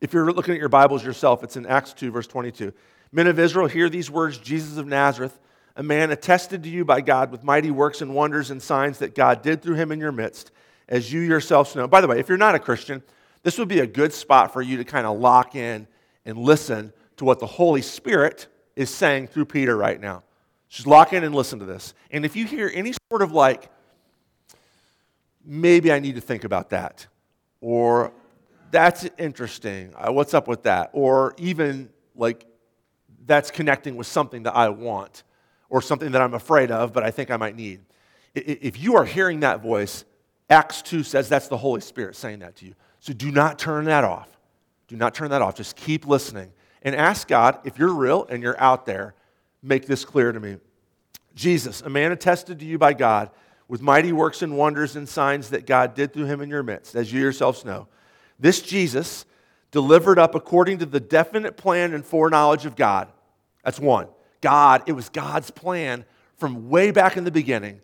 If 0.00 0.12
you're 0.12 0.30
looking 0.32 0.54
at 0.54 0.60
your 0.60 0.68
Bibles 0.68 1.04
yourself, 1.04 1.42
it's 1.42 1.56
in 1.56 1.66
Acts 1.66 1.92
2, 1.94 2.10
verse 2.10 2.26
22. 2.26 2.72
Men 3.10 3.26
of 3.26 3.38
Israel, 3.38 3.68
hear 3.68 3.88
these 3.88 4.10
words 4.10 4.38
Jesus 4.38 4.76
of 4.76 4.86
Nazareth, 4.86 5.38
a 5.76 5.82
man 5.82 6.10
attested 6.10 6.62
to 6.64 6.68
you 6.68 6.84
by 6.84 7.00
God 7.00 7.30
with 7.30 7.42
mighty 7.42 7.70
works 7.70 8.02
and 8.02 8.14
wonders 8.14 8.50
and 8.50 8.62
signs 8.62 8.98
that 8.98 9.14
God 9.14 9.42
did 9.42 9.62
through 9.62 9.76
him 9.76 9.92
in 9.92 9.98
your 9.98 10.12
midst, 10.12 10.50
as 10.88 11.12
you 11.12 11.20
yourselves 11.20 11.74
know. 11.74 11.86
By 11.86 12.00
the 12.00 12.06
way, 12.06 12.18
if 12.18 12.28
you're 12.28 12.36
not 12.36 12.54
a 12.54 12.58
Christian, 12.58 13.02
this 13.44 13.56
would 13.58 13.68
be 13.68 13.80
a 13.80 13.86
good 13.86 14.12
spot 14.12 14.52
for 14.52 14.60
you 14.60 14.76
to 14.76 14.84
kind 14.84 15.06
of 15.06 15.18
lock 15.18 15.54
in 15.54 15.86
and 16.24 16.36
listen 16.36 16.92
to 17.16 17.24
what 17.24 17.38
the 17.38 17.46
Holy 17.46 17.82
Spirit 17.82 18.48
is 18.78 18.94
saying 18.94 19.26
through 19.26 19.44
Peter 19.44 19.76
right 19.76 20.00
now. 20.00 20.22
Just 20.68 20.86
lock 20.86 21.12
in 21.12 21.24
and 21.24 21.34
listen 21.34 21.58
to 21.58 21.64
this. 21.64 21.94
And 22.12 22.24
if 22.24 22.36
you 22.36 22.46
hear 22.46 22.70
any 22.72 22.94
sort 23.10 23.22
of 23.22 23.32
like, 23.32 23.68
maybe 25.44 25.90
I 25.90 25.98
need 25.98 26.14
to 26.14 26.20
think 26.20 26.44
about 26.44 26.70
that, 26.70 27.08
or 27.60 28.12
that's 28.70 29.08
interesting, 29.18 29.92
uh, 29.96 30.12
what's 30.12 30.32
up 30.32 30.46
with 30.46 30.62
that, 30.62 30.90
or 30.92 31.34
even 31.38 31.90
like, 32.14 32.46
that's 33.26 33.50
connecting 33.50 33.96
with 33.96 34.06
something 34.06 34.44
that 34.44 34.54
I 34.54 34.68
want, 34.68 35.24
or 35.70 35.82
something 35.82 36.12
that 36.12 36.22
I'm 36.22 36.34
afraid 36.34 36.70
of, 36.70 36.92
but 36.92 37.02
I 37.02 37.10
think 37.10 37.32
I 37.32 37.36
might 37.36 37.56
need. 37.56 37.80
If 38.36 38.80
you 38.80 38.94
are 38.94 39.04
hearing 39.04 39.40
that 39.40 39.60
voice, 39.60 40.04
Acts 40.48 40.82
2 40.82 41.02
says 41.02 41.28
that's 41.28 41.48
the 41.48 41.56
Holy 41.56 41.80
Spirit 41.80 42.14
saying 42.14 42.38
that 42.38 42.54
to 42.56 42.66
you. 42.66 42.74
So 43.00 43.12
do 43.12 43.32
not 43.32 43.58
turn 43.58 43.86
that 43.86 44.04
off. 44.04 44.28
Do 44.86 44.96
not 44.96 45.16
turn 45.16 45.30
that 45.30 45.42
off. 45.42 45.56
Just 45.56 45.74
keep 45.74 46.06
listening 46.06 46.52
and 46.82 46.94
ask 46.94 47.28
God, 47.28 47.58
if 47.64 47.78
you're 47.78 47.92
real 47.92 48.26
and 48.30 48.42
you're 48.42 48.60
out 48.60 48.86
there, 48.86 49.14
make 49.62 49.86
this 49.86 50.04
clear 50.04 50.32
to 50.32 50.40
me. 50.40 50.56
Jesus, 51.34 51.82
a 51.82 51.88
man 51.88 52.12
attested 52.12 52.58
to 52.58 52.64
you 52.64 52.78
by 52.78 52.92
God 52.92 53.30
with 53.68 53.82
mighty 53.82 54.12
works 54.12 54.42
and 54.42 54.56
wonders 54.56 54.96
and 54.96 55.08
signs 55.08 55.50
that 55.50 55.66
God 55.66 55.94
did 55.94 56.12
through 56.12 56.24
him 56.24 56.40
in 56.40 56.48
your 56.48 56.62
midst, 56.62 56.94
as 56.94 57.12
you 57.12 57.20
yourselves 57.20 57.64
know. 57.64 57.88
This 58.38 58.62
Jesus, 58.62 59.24
delivered 59.70 60.18
up 60.18 60.34
according 60.34 60.78
to 60.78 60.86
the 60.86 61.00
definite 61.00 61.56
plan 61.56 61.92
and 61.92 62.04
foreknowledge 62.04 62.64
of 62.64 62.76
God. 62.76 63.08
That's 63.64 63.78
one. 63.78 64.08
God, 64.40 64.82
it 64.86 64.92
was 64.92 65.08
God's 65.08 65.50
plan 65.50 66.04
from 66.36 66.68
way 66.68 66.90
back 66.90 67.16
in 67.16 67.24
the 67.24 67.30
beginning 67.30 67.80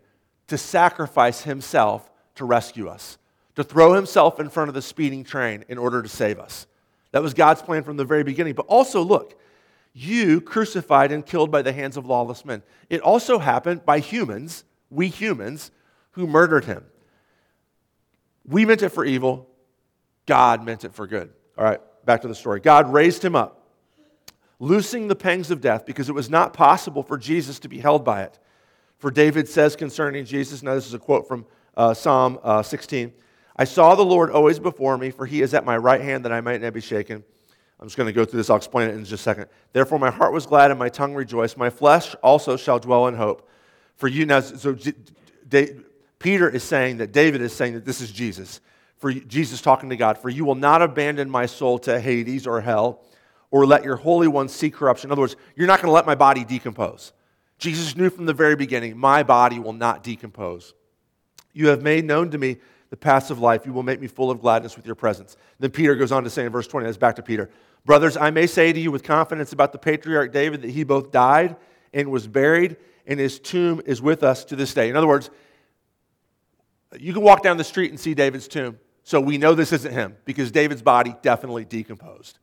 to 0.47 0.57
sacrifice 0.57 1.43
himself 1.43 2.09
to 2.35 2.45
rescue 2.45 2.87
us 2.87 3.17
to 3.55 3.63
throw 3.63 3.93
himself 3.93 4.39
in 4.39 4.49
front 4.49 4.69
of 4.69 4.75
the 4.75 4.81
speeding 4.81 5.23
train 5.23 5.63
in 5.67 5.77
order 5.77 6.01
to 6.01 6.09
save 6.09 6.39
us. 6.39 6.67
That 7.15 7.23
was 7.23 7.33
God's 7.33 7.61
plan 7.61 7.83
from 7.83 7.95
the 7.95 8.03
very 8.03 8.25
beginning. 8.25 8.55
But 8.55 8.65
also, 8.65 9.01
look, 9.01 9.39
you 9.93 10.41
crucified 10.41 11.13
and 11.13 11.25
killed 11.25 11.49
by 11.49 11.61
the 11.61 11.71
hands 11.71 11.95
of 11.95 12.05
lawless 12.05 12.43
men. 12.43 12.61
It 12.89 12.99
also 12.99 13.39
happened 13.39 13.85
by 13.85 13.99
humans, 13.99 14.65
we 14.89 15.07
humans, 15.07 15.71
who 16.11 16.27
murdered 16.27 16.65
him. 16.65 16.83
We 18.45 18.65
meant 18.65 18.83
it 18.83 18.89
for 18.89 19.05
evil, 19.05 19.47
God 20.25 20.65
meant 20.65 20.83
it 20.83 20.93
for 20.93 21.07
good. 21.07 21.31
All 21.57 21.63
right, 21.63 21.79
back 22.05 22.21
to 22.23 22.27
the 22.27 22.35
story. 22.35 22.59
God 22.59 22.91
raised 22.91 23.23
him 23.23 23.33
up, 23.33 23.65
loosing 24.59 25.07
the 25.07 25.15
pangs 25.15 25.51
of 25.51 25.61
death 25.61 25.85
because 25.85 26.09
it 26.09 26.15
was 26.15 26.29
not 26.29 26.51
possible 26.51 27.01
for 27.01 27.17
Jesus 27.17 27.59
to 27.59 27.69
be 27.69 27.77
held 27.77 28.03
by 28.03 28.23
it. 28.23 28.37
For 28.97 29.09
David 29.09 29.47
says 29.47 29.77
concerning 29.77 30.25
Jesus, 30.25 30.61
now 30.61 30.75
this 30.75 30.85
is 30.85 30.93
a 30.93 30.99
quote 30.99 31.29
from 31.29 31.45
uh, 31.77 31.93
Psalm 31.93 32.39
uh, 32.43 32.61
16 32.61 33.13
I 33.55 33.63
saw 33.63 33.95
the 33.95 34.03
Lord 34.03 34.31
always 34.31 34.59
before 34.59 34.97
me, 34.97 35.11
for 35.11 35.25
he 35.25 35.41
is 35.41 35.53
at 35.53 35.63
my 35.63 35.77
right 35.77 36.01
hand 36.01 36.25
that 36.25 36.31
I 36.31 36.41
might 36.41 36.61
not 36.61 36.73
be 36.73 36.81
shaken. 36.81 37.23
I'm 37.79 37.87
just 37.87 37.97
going 37.97 38.07
to 38.07 38.13
go 38.13 38.25
through 38.25 38.37
this. 38.37 38.49
I'll 38.49 38.57
explain 38.57 38.89
it 38.89 38.95
in 38.95 39.01
just 39.01 39.13
a 39.13 39.17
second. 39.17 39.47
Therefore, 39.73 39.99
my 39.99 40.11
heart 40.11 40.33
was 40.33 40.45
glad 40.45 40.71
and 40.71 40.79
my 40.79 40.89
tongue 40.89 41.13
rejoiced. 41.13 41.57
My 41.57 41.69
flesh 41.69 42.15
also 42.23 42.57
shall 42.57 42.79
dwell 42.79 43.07
in 43.07 43.15
hope. 43.15 43.49
For 43.95 44.07
you 44.07 44.25
now, 44.25 44.39
so 44.41 44.77
Peter 46.19 46.49
is 46.49 46.63
saying 46.63 46.97
that 46.97 47.11
David 47.11 47.41
is 47.41 47.53
saying 47.53 47.73
that 47.73 47.85
this 47.85 48.01
is 48.01 48.11
Jesus. 48.11 48.61
For 48.97 49.11
Jesus 49.11 49.61
talking 49.61 49.89
to 49.89 49.97
God, 49.97 50.17
for 50.17 50.29
you 50.29 50.45
will 50.45 50.55
not 50.55 50.81
abandon 50.81 51.29
my 51.29 51.45
soul 51.45 51.79
to 51.79 51.99
Hades 51.99 52.47
or 52.47 52.61
hell, 52.61 53.03
or 53.51 53.65
let 53.65 53.83
your 53.83 53.97
Holy 53.97 54.27
One 54.27 54.47
see 54.47 54.69
corruption. 54.69 55.09
In 55.09 55.11
other 55.11 55.21
words, 55.21 55.35
you're 55.55 55.67
not 55.67 55.79
going 55.79 55.89
to 55.89 55.93
let 55.93 56.05
my 56.05 56.15
body 56.15 56.43
decompose. 56.43 57.13
Jesus 57.57 57.95
knew 57.95 58.09
from 58.09 58.25
the 58.25 58.33
very 58.33 58.55
beginning, 58.55 58.97
my 58.97 59.23
body 59.23 59.59
will 59.59 59.73
not 59.73 60.03
decompose. 60.03 60.73
You 61.53 61.67
have 61.67 61.81
made 61.81 62.05
known 62.05 62.31
to 62.31 62.37
me 62.37 62.57
the 62.89 62.97
paths 62.97 63.29
of 63.29 63.39
life. 63.39 63.65
You 63.65 63.73
will 63.73 63.83
make 63.83 63.99
me 63.99 64.07
full 64.07 64.31
of 64.31 64.41
gladness 64.41 64.75
with 64.75 64.85
your 64.85 64.95
presence. 64.95 65.37
Then 65.59 65.71
Peter 65.71 65.95
goes 65.95 66.11
on 66.11 66.23
to 66.23 66.29
say 66.29 66.45
in 66.45 66.51
verse 66.51 66.67
20, 66.67 66.85
that's 66.85 66.97
back 66.97 67.15
to 67.17 67.23
Peter. 67.23 67.49
Brothers, 67.85 68.17
I 68.17 68.31
may 68.31 68.47
say 68.47 68.73
to 68.73 68.79
you 68.79 68.91
with 68.91 69.03
confidence 69.03 69.53
about 69.53 69.71
the 69.71 69.77
patriarch 69.77 70.31
David 70.31 70.61
that 70.63 70.71
he 70.71 70.83
both 70.83 71.11
died 71.11 71.55
and 71.93 72.09
was 72.09 72.27
buried, 72.27 72.77
and 73.05 73.19
his 73.19 73.39
tomb 73.39 73.81
is 73.85 74.01
with 74.01 74.23
us 74.23 74.43
to 74.45 74.55
this 74.55 74.73
day. 74.73 74.89
In 74.89 74.95
other 74.95 75.07
words, 75.07 75.29
you 76.99 77.13
can 77.13 77.21
walk 77.21 77.43
down 77.43 77.57
the 77.57 77.63
street 77.63 77.91
and 77.91 77.99
see 77.99 78.13
David's 78.13 78.47
tomb. 78.47 78.79
So 79.03 79.21
we 79.21 79.37
know 79.37 79.53
this 79.53 79.71
isn't 79.71 79.93
him 79.93 80.15
because 80.25 80.51
David's 80.51 80.81
body 80.81 81.15
definitely 81.21 81.63
decomposed. 81.63 82.39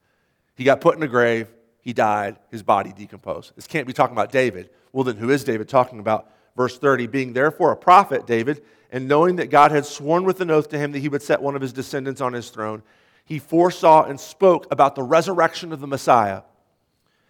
He 0.55 0.62
got 0.62 0.80
put 0.80 0.97
in 0.97 1.03
a 1.03 1.09
grave, 1.09 1.49
he 1.80 1.93
died, 1.93 2.36
his 2.51 2.62
body 2.62 2.93
decomposed. 2.93 3.53
This 3.57 3.66
can't 3.66 3.86
be 3.86 3.93
talking 3.93 4.14
about 4.14 4.30
David. 4.30 4.70
Well, 4.93 5.03
then 5.03 5.16
who 5.16 5.30
is 5.30 5.43
David 5.43 5.68
talking 5.68 5.99
about? 5.99 6.30
Verse 6.57 6.78
30 6.78 7.09
Being 7.09 7.32
therefore 7.32 7.72
a 7.72 7.76
prophet, 7.76 8.26
David, 8.26 8.62
and 8.93 9.09
knowing 9.09 9.36
that 9.36 9.51
God 9.51 9.70
had 9.72 9.86
sworn 9.86 10.24
with 10.24 10.40
an 10.43 10.51
oath 10.51 10.68
to 10.68 10.78
him 10.78 10.93
that 10.93 10.99
he 10.99 11.09
would 11.09 11.22
set 11.22 11.40
one 11.40 11.57
of 11.57 11.62
his 11.62 11.72
descendants 11.72 12.20
on 12.20 12.34
his 12.34 12.51
throne, 12.51 12.82
he 13.24 13.38
foresaw 13.38 14.05
and 14.05 14.20
spoke 14.20 14.70
about 14.70 14.95
the 14.95 15.03
resurrection 15.03 15.72
of 15.72 15.80
the 15.80 15.86
Messiah, 15.86 16.43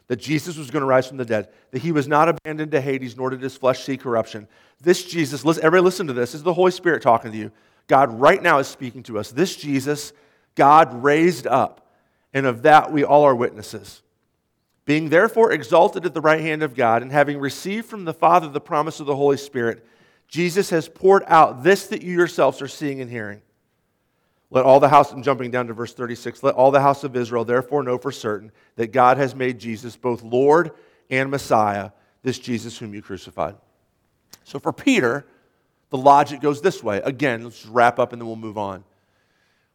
that 0.08 0.16
Jesus 0.16 0.56
was 0.56 0.70
going 0.70 0.80
to 0.80 0.86
rise 0.86 1.06
from 1.06 1.18
the 1.18 1.24
dead, 1.24 1.48
that 1.70 1.80
he 1.80 1.92
was 1.92 2.08
not 2.08 2.28
abandoned 2.28 2.72
to 2.72 2.80
Hades, 2.80 3.16
nor 3.16 3.30
did 3.30 3.40
his 3.40 3.56
flesh 3.56 3.84
see 3.84 3.96
corruption. 3.96 4.48
This 4.80 5.04
Jesus, 5.04 5.44
everybody 5.58 5.82
listen 5.82 6.08
to 6.08 6.12
this, 6.12 6.32
this 6.32 6.40
is 6.40 6.42
the 6.42 6.52
Holy 6.52 6.72
Spirit 6.72 7.00
talking 7.00 7.30
to 7.30 7.38
you. 7.38 7.52
God 7.86 8.20
right 8.20 8.42
now 8.42 8.58
is 8.58 8.66
speaking 8.66 9.04
to 9.04 9.18
us. 9.18 9.30
This 9.30 9.54
Jesus, 9.54 10.12
God 10.56 11.02
raised 11.04 11.46
up, 11.46 11.86
and 12.34 12.44
of 12.44 12.62
that 12.62 12.90
we 12.90 13.04
all 13.04 13.22
are 13.22 13.34
witnesses. 13.36 14.02
Being 14.84 15.10
therefore 15.10 15.52
exalted 15.52 16.04
at 16.04 16.14
the 16.14 16.20
right 16.20 16.40
hand 16.40 16.64
of 16.64 16.74
God, 16.74 17.02
and 17.02 17.12
having 17.12 17.38
received 17.38 17.86
from 17.86 18.04
the 18.04 18.12
Father 18.12 18.48
the 18.48 18.60
promise 18.60 18.98
of 18.98 19.06
the 19.06 19.14
Holy 19.14 19.36
Spirit, 19.36 19.86
Jesus 20.32 20.70
has 20.70 20.88
poured 20.88 21.24
out 21.26 21.62
this 21.62 21.88
that 21.88 22.00
you 22.00 22.16
yourselves 22.16 22.62
are 22.62 22.68
seeing 22.68 23.02
and 23.02 23.10
hearing. 23.10 23.42
Let 24.50 24.64
all 24.64 24.80
the 24.80 24.88
house, 24.88 25.12
and 25.12 25.22
jumping 25.22 25.50
down 25.50 25.66
to 25.66 25.74
verse 25.74 25.92
36, 25.92 26.42
let 26.42 26.54
all 26.54 26.70
the 26.70 26.80
house 26.80 27.04
of 27.04 27.14
Israel 27.14 27.44
therefore 27.44 27.82
know 27.82 27.98
for 27.98 28.10
certain 28.10 28.50
that 28.76 28.92
God 28.92 29.18
has 29.18 29.34
made 29.34 29.58
Jesus 29.58 29.94
both 29.94 30.22
Lord 30.22 30.70
and 31.10 31.30
Messiah, 31.30 31.90
this 32.22 32.38
Jesus 32.38 32.78
whom 32.78 32.94
you 32.94 33.02
crucified. 33.02 33.56
So 34.44 34.58
for 34.58 34.72
Peter, 34.72 35.26
the 35.90 35.98
logic 35.98 36.40
goes 36.40 36.62
this 36.62 36.82
way. 36.82 37.02
Again, 37.04 37.44
let's 37.44 37.60
just 37.60 37.70
wrap 37.70 37.98
up 37.98 38.14
and 38.14 38.22
then 38.22 38.26
we'll 38.26 38.36
move 38.36 38.56
on. 38.56 38.84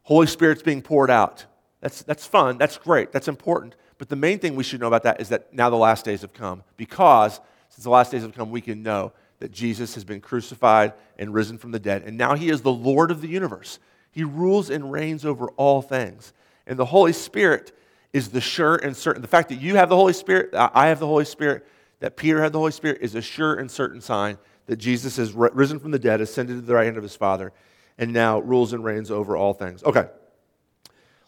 Holy 0.01 0.25
Spirit's 0.25 0.63
being 0.63 0.81
poured 0.81 1.11
out. 1.11 1.45
That's, 1.81 2.01
that's 2.01 2.25
fun. 2.25 2.57
That's 2.57 2.79
great. 2.79 3.11
That's 3.11 3.27
important. 3.27 3.75
But 3.99 4.09
the 4.09 4.15
main 4.15 4.39
thing 4.39 4.55
we 4.55 4.63
should 4.63 4.79
know 4.79 4.87
about 4.87 5.03
that 5.03 5.21
is 5.21 5.29
that 5.29 5.53
now 5.53 5.69
the 5.69 5.75
last 5.75 6.03
days 6.03 6.21
have 6.21 6.33
come. 6.33 6.63
Because 6.77 7.39
since 7.69 7.83
the 7.83 7.91
last 7.91 8.11
days 8.11 8.23
have 8.23 8.33
come, 8.33 8.49
we 8.49 8.61
can 8.61 8.81
know 8.81 9.13
that 9.39 9.51
Jesus 9.51 9.93
has 9.95 10.03
been 10.03 10.21
crucified 10.21 10.93
and 11.17 11.33
risen 11.33 11.57
from 11.57 11.71
the 11.71 11.79
dead. 11.79 12.03
And 12.03 12.17
now 12.17 12.35
he 12.35 12.49
is 12.49 12.61
the 12.61 12.71
Lord 12.71 13.11
of 13.11 13.21
the 13.21 13.27
universe. 13.27 13.79
He 14.11 14.23
rules 14.23 14.69
and 14.69 14.91
reigns 14.91 15.25
over 15.25 15.49
all 15.57 15.81
things. 15.81 16.33
And 16.65 16.77
the 16.77 16.85
Holy 16.85 17.13
Spirit 17.13 17.77
is 18.13 18.29
the 18.29 18.41
sure 18.41 18.75
and 18.75 18.95
certain. 18.95 19.21
The 19.21 19.27
fact 19.27 19.49
that 19.49 19.61
you 19.61 19.75
have 19.75 19.89
the 19.89 19.95
Holy 19.95 20.13
Spirit, 20.13 20.49
I 20.53 20.88
have 20.88 20.99
the 20.99 21.07
Holy 21.07 21.25
Spirit, 21.25 21.67
that 21.99 22.17
Peter 22.17 22.41
had 22.41 22.51
the 22.51 22.59
Holy 22.59 22.71
Spirit 22.71 22.99
is 23.01 23.15
a 23.15 23.21
sure 23.21 23.55
and 23.55 23.69
certain 23.69 24.01
sign 24.01 24.38
that 24.65 24.77
Jesus 24.77 25.17
has 25.17 25.33
risen 25.33 25.79
from 25.79 25.91
the 25.91 25.99
dead, 25.99 26.19
ascended 26.19 26.55
to 26.55 26.61
the 26.61 26.73
right 26.73 26.85
hand 26.85 26.97
of 26.97 27.03
his 27.03 27.15
Father, 27.15 27.53
and 27.97 28.11
now 28.11 28.39
rules 28.39 28.73
and 28.73 28.83
reigns 28.83 29.11
over 29.11 29.38
all 29.38 29.53
things. 29.53 29.83
Okay. 29.83 30.07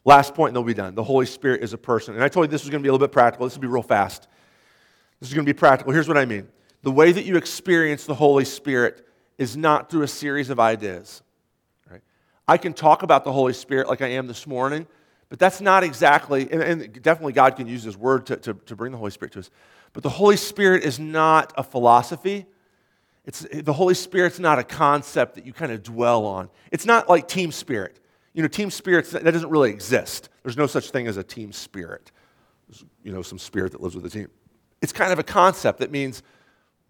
Last 0.05 0.33
point, 0.33 0.49
and 0.49 0.55
they'll 0.55 0.63
be 0.63 0.73
done. 0.73 0.95
The 0.95 1.03
Holy 1.03 1.25
Spirit 1.25 1.61
is 1.61 1.73
a 1.73 1.77
person. 1.77 2.15
And 2.15 2.23
I 2.23 2.27
told 2.27 2.45
you 2.45 2.51
this 2.51 2.63
was 2.63 2.69
going 2.69 2.81
to 2.81 2.83
be 2.83 2.89
a 2.89 2.91
little 2.91 3.05
bit 3.07 3.11
practical. 3.11 3.45
This 3.45 3.55
will 3.55 3.61
be 3.61 3.67
real 3.67 3.83
fast. 3.83 4.27
This 5.19 5.29
is 5.29 5.35
going 5.35 5.45
to 5.45 5.53
be 5.53 5.57
practical. 5.57 5.93
Here's 5.93 6.07
what 6.07 6.17
I 6.17 6.25
mean 6.25 6.47
the 6.81 6.91
way 6.91 7.11
that 7.11 7.25
you 7.25 7.37
experience 7.37 8.05
the 8.05 8.15
Holy 8.15 8.45
Spirit 8.45 9.05
is 9.37 9.57
not 9.57 9.89
through 9.89 10.03
a 10.03 10.07
series 10.07 10.49
of 10.49 10.59
ideas. 10.59 11.21
Right? 11.89 12.01
I 12.47 12.57
can 12.57 12.73
talk 12.73 13.03
about 13.03 13.23
the 13.23 13.31
Holy 13.31 13.53
Spirit 13.53 13.87
like 13.87 14.01
I 14.01 14.07
am 14.09 14.27
this 14.27 14.47
morning, 14.47 14.87
but 15.29 15.39
that's 15.39 15.61
not 15.61 15.83
exactly, 15.83 16.51
and, 16.51 16.61
and 16.61 17.01
definitely 17.01 17.33
God 17.33 17.55
can 17.55 17.67
use 17.67 17.83
His 17.83 17.97
Word 17.97 18.25
to, 18.27 18.37
to, 18.37 18.53
to 18.53 18.75
bring 18.75 18.91
the 18.91 18.97
Holy 18.97 19.11
Spirit 19.11 19.33
to 19.33 19.39
us. 19.39 19.49
But 19.93 20.03
the 20.03 20.09
Holy 20.09 20.37
Spirit 20.37 20.83
is 20.83 20.99
not 20.99 21.53
a 21.57 21.63
philosophy. 21.63 22.45
It's, 23.25 23.45
the 23.51 23.73
Holy 23.73 23.93
Spirit's 23.93 24.39
not 24.39 24.59
a 24.59 24.63
concept 24.63 25.35
that 25.35 25.45
you 25.45 25.53
kind 25.53 25.71
of 25.71 25.83
dwell 25.83 26.25
on. 26.25 26.49
It's 26.71 26.85
not 26.85 27.09
like 27.09 27.27
team 27.27 27.51
spirit. 27.51 27.99
You 28.33 28.41
know, 28.41 28.47
team 28.47 28.71
spirit, 28.71 29.09
that 29.11 29.23
doesn't 29.23 29.49
really 29.49 29.71
exist. 29.71 30.29
There's 30.43 30.57
no 30.57 30.67
such 30.67 30.91
thing 30.91 31.07
as 31.07 31.17
a 31.17 31.23
team 31.23 31.51
spirit. 31.51 32.11
There's, 32.67 32.85
you 33.03 33.11
know, 33.11 33.21
some 33.21 33.39
spirit 33.39 33.71
that 33.73 33.81
lives 33.81 33.95
with 33.95 34.05
a 34.05 34.09
team. 34.09 34.29
It's 34.81 34.93
kind 34.93 35.11
of 35.11 35.19
a 35.19 35.23
concept 35.23 35.79
that 35.79 35.91
means 35.91 36.23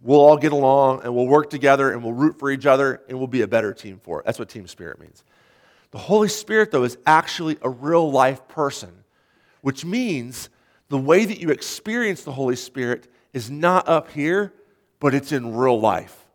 we'll 0.01 0.19
all 0.19 0.37
get 0.37 0.51
along 0.51 1.01
and 1.03 1.13
we'll 1.13 1.27
work 1.27 1.49
together 1.49 1.91
and 1.91 2.03
we'll 2.03 2.13
root 2.13 2.39
for 2.39 2.51
each 2.51 2.65
other 2.65 3.01
and 3.09 3.17
we'll 3.17 3.27
be 3.27 3.41
a 3.41 3.47
better 3.47 3.73
team 3.73 3.99
for 4.01 4.19
it. 4.19 4.25
That's 4.25 4.39
what 4.39 4.49
team 4.49 4.67
spirit 4.67 4.99
means. 4.99 5.23
The 5.91 5.97
Holy 5.97 6.29
Spirit, 6.29 6.71
though, 6.71 6.83
is 6.83 6.97
actually 7.05 7.57
a 7.61 7.69
real 7.69 8.11
life 8.11 8.47
person, 8.47 9.03
which 9.61 9.83
means 9.83 10.49
the 10.89 10.97
way 10.97 11.25
that 11.25 11.39
you 11.39 11.49
experience 11.49 12.23
the 12.23 12.31
Holy 12.31 12.55
Spirit 12.55 13.11
is 13.33 13.49
not 13.49 13.87
up 13.87 14.11
here, 14.11 14.53
but 14.99 15.15
it's 15.15 15.31
in 15.31 15.55
real 15.55 15.79
life. 15.79 16.27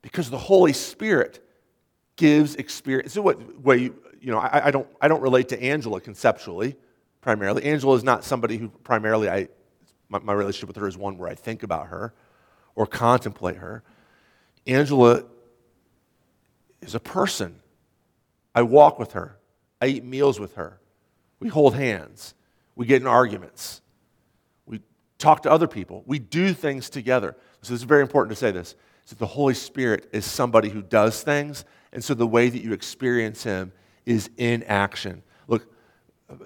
Because 0.00 0.30
the 0.30 0.38
Holy 0.38 0.72
Spirit 0.72 1.46
gives 2.16 2.54
experience. 2.54 3.12
So 3.12 3.22
what 3.22 3.60
way 3.62 3.78
you, 3.78 4.02
you 4.20 4.32
know, 4.32 4.38
I, 4.38 4.68
I, 4.68 4.70
don't 4.70 4.88
I 5.00 5.08
don't 5.08 5.20
relate 5.20 5.48
to 5.48 5.62
Angela 5.62 6.00
conceptually, 6.00 6.76
primarily. 7.20 7.64
Angela 7.64 7.94
is 7.96 8.04
not 8.04 8.24
somebody 8.24 8.56
who 8.56 8.68
primarily 8.68 9.28
I 9.28 9.48
my, 10.08 10.20
my 10.20 10.32
relationship 10.32 10.68
with 10.68 10.76
her 10.76 10.88
is 10.88 10.96
one 10.96 11.18
where 11.18 11.28
I 11.28 11.34
think 11.34 11.62
about 11.62 11.88
her 11.88 12.14
or 12.76 12.86
contemplate 12.86 13.56
her. 13.56 13.82
Angela 14.66 15.24
is 16.80 16.94
a 16.94 17.00
person. 17.00 17.56
I 18.54 18.62
walk 18.62 19.00
with 19.00 19.12
her. 19.12 19.38
I 19.82 19.86
eat 19.86 20.04
meals 20.04 20.38
with 20.38 20.54
her. 20.54 20.78
We 21.40 21.48
hold 21.48 21.74
hands. 21.74 22.34
We 22.76 22.86
get 22.86 23.02
in 23.02 23.08
arguments 23.08 23.82
we 24.66 24.80
talk 25.18 25.42
to 25.42 25.50
other 25.50 25.66
people. 25.66 26.02
We 26.06 26.18
do 26.18 26.52
things 26.52 26.90
together. 26.90 27.36
So 27.62 27.74
it's 27.74 27.82
very 27.82 28.02
important 28.02 28.36
to 28.36 28.36
say 28.36 28.50
this. 28.50 28.74
So 29.04 29.16
the 29.16 29.26
Holy 29.26 29.54
Spirit 29.54 30.08
is 30.12 30.24
somebody 30.24 30.68
who 30.68 30.82
does 30.82 31.22
things, 31.22 31.64
and 31.92 32.02
so 32.02 32.12
the 32.14 32.26
way 32.26 32.48
that 32.48 32.62
you 32.62 32.72
experience 32.72 33.44
him 33.44 33.72
is 34.04 34.30
in 34.36 34.64
action. 34.64 35.22
Look, 35.46 35.72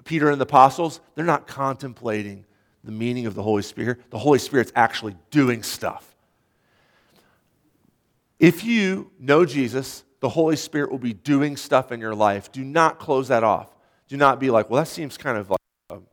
Peter 0.05 0.31
and 0.31 0.41
the 0.41 0.45
apostles, 0.45 1.01
they're 1.15 1.25
not 1.25 1.47
contemplating 1.47 2.45
the 2.85 2.93
meaning 2.93 3.27
of 3.27 3.35
the 3.35 3.43
Holy 3.43 3.63
Spirit. 3.63 4.11
The 4.11 4.19
Holy 4.19 4.39
Spirit's 4.39 4.73
actually 4.75 5.17
doing 5.31 5.63
stuff. 5.63 6.10
If 8.41 8.65
you 8.65 9.13
know 9.19 9.45
Jesus, 9.45 10.03
the 10.21 10.31
Holy 10.31 10.57
Spirit 10.57 10.91
will 10.91 10.99
be 10.99 11.13
doing 11.13 11.59
stuff 11.59 11.93
in 11.93 12.01
your 12.01 12.15
life. 12.15 12.51
Do 12.51 12.65
not 12.65 12.99
close 12.99 13.29
that 13.29 13.45
off. 13.45 13.69
Do 14.09 14.17
not 14.17 14.41
be 14.41 14.51
like, 14.51 14.71
well, 14.71 14.83
that 14.83 14.89
seems 14.89 15.19
kind 15.19 15.37
of 15.37 15.51
like, 15.51 15.61
um, 15.91 16.07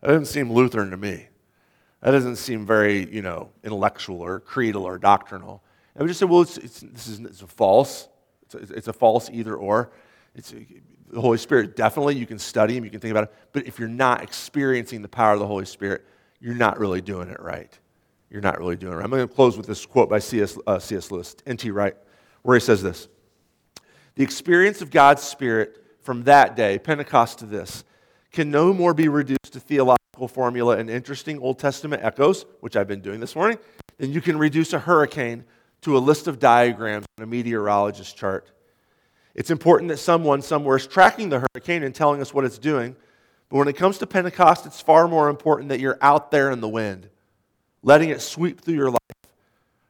that 0.00 0.08
doesn't 0.08 0.26
seem 0.26 0.50
Lutheran 0.50 0.90
to 0.90 0.96
me. 0.96 1.26
That 2.00 2.12
doesn't 2.12 2.36
seem 2.36 2.64
very, 2.64 3.12
you 3.12 3.20
know, 3.20 3.50
intellectual 3.64 4.20
or 4.20 4.38
creedal 4.38 4.84
or 4.84 4.96
doctrinal. 4.96 5.62
And 5.94 6.02
we 6.02 6.08
just 6.08 6.20
say, 6.20 6.26
well, 6.26 6.42
it's, 6.42 6.56
it's, 6.56 6.80
this 6.80 7.08
is 7.08 7.18
it's 7.18 7.42
a 7.42 7.48
false. 7.48 8.08
It's 8.44 8.54
a, 8.54 8.58
it's 8.74 8.88
a 8.88 8.92
false 8.92 9.28
either 9.30 9.56
or. 9.56 9.90
It's 10.36 10.54
the 11.12 11.20
Holy 11.20 11.36
Spirit, 11.36 11.76
definitely, 11.76 12.16
you 12.16 12.26
can 12.26 12.38
study 12.38 12.76
him, 12.76 12.84
you 12.84 12.90
can 12.90 13.00
think 13.00 13.10
about 13.10 13.24
it. 13.24 13.34
But 13.52 13.66
if 13.66 13.78
you're 13.78 13.88
not 13.88 14.22
experiencing 14.22 15.02
the 15.02 15.08
power 15.08 15.34
of 15.34 15.40
the 15.40 15.46
Holy 15.46 15.66
Spirit, 15.66 16.06
you're 16.40 16.54
not 16.54 16.78
really 16.78 17.00
doing 17.00 17.28
it 17.28 17.40
right. 17.40 17.76
You're 18.32 18.40
not 18.40 18.58
really 18.58 18.76
doing 18.76 18.94
it 18.94 18.96
right. 18.96 19.04
I'm 19.04 19.10
going 19.10 19.28
to 19.28 19.32
close 19.32 19.58
with 19.58 19.66
this 19.66 19.84
quote 19.84 20.08
by 20.08 20.18
C.S. 20.18 20.56
Uh, 20.66 20.78
C.S. 20.78 21.10
Lewis, 21.10 21.36
N.T. 21.46 21.70
Wright, 21.70 21.94
where 22.40 22.56
he 22.56 22.60
says 22.60 22.82
this 22.82 23.08
The 24.14 24.22
experience 24.22 24.80
of 24.80 24.90
God's 24.90 25.22
Spirit 25.22 25.84
from 26.00 26.24
that 26.24 26.56
day, 26.56 26.78
Pentecost 26.78 27.40
to 27.40 27.46
this, 27.46 27.84
can 28.32 28.50
no 28.50 28.72
more 28.72 28.94
be 28.94 29.08
reduced 29.08 29.52
to 29.52 29.60
theological 29.60 30.28
formula 30.28 30.78
and 30.78 30.88
interesting 30.88 31.38
Old 31.40 31.58
Testament 31.58 32.02
echoes, 32.02 32.46
which 32.60 32.74
I've 32.74 32.88
been 32.88 33.02
doing 33.02 33.20
this 33.20 33.36
morning, 33.36 33.58
than 33.98 34.12
you 34.12 34.22
can 34.22 34.38
reduce 34.38 34.72
a 34.72 34.78
hurricane 34.78 35.44
to 35.82 35.98
a 35.98 36.00
list 36.00 36.26
of 36.26 36.38
diagrams 36.38 37.04
on 37.18 37.24
a 37.24 37.26
meteorologist's 37.26 38.14
chart. 38.14 38.50
It's 39.34 39.50
important 39.50 39.90
that 39.90 39.98
someone 39.98 40.40
somewhere 40.40 40.78
is 40.78 40.86
tracking 40.86 41.28
the 41.28 41.44
hurricane 41.54 41.82
and 41.82 41.94
telling 41.94 42.22
us 42.22 42.32
what 42.32 42.46
it's 42.46 42.58
doing. 42.58 42.96
But 43.50 43.58
when 43.58 43.68
it 43.68 43.76
comes 43.76 43.98
to 43.98 44.06
Pentecost, 44.06 44.64
it's 44.64 44.80
far 44.80 45.06
more 45.06 45.28
important 45.28 45.68
that 45.68 45.80
you're 45.80 45.98
out 46.00 46.30
there 46.30 46.50
in 46.50 46.62
the 46.62 46.68
wind, 46.68 47.10
letting 47.82 48.10
it 48.10 48.20
sweep 48.20 48.60
through 48.60 48.74
your 48.74 48.90
life, 48.90 48.98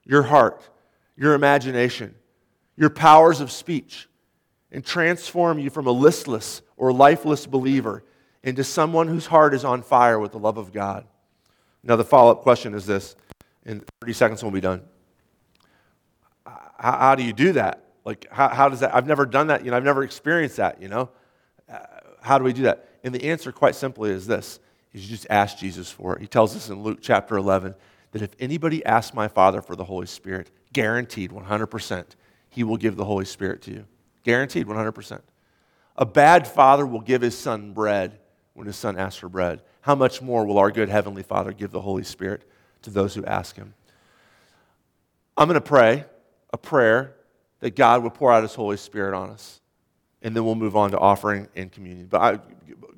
your 0.05 0.23
heart, 0.23 0.69
your 1.17 1.35
imagination, 1.35 2.15
your 2.77 2.91
powers 2.91 3.41
of 3.41 3.51
speech, 3.51 4.09
and 4.71 4.85
transform 4.85 5.59
you 5.59 5.71
from 5.71 5.87
a 5.87 5.93
listless 5.93 6.63
or 6.77 6.93
lifeless 6.93 7.47
believer 7.47 8.03
into 8.43 8.65
someone 8.65 9.09
whose 9.09 9.27
heart 9.27 9.55
is 9.55 9.65
on 9.65 9.83
fire 9.83 10.19
with 10.19 10.33
the 10.33 10.39
love 10.39 10.57
of 10.57 10.73
God. 10.73 11.07
Now, 11.85 11.97
the 11.97 12.05
follow 12.05 12.33
up 12.33 12.43
question 12.43 12.75
is 12.75 12.87
this 12.87 13.15
in 13.65 13.85
30 14.01 14.13
seconds, 14.13 14.43
we'll 14.43 14.53
be 14.53 14.61
done. 14.61 14.83
How, 16.45 16.99
how 16.99 17.15
do 17.15 17.23
you 17.23 17.33
do 17.33 17.53
that? 17.53 17.85
Like, 18.05 18.27
how, 18.31 18.49
how, 18.49 18.69
does 18.69 18.81
that? 18.81 18.95
I've 18.95 19.07
never 19.07 19.27
done 19.27 19.49
that. 19.49 19.65
You 19.65 19.71
know, 19.71 19.77
I've 19.77 19.85
never 19.85 20.03
experienced 20.03 20.57
that. 20.57 20.83
You 20.83 20.89
know, 20.89 21.11
uh, 21.73 21.79
how 22.21 22.39
do 22.39 22.45
we 22.45 22.53
do 22.53 22.63
that? 22.63 22.89
And 23.05 23.15
the 23.15 23.31
answer, 23.31 23.53
quite 23.53 23.77
simply, 23.77 24.11
is 24.11 24.27
this: 24.27 24.59
is 24.93 25.05
you 25.05 25.17
just 25.17 25.27
ask 25.31 25.59
Jesus 25.59 25.91
for 25.91 26.17
it. 26.17 26.21
He 26.21 26.27
tells 26.27 26.55
us 26.57 26.69
in 26.69 26.83
Luke 26.83 26.99
chapter 27.01 27.37
11 27.37 27.75
that 28.13 28.23
if 28.23 28.31
anybody 28.39 28.85
asks 28.85 29.15
my 29.15 29.29
Father 29.29 29.63
for 29.63 29.77
the 29.77 29.85
Holy 29.85 30.07
Spirit, 30.07 30.51
guaranteed 30.73 31.31
100%, 31.31 32.05
He 32.51 32.65
will 32.65 32.77
give 32.77 32.97
the 32.97 33.05
Holy 33.05 33.25
Spirit 33.25 33.63
to 33.63 33.71
you. 33.71 33.87
Guaranteed 34.23 34.67
100%. 34.67 35.21
A 35.97 36.07
bad 36.07 36.49
father 36.49 36.87
will 36.87 37.01
give 37.01 37.21
his 37.21 37.37
son 37.37 37.73
bread 37.73 38.19
when 38.55 38.67
his 38.67 38.77
son 38.77 38.99
asks 38.99 39.19
for 39.19 39.29
bread. 39.29 39.63
How 39.83 39.95
much 39.95 40.23
more 40.23 40.47
will 40.47 40.59
our 40.59 40.71
good 40.71 40.89
Heavenly 40.89 41.23
Father 41.23 41.53
give 41.53 41.71
the 41.71 41.81
Holy 41.81 42.05
Spirit 42.05 42.43
to 42.83 42.91
those 42.91 43.15
who 43.15 43.25
ask 43.25 43.57
him? 43.57 43.75
I'm 45.37 45.49
going 45.49 45.55
to 45.55 45.61
pray 45.61 46.05
a 46.53 46.59
prayer 46.59 47.15
that 47.61 47.77
God 47.77 48.03
would 48.03 48.15
pour 48.15 48.33
out 48.33 48.43
his 48.43 48.55
Holy 48.55 48.77
Spirit 48.77 49.15
on 49.15 49.31
us. 49.31 49.61
And 50.23 50.37
then 50.37 50.45
we'll 50.45 50.55
move 50.55 50.77
on 50.77 50.93
to 50.93 50.99
offering 50.99 51.49
and 51.57 51.71
communion. 51.71 52.07
But 52.07 52.21
I, 52.21 52.39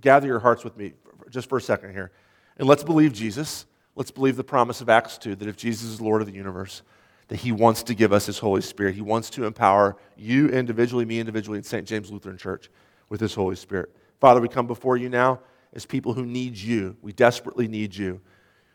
gather 0.01 0.27
your 0.27 0.41
hearts 0.41 0.63
with 0.63 0.77
me 0.77 0.93
just 1.35 1.49
for 1.49 1.59
a 1.59 1.61
second 1.61 1.93
here. 1.93 2.13
And 2.57 2.67
let's 2.67 2.85
believe 2.85 3.13
Jesus. 3.13 3.67
Let's 3.97 4.11
believe 4.11 4.37
the 4.37 4.45
promise 4.45 4.81
of 4.81 4.89
Acts 4.89 5.19
2 5.19 5.35
that 5.37 5.49
if 5.49 5.57
Jesus 5.57 5.91
is 5.91 6.01
Lord 6.01 6.23
of 6.23 6.27
the 6.27 6.33
universe, 6.33 6.83
that 7.29 7.37
he 7.37 7.53
wants 7.53 7.83
to 7.85 7.95
give 7.95 8.13
us 8.13 8.27
his 8.27 8.39
Holy 8.39 8.61
Spirit. 8.61 8.95
He 8.95 9.01
wants 9.01 9.31
to 9.31 9.45
empower 9.45 9.97
you 10.17 10.49
individually, 10.49 11.05
me 11.05 11.19
individually, 11.21 11.59
in 11.59 11.65
St. 11.65 11.87
James 11.87 12.11
Lutheran 12.11 12.39
Church 12.39 12.71
with 13.09 13.21
his 13.21 13.35
Holy 13.35 13.57
Spirit. 13.57 13.95
Father, 14.21 14.41
we 14.41 14.49
come 14.49 14.67
before 14.67 14.97
you 14.97 15.09
now 15.09 15.41
as 15.73 15.85
people 15.87 16.13
who 16.13 16.25
need 16.25 16.57
you. 16.57 16.97
We 17.03 17.13
desperately 17.13 17.69
need 17.69 17.95
you. 17.95 18.21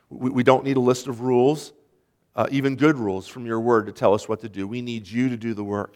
We, 0.10 0.30
we 0.30 0.44
don't 0.44 0.64
need 0.64 0.78
a 0.78 0.82
list 0.82 1.08
of 1.08 1.22
rules, 1.22 1.74
uh, 2.36 2.48
even 2.52 2.76
good 2.76 2.98
rules 2.98 3.28
from 3.28 3.46
your 3.46 3.60
word 3.60 3.86
to 3.86 3.92
tell 3.92 4.14
us 4.14 4.28
what 4.28 4.42
to 4.42 4.50
do. 4.50 4.68
We 4.68 4.82
need 4.82 5.08
you 5.08 5.30
to 5.30 5.38
do 5.38 5.54
the 5.54 5.64
work. 5.64 5.96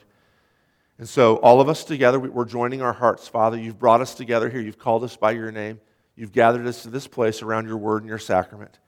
And 0.99 1.09
so, 1.09 1.37
all 1.37 1.59
of 1.59 1.67
us 1.67 1.83
together, 1.83 2.19
we're 2.19 2.45
joining 2.45 2.81
our 2.81 2.93
hearts, 2.93 3.27
Father. 3.27 3.57
You've 3.57 3.79
brought 3.79 3.99
us 3.99 4.13
together 4.13 4.49
here. 4.49 4.61
You've 4.61 4.77
called 4.77 5.03
us 5.03 5.17
by 5.17 5.31
your 5.31 5.51
name. 5.51 5.79
You've 6.15 6.31
gathered 6.31 6.67
us 6.67 6.83
to 6.83 6.89
this 6.89 7.07
place 7.07 7.41
around 7.41 7.67
your 7.67 7.77
word 7.77 8.03
and 8.03 8.09
your 8.09 8.19
sacrament. 8.19 8.79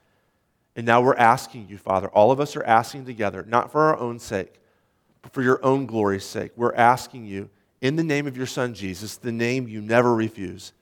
And 0.76 0.86
now 0.86 1.01
we're 1.01 1.15
asking 1.15 1.67
you, 1.69 1.78
Father, 1.78 2.07
all 2.09 2.32
of 2.32 2.39
us 2.39 2.55
are 2.55 2.63
asking 2.63 3.05
together, 3.05 3.45
not 3.47 3.71
for 3.71 3.82
our 3.82 3.97
own 3.97 4.19
sake, 4.19 4.59
but 5.21 5.34
for 5.34 5.41
your 5.41 5.63
own 5.63 5.86
glory's 5.86 6.26
sake. 6.26 6.51
We're 6.55 6.76
asking 6.76 7.26
you, 7.26 7.49
in 7.82 7.95
the 7.95 8.03
name 8.03 8.28
of 8.28 8.38
your 8.38 8.45
Son 8.45 8.73
Jesus, 8.73 9.17
the 9.17 9.32
name 9.32 9.67
you 9.67 9.82
never 9.82 10.13
refuse, 10.13 10.73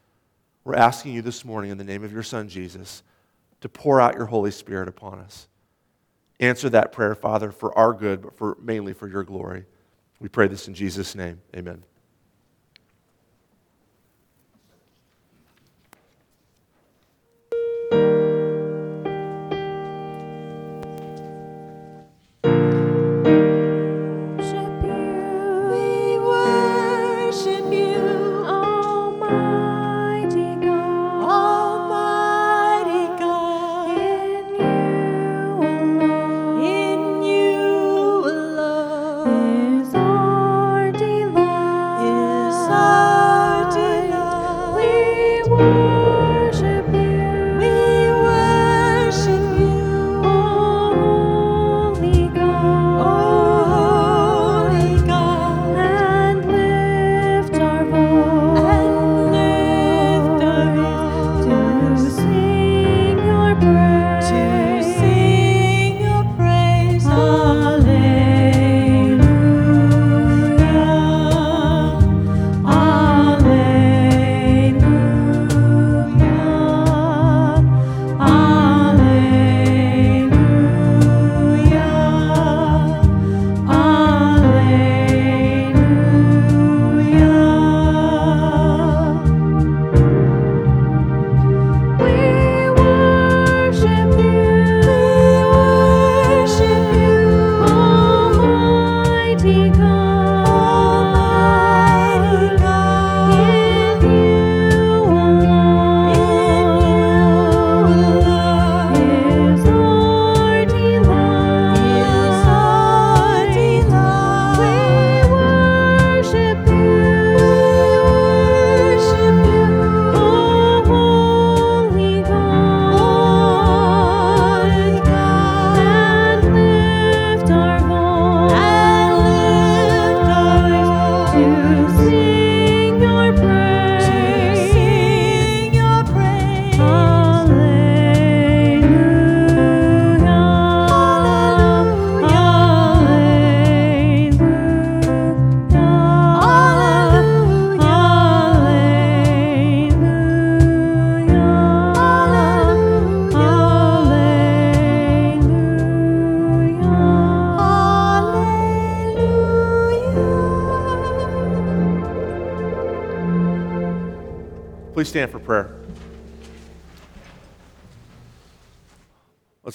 we're 0.64 0.76
asking 0.76 1.14
you 1.14 1.22
this 1.22 1.44
morning, 1.44 1.72
in 1.72 1.78
the 1.78 1.84
name 1.84 2.04
of 2.04 2.12
your 2.12 2.24
Son 2.24 2.48
Jesus, 2.48 3.04
to 3.62 3.70
pour 3.70 4.00
out 4.02 4.16
your 4.16 4.26
Holy 4.26 4.52
Spirit 4.52 4.88
upon 4.88 5.20
us. 5.20 5.48
Answer 6.40 6.70
that 6.70 6.92
prayer, 6.92 7.16
Father, 7.16 7.52
for 7.52 7.78
our 7.78 7.94
good, 7.94 8.22
but 8.22 8.38
for, 8.38 8.58
mainly 8.62 8.94
for 8.94 9.08
your 9.08 9.24
glory. 9.24 9.66
We 10.20 10.30
pray 10.30 10.48
this 10.48 10.68
in 10.68 10.74
Jesus' 10.74 11.16
name. 11.16 11.42
Amen. 11.56 11.84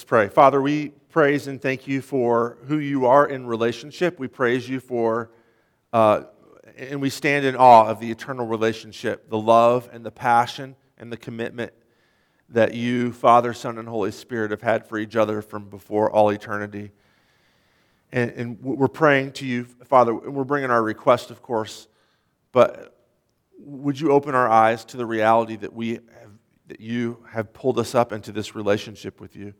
Pray. 0.09 0.27
Father, 0.27 0.63
we 0.63 0.89
praise 1.11 1.49
and 1.49 1.61
thank 1.61 1.87
you 1.87 2.01
for 2.01 2.57
who 2.67 2.79
you 2.79 3.05
are 3.05 3.27
in 3.27 3.47
relationship. 3.47 4.19
We 4.19 4.27
praise 4.27 4.67
you 4.67 4.81
for, 4.81 5.31
uh, 5.93 6.23
and 6.79 7.03
we 7.03 7.11
stand 7.11 7.45
in 7.45 7.55
awe 7.55 7.89
of 7.89 8.01
the 8.01 8.11
eternal 8.11 8.47
relationship, 8.47 9.29
the 9.29 9.37
love 9.37 9.87
and 9.93 10.07
the 10.07 10.11
passion 10.11 10.77
and 10.97 11.13
the 11.13 11.19
commitment 11.19 11.75
that 12.49 12.73
you, 12.73 13.13
Father, 13.13 13.53
Son, 13.53 13.77
and 13.77 13.87
Holy 13.87 14.11
Spirit, 14.11 14.51
have 14.51 14.63
had 14.63 14.87
for 14.87 14.97
each 14.97 15.15
other 15.15 15.43
from 15.43 15.69
before 15.69 16.11
all 16.11 16.31
eternity. 16.31 16.91
And, 18.11 18.31
and 18.31 18.63
we're 18.63 18.89
praying 18.89 19.33
to 19.33 19.47
you, 19.47 19.65
Father, 19.65 20.13
and 20.13 20.35
we're 20.35 20.45
bringing 20.45 20.71
our 20.71 20.83
request, 20.83 21.31
of 21.31 21.43
course, 21.43 21.87
but 22.53 22.99
would 23.59 24.01
you 24.01 24.13
open 24.13 24.35
our 24.35 24.49
eyes 24.49 24.87
to 24.87 24.97
the 24.97 25.05
reality 25.05 25.57
that 25.57 25.75
we 25.75 25.97
have, 25.97 26.31
that 26.69 26.81
you 26.81 27.27
have 27.29 27.53
pulled 27.53 27.79
us 27.79 27.95
up 27.95 28.11
into 28.11 28.33
this 28.33 28.55
relationship 28.55 29.21
with 29.21 29.37
you? 29.37 29.53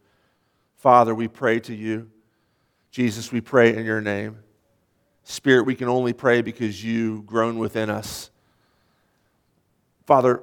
Father, 0.79 1.13
we 1.13 1.27
pray 1.27 1.59
to 1.61 1.75
you. 1.75 2.09
Jesus, 2.93 3.33
we 3.33 3.41
pray 3.41 3.77
in 3.77 3.85
your 3.85 4.01
name. 4.01 4.39
Spirit, 5.25 5.67
we 5.67 5.75
can 5.75 5.89
only 5.89 6.13
pray 6.13 6.41
because 6.41 6.83
you 6.83 7.23
groan 7.23 7.59
within 7.59 7.91
us. 7.91 8.31
Father, 10.07 10.41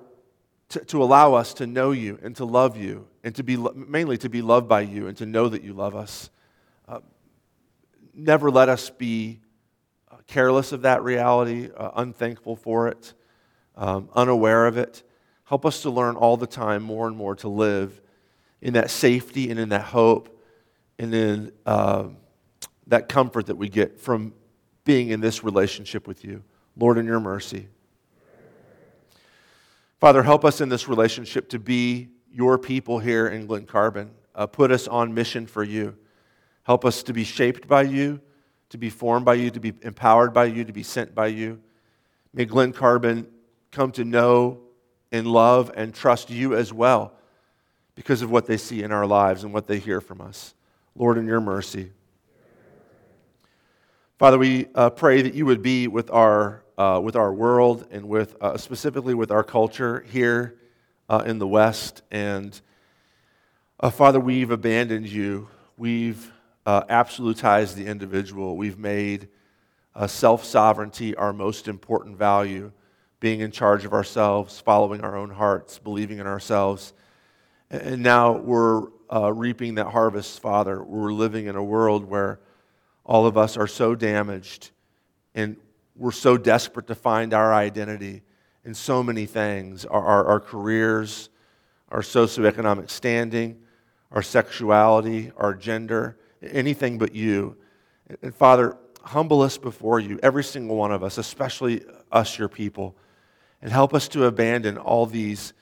to, 0.69 0.79
to 0.81 1.01
allow 1.01 1.33
us 1.33 1.53
to 1.55 1.65
know 1.65 1.91
you 1.91 2.19
and 2.21 2.35
to 2.35 2.43
love 2.43 2.75
you 2.75 3.07
and 3.23 3.33
to 3.35 3.43
be 3.43 3.55
mainly 3.73 4.17
to 4.17 4.29
be 4.29 4.41
loved 4.41 4.67
by 4.67 4.81
you 4.81 5.07
and 5.07 5.17
to 5.17 5.25
know 5.25 5.47
that 5.47 5.63
you 5.63 5.73
love 5.73 5.95
us. 5.95 6.29
Uh, 6.85 6.99
never 8.13 8.51
let 8.51 8.67
us 8.67 8.89
be 8.89 9.39
uh, 10.11 10.17
careless 10.27 10.73
of 10.73 10.81
that 10.81 11.01
reality, 11.01 11.69
uh, 11.77 11.91
unthankful 11.95 12.57
for 12.57 12.89
it, 12.89 13.13
um, 13.77 14.09
unaware 14.13 14.67
of 14.67 14.77
it. 14.77 15.01
Help 15.45 15.65
us 15.65 15.81
to 15.83 15.89
learn 15.89 16.17
all 16.17 16.35
the 16.35 16.45
time 16.45 16.83
more 16.83 17.07
and 17.07 17.15
more 17.15 17.35
to 17.37 17.47
live 17.47 18.01
in 18.65 18.73
that 18.73 18.89
safety 18.89 19.51
and 19.51 19.59
in 19.59 19.69
that 19.69 19.83
hope 19.83 20.41
and 20.97 21.13
in 21.13 21.51
uh, 21.67 22.05
that 22.87 23.07
comfort 23.07 23.45
that 23.45 23.55
we 23.55 23.69
get 23.69 23.99
from 23.99 24.33
being 24.85 25.09
in 25.09 25.21
this 25.21 25.43
relationship 25.43 26.07
with 26.07 26.25
you. 26.25 26.41
Lord, 26.75 26.97
in 26.97 27.05
your 27.05 27.19
mercy. 27.19 27.67
Father, 29.99 30.23
help 30.23 30.43
us 30.43 30.61
in 30.61 30.69
this 30.69 30.87
relationship 30.87 31.47
to 31.49 31.59
be 31.59 32.09
your 32.31 32.57
people 32.57 32.97
here 32.97 33.27
in 33.27 33.45
Glen 33.45 33.67
Carbon. 33.67 34.09
Uh, 34.33 34.47
put 34.47 34.71
us 34.71 34.87
on 34.87 35.13
mission 35.13 35.45
for 35.45 35.63
you. 35.63 35.95
Help 36.63 36.85
us 36.85 37.03
to 37.03 37.13
be 37.13 37.23
shaped 37.23 37.67
by 37.67 37.83
you, 37.83 38.19
to 38.69 38.79
be 38.79 38.89
formed 38.89 39.25
by 39.25 39.35
you, 39.35 39.51
to 39.51 39.59
be 39.59 39.73
empowered 39.83 40.33
by 40.33 40.45
you, 40.45 40.65
to 40.65 40.73
be 40.73 40.81
sent 40.81 41.13
by 41.13 41.27
you. 41.27 41.61
May 42.33 42.45
Glen 42.45 42.73
Carbon 42.73 43.27
come 43.69 43.91
to 43.91 44.03
know 44.03 44.61
and 45.11 45.27
love 45.27 45.71
and 45.75 45.93
trust 45.93 46.31
you 46.31 46.55
as 46.55 46.73
well 46.73 47.11
because 47.95 48.21
of 48.21 48.29
what 48.29 48.45
they 48.45 48.57
see 48.57 48.83
in 48.83 48.91
our 48.91 49.05
lives 49.05 49.43
and 49.43 49.53
what 49.53 49.67
they 49.67 49.79
hear 49.79 50.01
from 50.01 50.21
us. 50.21 50.53
Lord, 50.95 51.17
in 51.17 51.25
your 51.25 51.41
mercy. 51.41 51.91
Father, 54.17 54.37
we 54.37 54.67
uh, 54.75 54.89
pray 54.91 55.21
that 55.21 55.33
you 55.33 55.45
would 55.45 55.61
be 55.61 55.87
with 55.87 56.09
our, 56.09 56.63
uh, 56.77 57.01
with 57.03 57.15
our 57.15 57.33
world 57.33 57.85
and 57.91 58.07
with, 58.07 58.35
uh, 58.41 58.57
specifically 58.57 59.13
with 59.13 59.31
our 59.31 59.43
culture 59.43 60.05
here 60.09 60.55
uh, 61.09 61.23
in 61.25 61.39
the 61.39 61.47
West. 61.47 62.01
And 62.11 62.59
uh, 63.79 63.89
Father, 63.89 64.19
we've 64.19 64.51
abandoned 64.51 65.07
you. 65.07 65.49
We've 65.77 66.31
uh, 66.65 66.83
absolutized 66.83 67.75
the 67.75 67.87
individual. 67.87 68.55
We've 68.55 68.79
made 68.79 69.27
self 70.07 70.43
sovereignty 70.43 71.15
our 71.15 71.33
most 71.33 71.67
important 71.67 72.17
value, 72.17 72.71
being 73.19 73.41
in 73.41 73.51
charge 73.51 73.85
of 73.85 73.93
ourselves, 73.93 74.59
following 74.59 75.01
our 75.01 75.15
own 75.15 75.29
hearts, 75.29 75.77
believing 75.77 76.19
in 76.19 76.27
ourselves. 76.27 76.93
And 77.69 78.03
now 78.03 78.33
we're 78.33 78.87
uh, 79.11 79.33
reaping 79.33 79.75
that 79.75 79.87
harvest, 79.87 80.39
Father. 80.39 80.83
We're 80.83 81.13
living 81.13 81.47
in 81.47 81.55
a 81.55 81.63
world 81.63 82.05
where 82.05 82.39
all 83.05 83.25
of 83.25 83.37
us 83.37 83.57
are 83.57 83.67
so 83.67 83.95
damaged 83.95 84.71
and 85.33 85.57
we're 85.95 86.11
so 86.11 86.37
desperate 86.37 86.87
to 86.87 86.95
find 86.95 87.33
our 87.33 87.53
identity 87.53 88.21
in 88.63 88.73
so 88.73 89.03
many 89.03 89.25
things 89.25 89.85
our, 89.85 90.03
our, 90.03 90.25
our 90.25 90.39
careers, 90.39 91.29
our 91.89 92.01
socioeconomic 92.01 92.89
standing, 92.89 93.61
our 94.11 94.21
sexuality, 94.21 95.31
our 95.37 95.53
gender, 95.53 96.17
anything 96.41 96.97
but 96.97 97.13
you. 97.13 97.55
And 98.21 98.33
Father, 98.33 98.77
humble 99.03 99.41
us 99.41 99.57
before 99.57 99.99
you, 99.99 100.19
every 100.23 100.43
single 100.43 100.75
one 100.75 100.91
of 100.91 101.03
us, 101.03 101.17
especially 101.17 101.83
us, 102.11 102.37
your 102.37 102.49
people, 102.49 102.95
and 103.61 103.71
help 103.71 103.93
us 103.93 104.07
to 104.09 104.25
abandon 104.25 104.77
all 104.77 105.05
these 105.05 105.53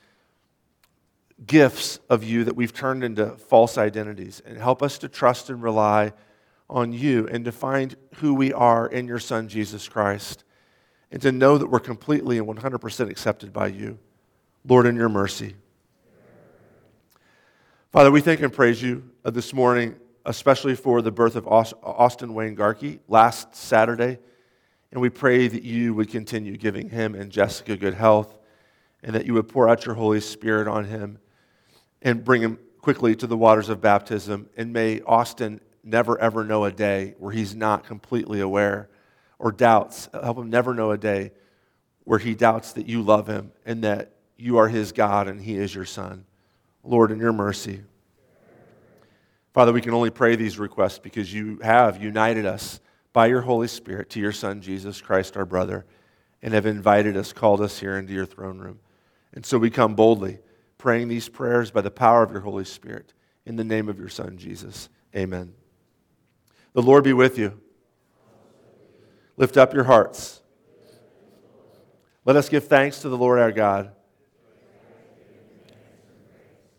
gifts 1.46 2.00
of 2.10 2.24
you 2.24 2.44
that 2.44 2.56
we've 2.56 2.74
turned 2.74 3.04
into 3.04 3.32
false 3.32 3.78
identities 3.78 4.41
and 4.46 4.58
help 4.58 4.82
us 4.82 4.98
to 5.00 5.10
trust 5.10 5.50
and 5.50 5.62
rely 5.62 6.14
on 6.70 6.94
you 6.94 7.28
and 7.28 7.46
to 7.46 7.52
find 7.52 7.96
who 8.16 8.34
we 8.34 8.54
are 8.54 8.88
in 8.88 9.08
your 9.08 9.20
Son, 9.20 9.48
Jesus 9.48 9.88
Christ, 9.88 10.44
and 11.12 11.22
to 11.22 11.32
know 11.32 11.58
that 11.58 11.68
we're 11.68 11.80
completely 11.80 12.38
and 12.38 12.48
100% 12.48 13.10
accepted 13.10 13.52
by 13.52 13.68
you. 13.68 13.98
Lord, 14.66 14.86
in 14.86 14.96
your 14.96 15.10
mercy. 15.10 15.56
Father, 17.91 18.10
we 18.10 18.22
thank 18.22 18.41
and 18.41 18.52
praise 18.52 18.82
you 18.82 19.04
uh, 19.26 19.30
this 19.30 19.54
morning, 19.54 19.96
especially 20.26 20.76
for 20.76 21.02
the 21.02 21.12
birth 21.12 21.36
of 21.36 21.48
Austin 21.48 22.34
Wayne 22.34 22.56
Garkey 22.56 23.00
last 23.08 23.56
Saturday. 23.56 24.18
And 24.91 25.02
we 25.02 25.10
pray 25.10 25.48
that 25.48 25.64
you 25.64 25.94
would 25.94 26.10
continue 26.10 26.56
giving 26.56 26.89
him 26.89 27.14
and 27.14 27.32
Jessica 27.32 27.76
good 27.76 27.94
health 27.94 28.38
and 29.04 29.14
that 29.16 29.26
you 29.26 29.34
would 29.34 29.50
pour 29.50 29.68
out 29.68 29.86
your 29.86 29.96
Holy 29.96 30.22
Spirit 30.22 30.68
on 30.68 30.86
him 30.86 31.20
and 32.04 32.24
bring 32.24 32.41
him 32.41 32.60
quickly 32.82 33.16
to 33.16 33.26
the 33.26 33.38
waters 33.38 33.70
of 33.70 33.82
baptism. 33.82 34.49
And 34.56 34.72
may 34.72 35.01
Austin 35.01 35.62
never, 35.84 36.20
ever 36.20 36.43
know 36.43 36.66
a 36.66 36.72
day 36.72 37.16
where 37.18 37.32
he's 37.32 37.56
not 37.56 37.86
completely 37.86 38.41
aware 38.41 38.89
or 39.39 39.51
doubts. 39.51 40.10
Help 40.14 40.38
him 40.38 40.49
never 40.49 40.74
know 40.74 40.91
a 40.91 40.97
day 40.97 41.32
where 42.04 42.20
he 42.20 42.36
doubts 42.36 42.74
that 42.74 42.86
you 42.86 43.01
love 43.01 43.28
him 43.28 43.51
and 43.66 43.84
that 43.84 44.12
you 44.38 44.58
are 44.58 44.68
his 44.68 44.91
God 44.91 45.28
and 45.28 45.41
he 45.41 45.56
is 45.56 45.74
your 45.74 45.86
son. 45.86 46.26
Lord, 46.84 47.12
in 47.12 47.20
your 47.20 47.34
mercy. 47.34 47.82
Father, 49.54 49.72
we 49.72 49.82
can 49.82 49.93
only 49.93 50.10
pray 50.10 50.36
these 50.36 50.60
requests 50.60 50.99
because 50.99 51.34
you 51.34 51.60
have 51.64 52.01
united 52.01 52.45
us 52.45 52.82
by 53.14 53.28
your 53.28 53.41
Holy 53.41 53.68
Spirit 53.68 54.10
to 54.10 54.20
your 54.20 54.32
Son, 54.32 54.62
Jesus 54.62 54.99
Christ, 54.99 55.38
our 55.38 55.45
brother, 55.45 55.86
and 56.41 56.54
have 56.54 56.66
invited 56.66 57.16
us, 57.16 57.32
called 57.32 57.62
us 57.62 57.80
here 57.80 57.97
into 57.97 58.14
your 58.14 58.26
throne 58.26 58.58
room. 58.58 58.80
And 59.34 59.45
so 59.45 59.58
we 59.60 59.70
come 59.70 59.93
boldly 59.95 60.39
praying 60.84 61.08
these 61.08 61.30
prayers 61.30 61.72
by 61.72 61.80
the 61.80 61.90
power 61.90 62.24
of 62.24 62.32
your 62.34 62.42
Holy 62.42 62.66
Spirit. 62.66 63.14
In 63.46 63.56
the 63.56 63.64
name 63.64 63.88
of 63.88 63.98
your 63.98 64.10
Son, 64.10 64.38
Jesus. 64.38 64.90
Amen. 65.16 65.54
The 66.74 66.82
Lord 66.82 67.06
be 67.06 67.14
with 67.14 67.38
you. 67.38 67.58
Lift 69.38 69.56
up 69.56 69.74
your 69.74 69.86
hearts. 69.86 70.42
Let 72.26 72.36
us 72.36 72.50
give 72.50 72.68
thanks 72.68 73.00
to 73.00 73.08
the 73.08 73.18
Lord 73.18 73.40
our 73.40 73.54
God. 73.54 73.92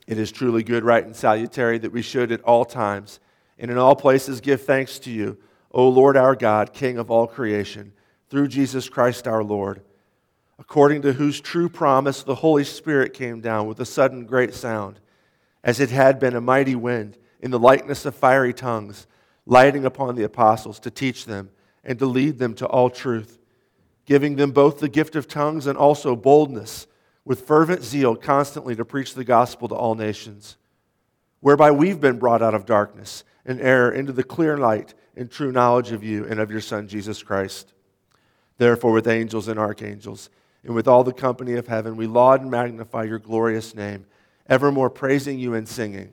It 0.06 0.18
is 0.18 0.30
truly 0.30 0.62
good, 0.62 0.84
right, 0.84 1.02
and 1.02 1.16
salutary 1.16 1.78
that 1.78 1.90
we 1.90 2.02
should 2.02 2.30
at 2.30 2.42
all 2.42 2.66
times 2.66 3.20
and 3.58 3.70
in 3.70 3.78
all 3.78 3.96
places 3.96 4.42
give 4.42 4.60
thanks 4.60 4.98
to 4.98 5.10
you, 5.10 5.38
O 5.70 5.88
Lord 5.88 6.18
our 6.18 6.36
God, 6.36 6.74
King 6.74 6.98
of 6.98 7.10
all 7.10 7.26
creation, 7.26 7.94
through 8.28 8.48
Jesus 8.48 8.86
Christ 8.90 9.26
our 9.26 9.42
Lord 9.42 9.80
according 10.58 11.02
to 11.02 11.12
whose 11.12 11.40
true 11.40 11.68
promise 11.68 12.22
the 12.22 12.36
Holy 12.36 12.64
Spirit 12.64 13.12
came 13.12 13.40
down 13.40 13.66
with 13.66 13.80
a 13.80 13.86
sudden 13.86 14.24
great 14.24 14.54
sound, 14.54 15.00
as 15.62 15.80
it 15.80 15.90
had 15.90 16.20
been 16.20 16.36
a 16.36 16.40
mighty 16.40 16.74
wind, 16.74 17.18
in 17.40 17.50
the 17.50 17.58
likeness 17.58 18.06
of 18.06 18.14
fiery 18.14 18.54
tongues, 18.54 19.06
lighting 19.46 19.84
upon 19.84 20.14
the 20.14 20.24
apostles 20.24 20.78
to 20.78 20.90
teach 20.90 21.26
them 21.26 21.50
and 21.82 21.98
to 21.98 22.06
lead 22.06 22.38
them 22.38 22.54
to 22.54 22.66
all 22.66 22.88
truth, 22.88 23.38
giving 24.06 24.36
them 24.36 24.50
both 24.50 24.78
the 24.78 24.88
gift 24.88 25.16
of 25.16 25.28
tongues 25.28 25.66
and 25.66 25.76
also 25.76 26.16
boldness, 26.16 26.86
with 27.24 27.46
fervent 27.46 27.82
zeal 27.82 28.14
constantly 28.14 28.76
to 28.76 28.84
preach 28.84 29.14
the 29.14 29.24
gospel 29.24 29.68
to 29.68 29.74
all 29.74 29.94
nations, 29.94 30.56
whereby 31.40 31.70
we've 31.70 32.00
been 32.00 32.18
brought 32.18 32.42
out 32.42 32.54
of 32.54 32.66
darkness 32.66 33.24
and 33.44 33.60
error 33.60 33.90
into 33.90 34.12
the 34.12 34.22
clear 34.22 34.56
light 34.56 34.94
and 35.16 35.30
true 35.30 35.52
knowledge 35.52 35.92
of 35.92 36.02
you 36.02 36.24
and 36.26 36.40
of 36.40 36.50
your 36.50 36.60
Son, 36.60 36.88
Jesus 36.88 37.22
Christ. 37.22 37.72
Therefore, 38.58 38.92
with 38.92 39.08
angels 39.08 39.48
and 39.48 39.58
archangels, 39.58 40.30
and 40.64 40.74
with 40.74 40.88
all 40.88 41.04
the 41.04 41.12
company 41.12 41.54
of 41.54 41.66
heaven, 41.66 41.96
we 41.96 42.06
laud 42.06 42.40
and 42.40 42.50
magnify 42.50 43.04
your 43.04 43.18
glorious 43.18 43.74
name, 43.74 44.06
evermore 44.48 44.90
praising 44.90 45.38
you 45.38 45.54
and 45.54 45.68
singing. 45.68 46.12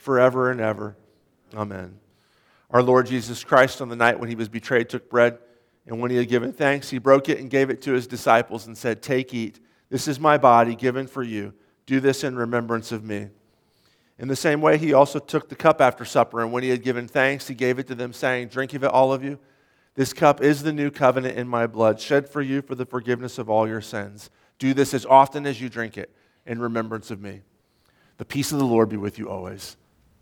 forever 0.00 0.50
and 0.50 0.60
ever. 0.60 0.96
Amen. 1.54 1.98
Our 2.70 2.82
Lord 2.82 3.06
Jesus 3.06 3.44
Christ, 3.44 3.82
on 3.82 3.88
the 3.88 3.96
night 3.96 4.18
when 4.18 4.28
he 4.28 4.34
was 4.34 4.48
betrayed, 4.48 4.88
took 4.88 5.10
bread, 5.10 5.38
and 5.86 6.00
when 6.00 6.10
he 6.10 6.16
had 6.16 6.28
given 6.28 6.52
thanks, 6.52 6.88
he 6.88 6.98
broke 6.98 7.28
it 7.28 7.38
and 7.38 7.50
gave 7.50 7.68
it 7.68 7.82
to 7.82 7.92
his 7.92 8.06
disciples 8.06 8.66
and 8.66 8.76
said, 8.76 9.02
Take, 9.02 9.34
eat. 9.34 9.60
This 9.90 10.08
is 10.08 10.18
my 10.18 10.38
body 10.38 10.74
given 10.74 11.06
for 11.06 11.22
you. 11.22 11.52
Do 11.84 12.00
this 12.00 12.24
in 12.24 12.36
remembrance 12.36 12.92
of 12.92 13.04
me. 13.04 13.28
In 14.18 14.28
the 14.28 14.36
same 14.36 14.60
way, 14.60 14.78
he 14.78 14.92
also 14.92 15.18
took 15.18 15.48
the 15.48 15.56
cup 15.56 15.80
after 15.80 16.04
supper, 16.04 16.40
and 16.40 16.52
when 16.52 16.62
he 16.62 16.70
had 16.70 16.82
given 16.82 17.08
thanks, 17.08 17.48
he 17.48 17.54
gave 17.54 17.78
it 17.78 17.86
to 17.88 17.94
them, 17.94 18.12
saying, 18.12 18.48
Drink 18.48 18.72
of 18.74 18.84
it, 18.84 18.90
all 18.90 19.12
of 19.12 19.22
you. 19.22 19.38
This 19.96 20.12
cup 20.12 20.40
is 20.40 20.62
the 20.62 20.72
new 20.72 20.90
covenant 20.90 21.36
in 21.36 21.48
my 21.48 21.66
blood, 21.66 22.00
shed 22.00 22.28
for 22.28 22.40
you 22.40 22.62
for 22.62 22.74
the 22.74 22.86
forgiveness 22.86 23.38
of 23.38 23.50
all 23.50 23.68
your 23.68 23.80
sins. 23.80 24.30
Do 24.58 24.72
this 24.72 24.94
as 24.94 25.04
often 25.04 25.46
as 25.46 25.60
you 25.60 25.68
drink 25.68 25.98
it 25.98 26.14
in 26.46 26.60
remembrance 26.60 27.10
of 27.10 27.20
me. 27.20 27.42
The 28.18 28.24
peace 28.24 28.52
of 28.52 28.58
the 28.58 28.66
Lord 28.66 28.88
be 28.88 28.96
with 28.96 29.18
you 29.18 29.28
always. 29.28 29.76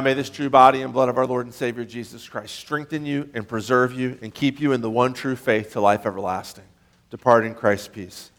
Now 0.00 0.04
may 0.04 0.14
this 0.14 0.30
true 0.30 0.48
body 0.48 0.80
and 0.80 0.94
blood 0.94 1.10
of 1.10 1.18
our 1.18 1.26
Lord 1.26 1.44
and 1.44 1.54
Savior 1.54 1.84
Jesus 1.84 2.26
Christ 2.26 2.54
strengthen 2.54 3.04
you 3.04 3.28
and 3.34 3.46
preserve 3.46 3.92
you 3.92 4.18
and 4.22 4.32
keep 4.32 4.58
you 4.58 4.72
in 4.72 4.80
the 4.80 4.88
one 4.88 5.12
true 5.12 5.36
faith 5.36 5.72
to 5.72 5.80
life 5.82 6.06
everlasting. 6.06 6.64
Depart 7.10 7.44
in 7.44 7.54
Christ's 7.54 7.88
peace. 7.88 8.30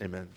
Amen. 0.00 0.28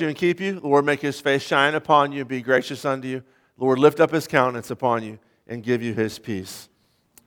You 0.00 0.08
and 0.08 0.16
keep 0.16 0.40
you. 0.40 0.60
The 0.60 0.66
Lord 0.66 0.84
make 0.84 1.00
his 1.00 1.20
face 1.20 1.42
shine 1.42 1.74
upon 1.74 2.12
you, 2.12 2.20
and 2.20 2.28
be 2.28 2.42
gracious 2.42 2.84
unto 2.84 3.08
you. 3.08 3.22
Lord 3.56 3.78
lift 3.78 4.00
up 4.00 4.10
his 4.10 4.26
countenance 4.26 4.70
upon 4.70 5.02
you 5.02 5.18
and 5.46 5.62
give 5.62 5.82
you 5.82 5.92
his 5.92 6.18
peace. 6.18 6.68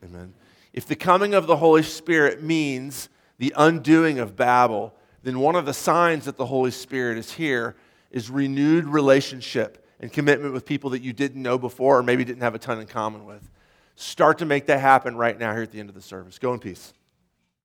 Amen. 0.04 0.34
If 0.74 0.88
the 0.88 0.96
coming 0.96 1.34
of 1.34 1.46
the 1.46 1.58
Holy 1.58 1.84
Spirit 1.84 2.42
means 2.42 3.10
the 3.38 3.54
undoing 3.56 4.20
of 4.20 4.36
Babel, 4.36 4.94
then 5.22 5.40
one 5.40 5.56
of 5.56 5.66
the 5.66 5.74
signs 5.74 6.26
that 6.26 6.38
the 6.38 6.46
Holy 6.46 6.72
Spirit 6.72 7.18
is 7.18 7.34
here 7.34 7.76
is 8.12 8.30
renewed 8.30 8.86
relationship 8.86 9.86
and 10.00 10.12
commitment 10.12 10.54
with 10.54 10.66
people 10.66 10.90
that 10.92 11.02
you 11.02 11.14
didn't 11.14 11.42
know 11.42 11.58
before 11.58 12.00
or 12.00 12.04
maybe 12.04 12.26
didn't 12.26 12.42
have 12.42 12.56
a 12.56 12.60
ton 12.60 12.80
in 12.80 12.88
common 12.88 13.26
with. 13.26 13.50
Start 13.96 14.40
to 14.40 14.46
make 14.46 14.66
that 14.66 14.80
happen 14.80 15.16
right 15.16 15.38
now 15.38 15.54
here 15.54 15.62
at 15.62 15.72
the 15.72 15.80
end 15.80 15.90
of 15.90 15.96
the 15.96 16.02
service. 16.02 16.40
Go 16.40 16.54
in 16.54 16.60
peace. 16.60 16.94